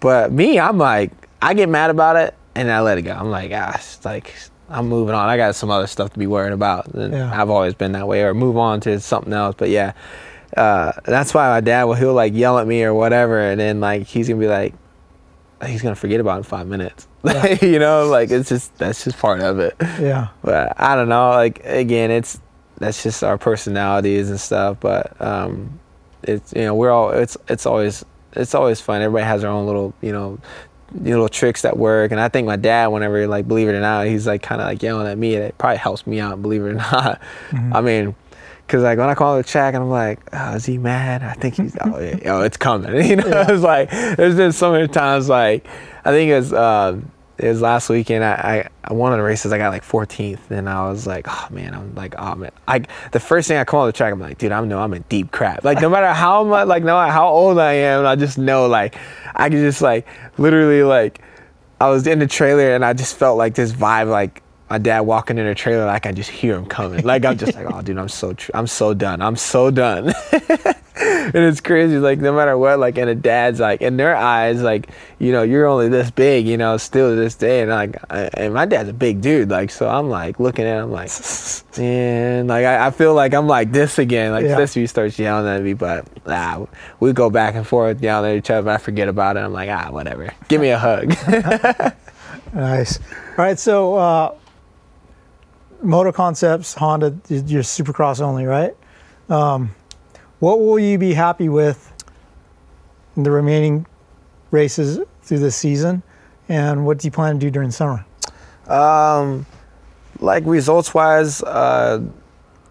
but 0.00 0.30
me, 0.30 0.60
I'm 0.60 0.76
like 0.76 1.10
I 1.40 1.54
get 1.54 1.68
mad 1.68 1.90
about 1.90 2.16
it 2.16 2.34
and 2.54 2.70
I 2.70 2.80
let 2.80 2.98
it 2.98 3.02
go. 3.02 3.12
I'm 3.12 3.30
like 3.30 3.50
ah, 3.54 3.72
it's 3.74 4.04
like 4.04 4.34
I'm 4.70 4.88
moving 4.88 5.14
on. 5.14 5.28
I 5.28 5.36
got 5.36 5.54
some 5.54 5.70
other 5.70 5.86
stuff 5.86 6.12
to 6.12 6.18
be 6.18 6.26
worried 6.26 6.52
about. 6.52 6.86
And 6.88 7.12
Yeah. 7.14 7.30
I've 7.40 7.50
always 7.50 7.74
been 7.74 7.92
that 7.92 8.06
way, 8.06 8.22
or 8.22 8.34
move 8.34 8.56
on 8.56 8.80
to 8.82 9.00
something 9.00 9.32
else. 9.32 9.54
But 9.56 9.70
yeah, 9.70 9.92
uh, 10.56 10.92
that's 11.04 11.32
why 11.32 11.48
my 11.48 11.60
dad 11.60 11.84
will 11.84 11.94
he'll 11.94 12.12
like 12.14 12.34
yell 12.34 12.58
at 12.58 12.66
me 12.66 12.84
or 12.84 12.92
whatever, 12.92 13.40
and 13.40 13.58
then 13.58 13.80
like 13.80 14.06
he's 14.06 14.28
gonna 14.28 14.40
be 14.40 14.46
like, 14.48 14.74
he's 15.66 15.80
gonna 15.82 15.94
forget 15.94 16.20
about 16.20 16.34
it 16.34 16.38
in 16.38 16.42
five 16.44 16.66
minutes. 16.66 17.06
you 17.62 17.78
know, 17.78 18.06
like 18.06 18.30
it's 18.30 18.48
just 18.48 18.76
that's 18.78 19.04
just 19.04 19.18
part 19.18 19.40
of 19.40 19.58
it. 19.58 19.74
Yeah. 19.80 20.28
But 20.42 20.78
I 20.80 20.94
don't 20.94 21.08
know. 21.08 21.30
Like 21.30 21.60
again, 21.64 22.10
it's 22.10 22.38
that's 22.78 23.02
just 23.02 23.24
our 23.24 23.38
personalities 23.38 24.30
and 24.30 24.38
stuff. 24.38 24.78
But 24.80 25.20
um, 25.20 25.80
it's 26.22 26.52
you 26.54 26.62
know 26.62 26.74
we're 26.74 26.90
all 26.90 27.10
it's 27.10 27.36
it's 27.48 27.64
always 27.66 28.04
it's 28.34 28.54
always 28.54 28.80
fun. 28.80 29.00
Everybody 29.02 29.24
has 29.24 29.40
their 29.42 29.50
own 29.50 29.66
little 29.66 29.94
you 30.02 30.12
know 30.12 30.38
little 30.92 31.28
tricks 31.28 31.62
that 31.62 31.76
work. 31.76 32.12
And 32.12 32.20
I 32.20 32.28
think 32.28 32.46
my 32.46 32.56
dad, 32.56 32.88
whenever 32.88 33.26
like 33.26 33.46
believe 33.48 33.68
it 33.68 33.72
or 33.72 33.80
not, 33.80 34.06
he's 34.06 34.26
like 34.26 34.42
kind 34.42 34.60
of 34.60 34.66
like 34.66 34.82
yelling 34.82 35.06
at 35.06 35.18
me. 35.18 35.34
and 35.34 35.44
It 35.44 35.58
probably 35.58 35.78
helps 35.78 36.06
me 36.06 36.20
out. 36.20 36.40
Believe 36.42 36.62
it 36.64 36.68
or 36.68 36.72
not. 36.74 37.20
I 37.72 37.80
mean. 37.80 38.14
Cause 38.68 38.82
like 38.82 38.98
when 38.98 39.08
I 39.08 39.14
call 39.14 39.38
the 39.38 39.42
track 39.42 39.72
and 39.72 39.82
I'm 39.82 39.88
like, 39.88 40.20
oh, 40.30 40.56
is 40.56 40.66
he 40.66 40.76
mad? 40.76 41.22
I 41.22 41.32
think 41.32 41.54
he's, 41.54 41.74
oh, 41.80 41.98
yeah, 42.00 42.16
yo, 42.22 42.40
it's 42.42 42.58
coming. 42.58 43.02
You 43.08 43.16
know, 43.16 43.46
it's 43.48 43.62
like 43.62 43.90
there's 43.90 44.34
been 44.36 44.52
so 44.52 44.72
many 44.72 44.88
times 44.88 45.26
like, 45.26 45.66
I 46.04 46.10
think 46.10 46.30
it 46.30 46.34
was 46.34 46.52
um, 46.52 47.10
it 47.38 47.48
was 47.48 47.60
last 47.60 47.88
weekend. 47.88 48.24
I, 48.24 48.68
I 48.84 48.92
one 48.92 49.12
of 49.12 49.18
the 49.18 49.22
races 49.22 49.52
I 49.52 49.58
got 49.58 49.70
like 49.70 49.84
14th, 49.84 50.50
and 50.50 50.68
I 50.68 50.88
was 50.88 51.06
like, 51.06 51.26
oh 51.28 51.46
man, 51.50 51.74
I'm 51.74 51.94
like, 51.94 52.14
oh 52.18 52.34
man. 52.34 52.50
I 52.66 52.84
the 53.12 53.20
first 53.20 53.48
thing 53.48 53.56
I 53.56 53.64
come 53.64 53.80
on 53.80 53.86
the 53.86 53.92
track, 53.92 54.12
I'm 54.12 54.20
like, 54.20 54.38
dude, 54.38 54.52
I 54.52 54.64
know 54.64 54.80
I'm 54.80 54.92
in 54.94 55.04
deep 55.08 55.30
crap. 55.30 55.64
Like 55.64 55.80
no 55.80 55.88
matter 55.88 56.12
how 56.12 56.44
much, 56.44 56.66
like 56.66 56.82
no 56.82 56.96
matter 56.96 57.12
how 57.12 57.28
old 57.28 57.58
I 57.58 57.72
am, 57.74 58.06
I 58.06 58.16
just 58.16 58.38
know 58.38 58.66
like 58.66 58.96
I 59.36 59.48
can 59.48 59.58
just 59.58 59.80
like 59.80 60.06
literally 60.36 60.82
like 60.82 61.20
I 61.80 61.88
was 61.90 62.06
in 62.06 62.18
the 62.18 62.26
trailer 62.26 62.74
and 62.74 62.84
I 62.84 62.92
just 62.92 63.16
felt 63.16 63.38
like 63.38 63.54
this 63.54 63.72
vibe 63.72 64.10
like 64.10 64.42
my 64.70 64.78
dad 64.78 65.00
walking 65.00 65.38
in 65.38 65.46
the 65.46 65.54
trailer 65.54 65.86
like 65.86 66.06
I 66.06 66.12
just 66.12 66.30
hear 66.30 66.56
him 66.56 66.66
coming. 66.66 67.04
Like 67.04 67.24
I'm 67.24 67.36
just 67.38 67.54
like, 67.54 67.66
oh 67.72 67.82
dude, 67.82 67.98
I'm 67.98 68.08
so 68.08 68.32
tr- 68.34 68.50
I'm 68.54 68.66
so 68.66 68.94
done. 68.94 69.22
I'm 69.22 69.36
so 69.36 69.70
done. 69.70 70.12
and 71.00 71.34
it's 71.36 71.60
crazy 71.60 71.96
like 71.98 72.18
no 72.18 72.32
matter 72.32 72.58
what 72.58 72.78
like 72.80 72.98
and 72.98 73.08
a 73.08 73.14
dad's 73.14 73.60
like 73.60 73.80
in 73.82 73.96
their 73.96 74.16
eyes 74.16 74.60
like 74.62 74.88
you 75.20 75.30
know 75.30 75.42
you're 75.42 75.64
only 75.66 75.88
this 75.88 76.10
big 76.10 76.44
you 76.44 76.56
know 76.56 76.76
still 76.76 77.10
to 77.10 77.14
this 77.16 77.36
day 77.36 77.60
and 77.60 77.70
like 77.70 77.96
I, 78.10 78.22
and 78.34 78.52
my 78.52 78.66
dad's 78.66 78.88
a 78.88 78.92
big 78.92 79.20
dude 79.20 79.48
like 79.48 79.70
so 79.70 79.88
i'm 79.88 80.10
like 80.10 80.40
looking 80.40 80.64
at 80.64 80.82
him 80.82 80.90
like 80.90 81.08
man 81.78 82.48
like 82.48 82.64
i, 82.64 82.86
I 82.88 82.90
feel 82.90 83.14
like 83.14 83.32
i'm 83.32 83.46
like 83.46 83.70
this 83.70 83.98
again 84.00 84.32
like 84.32 84.44
Yeah. 84.46 84.56
sister 84.56 84.84
starts 84.88 85.18
yelling 85.20 85.46
at 85.48 85.62
me 85.62 85.74
but 85.74 86.04
ah, 86.26 86.66
we 86.98 87.12
go 87.12 87.30
back 87.30 87.54
and 87.54 87.64
forth 87.64 88.02
yelling 88.02 88.32
at 88.32 88.36
each 88.38 88.50
other 88.50 88.62
but 88.64 88.74
i 88.74 88.78
forget 88.78 89.06
about 89.06 89.36
it 89.36 89.40
i'm 89.40 89.52
like 89.52 89.68
ah 89.70 89.90
whatever 89.92 90.34
give 90.48 90.60
me 90.60 90.70
a 90.70 90.78
hug 90.78 91.14
Nice. 92.54 92.98
All 93.36 93.44
right. 93.44 93.58
So, 93.58 93.94
uh, 93.96 94.34
MotoConcepts, 95.82 96.76
Honda, 96.76 97.16
you're 97.28 97.62
Supercross 97.62 98.20
only, 98.20 98.46
right? 98.46 98.74
Um, 99.28 99.74
what 100.38 100.60
will 100.60 100.78
you 100.78 100.98
be 100.98 101.14
happy 101.14 101.48
with 101.48 101.92
in 103.16 103.22
the 103.22 103.30
remaining 103.30 103.86
races 104.50 105.00
through 105.22 105.40
this 105.40 105.56
season, 105.56 106.02
and 106.48 106.86
what 106.86 106.98
do 106.98 107.06
you 107.06 107.12
plan 107.12 107.34
to 107.34 107.40
do 107.40 107.50
during 107.50 107.70
summer? 107.70 108.04
Um, 108.66 109.46
like 110.20 110.44
results 110.46 110.94
wise, 110.94 111.42
uh, 111.42 112.02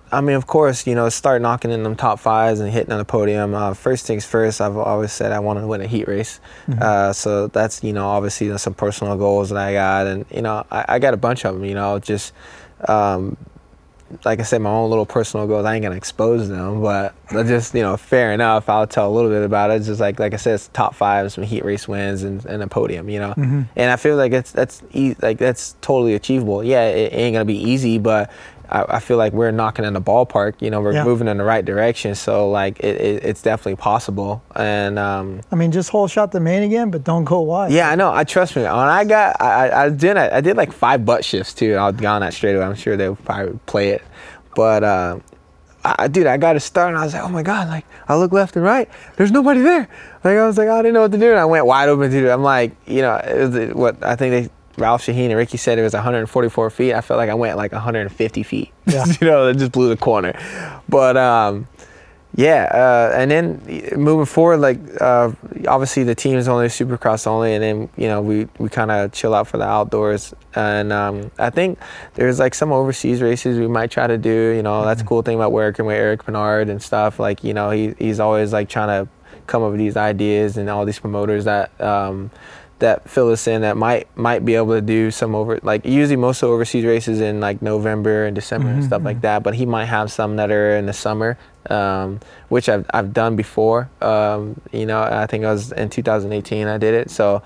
I 0.09 0.21
mean, 0.21 0.37
of 0.37 0.47
course, 0.47 0.87
you 0.87 0.95
know, 0.95 1.09
start 1.09 1.41
knocking 1.41 1.69
in 1.69 1.83
them 1.83 1.95
top 1.95 2.19
fives 2.19 2.61
and 2.61 2.71
hitting 2.71 2.93
on 2.93 2.97
the 2.97 3.05
podium. 3.05 3.53
Uh, 3.53 3.73
first 3.73 4.05
things 4.05 4.25
first, 4.25 4.61
I've 4.61 4.77
always 4.77 5.11
said 5.11 5.33
I 5.33 5.39
want 5.39 5.59
to 5.59 5.67
win 5.67 5.81
a 5.81 5.87
heat 5.87 6.07
race. 6.07 6.39
Uh, 6.79 7.11
so 7.11 7.47
that's, 7.47 7.83
you 7.83 7.91
know, 7.91 8.07
obviously 8.07 8.47
there's 8.47 8.61
some 8.61 8.73
personal 8.73 9.17
goals 9.17 9.49
that 9.49 9.57
I 9.57 9.73
got. 9.73 10.07
And, 10.07 10.25
you 10.33 10.41
know, 10.41 10.65
I, 10.71 10.85
I 10.87 10.99
got 10.99 11.13
a 11.13 11.17
bunch 11.17 11.43
of 11.43 11.55
them, 11.55 11.65
you 11.65 11.75
know, 11.75 11.99
just, 11.99 12.31
um, 12.87 13.37
like 14.23 14.39
I 14.39 14.43
said, 14.43 14.61
my 14.61 14.69
own 14.69 14.89
little 14.89 15.05
personal 15.05 15.47
goals. 15.47 15.65
I 15.65 15.75
ain't 15.75 15.83
gonna 15.83 15.95
expose 15.95 16.47
them, 16.47 16.81
but 16.81 17.13
just 17.29 17.73
you 17.73 17.81
know, 17.81 17.97
fair 17.97 18.31
enough. 18.31 18.69
I'll 18.69 18.87
tell 18.87 19.09
a 19.09 19.13
little 19.13 19.29
bit 19.29 19.43
about 19.43 19.69
it. 19.69 19.75
It's 19.75 19.87
just 19.87 19.99
like 19.99 20.19
like 20.19 20.33
I 20.33 20.37
said, 20.37 20.55
it's 20.55 20.69
top 20.69 20.95
five, 20.95 21.31
some 21.33 21.43
heat 21.43 21.65
race 21.65 21.87
wins, 21.87 22.23
and, 22.23 22.45
and 22.45 22.63
a 22.63 22.67
podium. 22.67 23.09
You 23.09 23.19
know, 23.19 23.33
and 23.75 23.91
I 23.91 23.97
feel 23.97 24.15
like 24.15 24.31
it's 24.31 24.51
that's 24.51 24.81
e- 24.93 25.15
like 25.21 25.39
that's 25.39 25.75
totally 25.81 26.13
achievable. 26.13 26.63
Yeah, 26.63 26.85
it 26.85 27.11
ain't 27.13 27.33
gonna 27.33 27.45
be 27.45 27.61
easy, 27.61 27.97
but 27.97 28.31
I, 28.69 28.97
I 28.97 28.99
feel 28.99 29.17
like 29.17 29.33
we're 29.33 29.51
knocking 29.51 29.85
in 29.85 29.93
the 29.93 30.01
ballpark. 30.01 30.55
You 30.61 30.69
know, 30.69 30.81
we're 30.81 30.93
Yeah. 30.93 31.03
moving 31.05 31.27
in 31.27 31.37
the 31.37 31.43
right 31.43 31.63
direction. 31.63 32.15
So 32.15 32.49
like 32.49 32.79
it, 32.81 32.99
it, 33.01 33.23
it's 33.23 33.41
definitely 33.41 33.77
possible. 33.77 34.43
And 34.55 34.97
um, 34.99 35.41
I 35.51 35.55
mean, 35.55 35.71
just 35.71 35.89
whole 35.89 36.07
shot 36.07 36.31
the 36.31 36.39
main 36.39 36.63
again, 36.63 36.91
but 36.91 37.03
don't 37.03 37.23
go 37.23 37.41
wide. 37.41 37.71
yeah, 37.71 37.89
I 37.89 37.95
know. 37.95 38.11
I 38.13 38.23
trust 38.23 38.55
me. 38.55 38.63
When 38.63 38.71
I 38.71 39.03
got, 39.05 39.41
I, 39.41 39.69
I- 39.69 39.83
I 39.85 39.89
did, 39.89 40.17
I, 40.17 40.41
did 40.41 40.57
like 40.57 40.71
five 40.73 41.05
butt 41.05 41.23
shifts 41.23 41.53
too. 41.53 41.75
I 41.75 41.89
was 41.89 41.99
gone 42.01 42.21
that 42.21 42.33
straight 42.33 42.55
away. 42.55 42.65
I'm 42.65 42.75
sure 42.75 42.97
they 42.97 43.09
would 43.09 43.23
probably 43.23 43.59
play 43.67 43.89
it, 43.89 44.01
but 44.55 44.83
uh, 44.83 45.19
I, 45.85 45.95
I- 45.99 46.07
dude, 46.07 46.27
I 46.27 46.37
got 46.37 46.53
to 46.53 46.59
start, 46.59 46.89
and 46.89 46.97
I 46.97 47.03
was 47.05 47.13
like, 47.13 47.23
oh 47.23 47.29
my 47.29 47.43
god, 47.43 47.67
like 47.69 47.85
I 48.07 48.15
look 48.17 48.31
left 48.33 48.55
and 48.55 48.65
right, 48.65 48.89
there's 49.15 49.31
nobody 49.31 49.61
there. 49.61 49.87
Like 50.23 50.37
I 50.37 50.45
was 50.45 50.57
like, 50.57 50.67
I 50.67 50.81
didn't 50.81 50.95
know 50.95 51.01
what 51.01 51.11
to 51.13 51.17
do, 51.17 51.29
and 51.31 51.39
I 51.39 51.45
went 51.45 51.65
wide 51.65 51.87
open 51.89 52.09
to 52.11 52.21
do. 52.21 52.29
I'm 52.29 52.43
like, 52.43 52.75
you 52.85 53.01
know, 53.01 53.15
it 53.15 53.37
was, 53.49 53.73
what 53.75 54.03
I 54.03 54.15
think 54.15 54.31
they. 54.47 54.53
Ralph 54.77 55.05
Sheheen 55.05 55.27
and 55.27 55.35
Ricky 55.35 55.57
said 55.57 55.79
it 55.79 55.83
was 55.83 55.93
144 55.93 56.69
feet. 56.69 56.93
I 56.93 57.01
felt 57.01 57.17
like 57.17 57.29
I 57.29 57.33
went 57.33 57.57
like 57.57 57.71
150 57.71 58.43
feet. 58.43 58.73
Yeah. 58.87 59.05
you 59.19 59.27
know, 59.27 59.47
it 59.47 59.57
just 59.57 59.73
blew 59.73 59.89
the 59.89 59.97
corner. 59.97 60.33
But 60.87 61.17
um, 61.17 61.67
yeah, 62.37 62.69
uh, 62.71 63.17
and 63.17 63.31
then 63.31 63.61
moving 63.97 64.25
forward, 64.25 64.57
like 64.57 64.79
uh, 65.01 65.31
obviously 65.67 66.03
the 66.03 66.13
team 66.13 66.37
is 66.37 66.47
only 66.47 66.67
Supercross 66.67 67.25
only, 67.25 67.55
and 67.55 67.63
then 67.63 67.89
you 67.97 68.07
know 68.07 68.21
we, 68.21 68.47
we 68.59 68.69
kind 68.69 68.91
of 68.91 69.11
chill 69.11 69.33
out 69.33 69.47
for 69.47 69.57
the 69.57 69.65
outdoors. 69.65 70.33
And 70.53 70.93
um, 70.93 71.31
I 71.39 71.49
think 71.49 71.79
there's 72.13 72.37
like 72.37 72.53
some 72.53 72.71
overseas 72.71 73.21
races 73.21 73.57
we 73.57 73.67
might 73.67 73.91
try 73.91 74.05
to 74.07 74.17
do. 74.17 74.53
You 74.55 74.61
know, 74.61 74.85
that's 74.85 75.01
a 75.01 75.05
cool 75.05 75.21
thing 75.23 75.35
about 75.35 75.51
working 75.51 75.85
with 75.85 75.95
Eric 75.97 76.25
Bernard 76.25 76.69
and 76.69 76.81
stuff. 76.81 77.19
Like 77.19 77.43
you 77.43 77.53
know 77.53 77.71
he 77.71 77.95
he's 77.97 78.19
always 78.19 78.53
like 78.53 78.69
trying 78.69 78.89
to 79.05 79.09
come 79.47 79.63
up 79.63 79.71
with 79.71 79.79
these 79.79 79.97
ideas 79.97 80.57
and 80.57 80.69
all 80.69 80.85
these 80.85 80.99
promoters 80.99 81.45
that. 81.45 81.79
Um, 81.81 82.29
that 82.79 83.09
fill 83.09 83.31
us 83.31 83.47
in 83.47 83.61
that 83.61 83.75
might 83.75 84.07
might 84.15 84.45
be 84.45 84.55
able 84.55 84.73
to 84.73 84.81
do 84.81 85.09
some 85.09 85.33
over 85.33 85.59
like 85.63 85.83
usually 85.85 86.15
most 86.15 86.43
of 86.43 86.49
overseas 86.49 86.85
races 86.85 87.21
in 87.21 87.39
like 87.39 87.61
November 87.61 88.25
and 88.25 88.35
December 88.35 88.69
and 88.69 88.83
stuff 88.83 89.03
like 89.03 89.21
that 89.21 89.41
but 89.41 89.55
he 89.55 89.65
might 89.65 89.85
have 89.85 90.11
some 90.11 90.35
that 90.35 90.51
are 90.51 90.77
in 90.77 90.85
the 90.85 90.93
summer 90.93 91.37
um, 91.69 92.19
which 92.49 92.69
I've, 92.69 92.85
I've 92.93 93.13
done 93.13 93.35
before. 93.35 93.89
Um, 94.01 94.61
you 94.71 94.85
know 94.85 95.01
I 95.01 95.25
think 95.25 95.43
I 95.43 95.51
was 95.51 95.71
in 95.71 95.89
2018 95.89 96.67
I 96.67 96.77
did 96.77 96.93
it. 96.93 97.09
So 97.09 97.41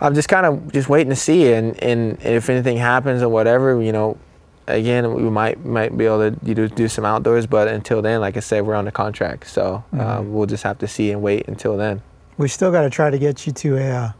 I'm 0.00 0.14
just 0.14 0.28
kind 0.28 0.44
of 0.44 0.72
just 0.72 0.88
waiting 0.88 1.10
to 1.10 1.16
see 1.16 1.52
and, 1.52 1.80
and 1.82 2.20
if 2.22 2.50
anything 2.50 2.76
happens 2.76 3.22
or 3.22 3.28
whatever 3.28 3.80
you 3.80 3.92
know 3.92 4.18
again 4.66 5.14
we 5.14 5.22
might 5.22 5.64
might 5.64 5.96
be 5.96 6.04
able 6.04 6.30
to 6.30 6.38
you 6.44 6.54
know, 6.54 6.66
do 6.66 6.88
some 6.88 7.04
outdoors 7.04 7.46
but 7.46 7.68
until 7.68 8.02
then 8.02 8.20
like 8.20 8.36
I 8.36 8.40
said 8.40 8.66
we're 8.66 8.74
on 8.74 8.86
the 8.86 8.92
contract. 8.92 9.46
So 9.46 9.84
um, 9.92 10.32
we'll 10.32 10.46
just 10.46 10.64
have 10.64 10.78
to 10.78 10.88
see 10.88 11.12
and 11.12 11.22
wait 11.22 11.46
until 11.46 11.76
then. 11.76 12.02
We 12.38 12.48
still 12.48 12.72
got 12.72 12.82
to 12.82 12.90
try 12.90 13.10
to 13.10 13.18
get 13.18 13.46
you 13.46 13.52
to 13.52 13.76
a, 13.78 14.14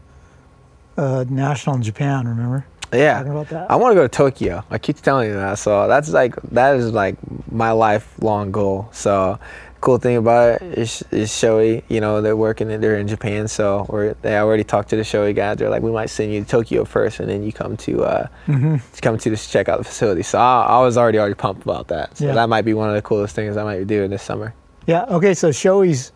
uh, 0.99 1.25
national 1.29 1.75
in 1.77 1.83
Japan. 1.83 2.27
Remember? 2.27 2.65
Yeah, 2.91 3.21
about 3.21 3.49
that? 3.49 3.69
I 3.69 3.75
want 3.75 3.91
to 3.91 3.95
go 3.95 4.01
to 4.03 4.09
Tokyo. 4.09 4.63
I 4.71 4.77
keep 4.79 4.97
telling 5.01 5.29
you 5.29 5.35
that. 5.35 5.59
So 5.59 5.87
that's 5.87 6.09
like 6.09 6.35
that 6.51 6.75
is 6.75 6.91
like 6.91 7.15
my 7.51 7.71
lifelong 7.71 8.51
goal. 8.51 8.89
So 8.91 9.37
cool 9.79 9.97
thing 9.99 10.17
about 10.17 10.61
it 10.61 10.77
is, 10.77 11.03
is 11.11 11.29
Shoei. 11.29 11.83
You 11.87 12.01
know 12.01 12.21
they're 12.23 12.35
working 12.35 12.71
in, 12.71 12.81
they're 12.81 12.97
in 12.97 13.07
Japan, 13.07 13.47
so 13.47 13.85
or 13.89 14.15
they 14.23 14.35
already 14.39 14.63
talked 14.63 14.89
to 14.89 14.95
the 14.95 15.03
Shoei 15.03 15.35
guys. 15.35 15.57
They're 15.57 15.69
like, 15.69 15.83
we 15.83 15.91
might 15.91 16.09
send 16.09 16.33
you 16.33 16.41
to 16.43 16.47
Tokyo 16.49 16.83
first, 16.83 17.19
and 17.19 17.29
then 17.29 17.43
you 17.43 17.53
come 17.53 17.77
to 17.77 18.03
uh, 18.03 18.27
Mm-hmm. 18.47 18.77
come 19.03 19.19
to 19.19 19.29
this 19.29 19.51
check 19.51 19.69
out 19.69 19.77
the 19.77 19.83
facility. 19.83 20.23
So 20.23 20.39
I, 20.39 20.63
I 20.63 20.81
was 20.81 20.97
already 20.97 21.19
already 21.19 21.35
pumped 21.35 21.61
about 21.61 21.89
that. 21.89 22.17
So 22.17 22.25
Yeah. 22.25 22.33
that 22.33 22.49
might 22.49 22.65
be 22.65 22.73
one 22.73 22.89
of 22.89 22.95
the 22.95 23.03
coolest 23.03 23.35
things 23.35 23.55
I 23.55 23.63
might 23.63 23.77
be 23.79 23.85
doing 23.85 24.09
this 24.09 24.23
summer. 24.23 24.55
Yeah. 24.87 25.03
Okay. 25.09 25.35
So 25.35 25.49
Shoei's 25.51 26.11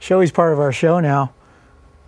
Shoei's 0.00 0.32
part 0.32 0.52
of 0.52 0.58
our 0.58 0.72
show 0.72 0.98
now. 0.98 1.32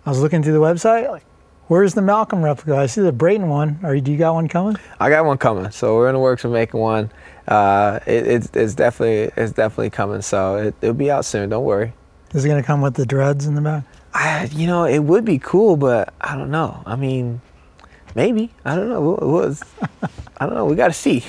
I 0.05 0.09
was 0.09 0.19
looking 0.21 0.43
through 0.43 0.53
the 0.53 0.59
website. 0.59 1.09
Like, 1.09 1.23
where's 1.67 1.93
the 1.93 2.01
Malcolm 2.01 2.43
replica? 2.43 2.77
I 2.77 2.85
see 2.85 3.01
the 3.01 3.11
Brayton 3.11 3.49
one. 3.49 3.79
Are 3.83 3.95
you? 3.95 4.01
Do 4.01 4.11
you 4.11 4.17
got 4.17 4.33
one 4.33 4.47
coming? 4.47 4.77
I 4.99 5.09
got 5.09 5.25
one 5.25 5.37
coming, 5.37 5.71
so 5.71 5.95
we're 5.95 6.09
in 6.09 6.13
the 6.13 6.19
works 6.19 6.43
of 6.43 6.51
making 6.51 6.79
one. 6.79 7.11
Uh, 7.47 7.99
it, 8.05 8.27
it's, 8.27 8.49
it's 8.53 8.73
definitely 8.75 9.31
it's 9.41 9.53
definitely 9.53 9.89
coming, 9.89 10.21
so 10.21 10.57
it, 10.57 10.75
it'll 10.81 10.93
be 10.93 11.11
out 11.11 11.25
soon. 11.25 11.49
Don't 11.49 11.63
worry. 11.63 11.93
Is 12.33 12.43
it 12.43 12.49
gonna 12.49 12.63
come 12.63 12.81
with 12.81 12.95
the 12.95 13.05
dreads 13.05 13.45
in 13.45 13.55
the 13.55 13.61
back? 13.61 13.83
I, 14.13 14.45
you 14.51 14.67
know, 14.67 14.85
it 14.85 14.99
would 14.99 15.25
be 15.25 15.37
cool, 15.39 15.77
but 15.77 16.13
I 16.19 16.35
don't 16.35 16.49
know. 16.49 16.81
I 16.85 16.95
mean, 16.95 17.39
maybe. 18.15 18.51
I 18.65 18.75
don't 18.75 18.89
know. 18.89 19.15
It 19.15 19.25
was. 19.25 19.63
I 20.39 20.45
don't 20.45 20.55
know. 20.55 20.65
We 20.65 20.75
got 20.75 20.87
to 20.87 20.93
see. 20.93 21.23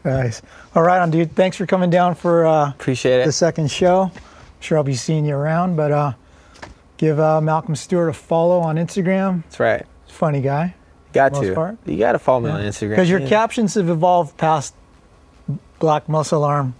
Nice. 0.04 0.42
All 0.74 0.82
right, 0.82 1.00
on 1.00 1.10
dude. 1.10 1.34
Thanks 1.34 1.56
for 1.56 1.66
coming 1.66 1.90
down 1.90 2.14
for 2.14 2.46
uh, 2.46 2.70
Appreciate 2.70 3.24
the 3.24 3.32
second 3.32 3.70
show. 3.70 4.02
I'm 4.02 4.60
sure 4.60 4.78
I'll 4.78 4.84
be 4.84 4.94
seeing 4.94 5.24
you 5.24 5.34
around, 5.34 5.76
but 5.76 5.92
uh, 5.92 6.12
give 7.00 7.18
uh, 7.18 7.40
Malcolm 7.40 7.74
Stewart 7.74 8.10
a 8.10 8.12
follow 8.12 8.60
on 8.60 8.76
Instagram. 8.76 9.42
That's 9.44 9.58
right. 9.58 9.86
Funny 10.06 10.42
guy. 10.42 10.74
Got 11.14 11.34
to. 11.34 11.54
part. 11.54 11.78
You 11.86 11.96
got 11.96 12.12
to 12.12 12.18
follow 12.18 12.40
me 12.40 12.50
on 12.50 12.60
Instagram. 12.60 12.90
Because 12.90 13.10
your 13.10 13.20
yeah. 13.20 13.28
captions 13.28 13.74
have 13.74 13.88
evolved 13.88 14.36
past 14.36 14.74
Black 15.78 16.08
Muscle 16.08 16.44
Arm 16.44 16.74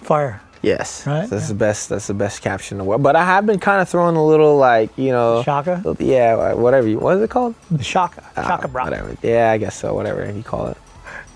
Fire. 0.00 0.40
Yes. 0.62 1.06
Right? 1.06 1.28
That's 1.28 1.48
the 1.48 1.54
best. 1.54 1.90
That's 1.90 2.06
the 2.06 2.14
best 2.14 2.42
caption 2.42 2.76
in 2.76 2.78
the 2.78 2.84
world. 2.84 3.02
But 3.02 3.16
I 3.16 3.24
have 3.24 3.46
been 3.46 3.60
kind 3.60 3.80
of 3.80 3.88
throwing 3.88 4.16
a 4.16 4.26
little 4.26 4.56
like 4.56 4.96
you 4.98 5.10
know. 5.10 5.42
Shaka? 5.42 5.96
Yeah. 5.98 6.54
Whatever. 6.54 6.88
You, 6.88 6.98
what 6.98 7.16
is 7.16 7.22
it 7.22 7.30
called? 7.30 7.54
The 7.70 7.84
Shaka. 7.84 8.24
Ah, 8.36 8.46
Shaka 8.46 8.68
Brock. 8.68 8.86
Whatever. 8.86 9.16
Yeah, 9.22 9.52
I 9.52 9.58
guess 9.58 9.76
so. 9.76 9.94
Whatever 9.94 10.30
you 10.32 10.42
call 10.42 10.68
it. 10.68 10.76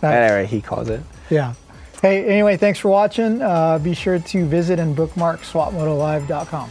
Nice. 0.03 0.15
Whatever 0.15 0.45
he 0.45 0.61
calls 0.61 0.89
it. 0.89 1.03
Yeah. 1.31 1.55
Hey, 2.03 2.25
anyway, 2.27 2.57
thanks 2.57 2.79
for 2.79 2.89
watching. 2.89 3.41
Uh, 3.41 3.79
be 3.79 3.95
sure 3.95 4.19
to 4.19 4.47
visit 4.47 4.79
and 4.79 4.95
bookmark 4.95 5.41
swapmotolive.com. 5.41 6.71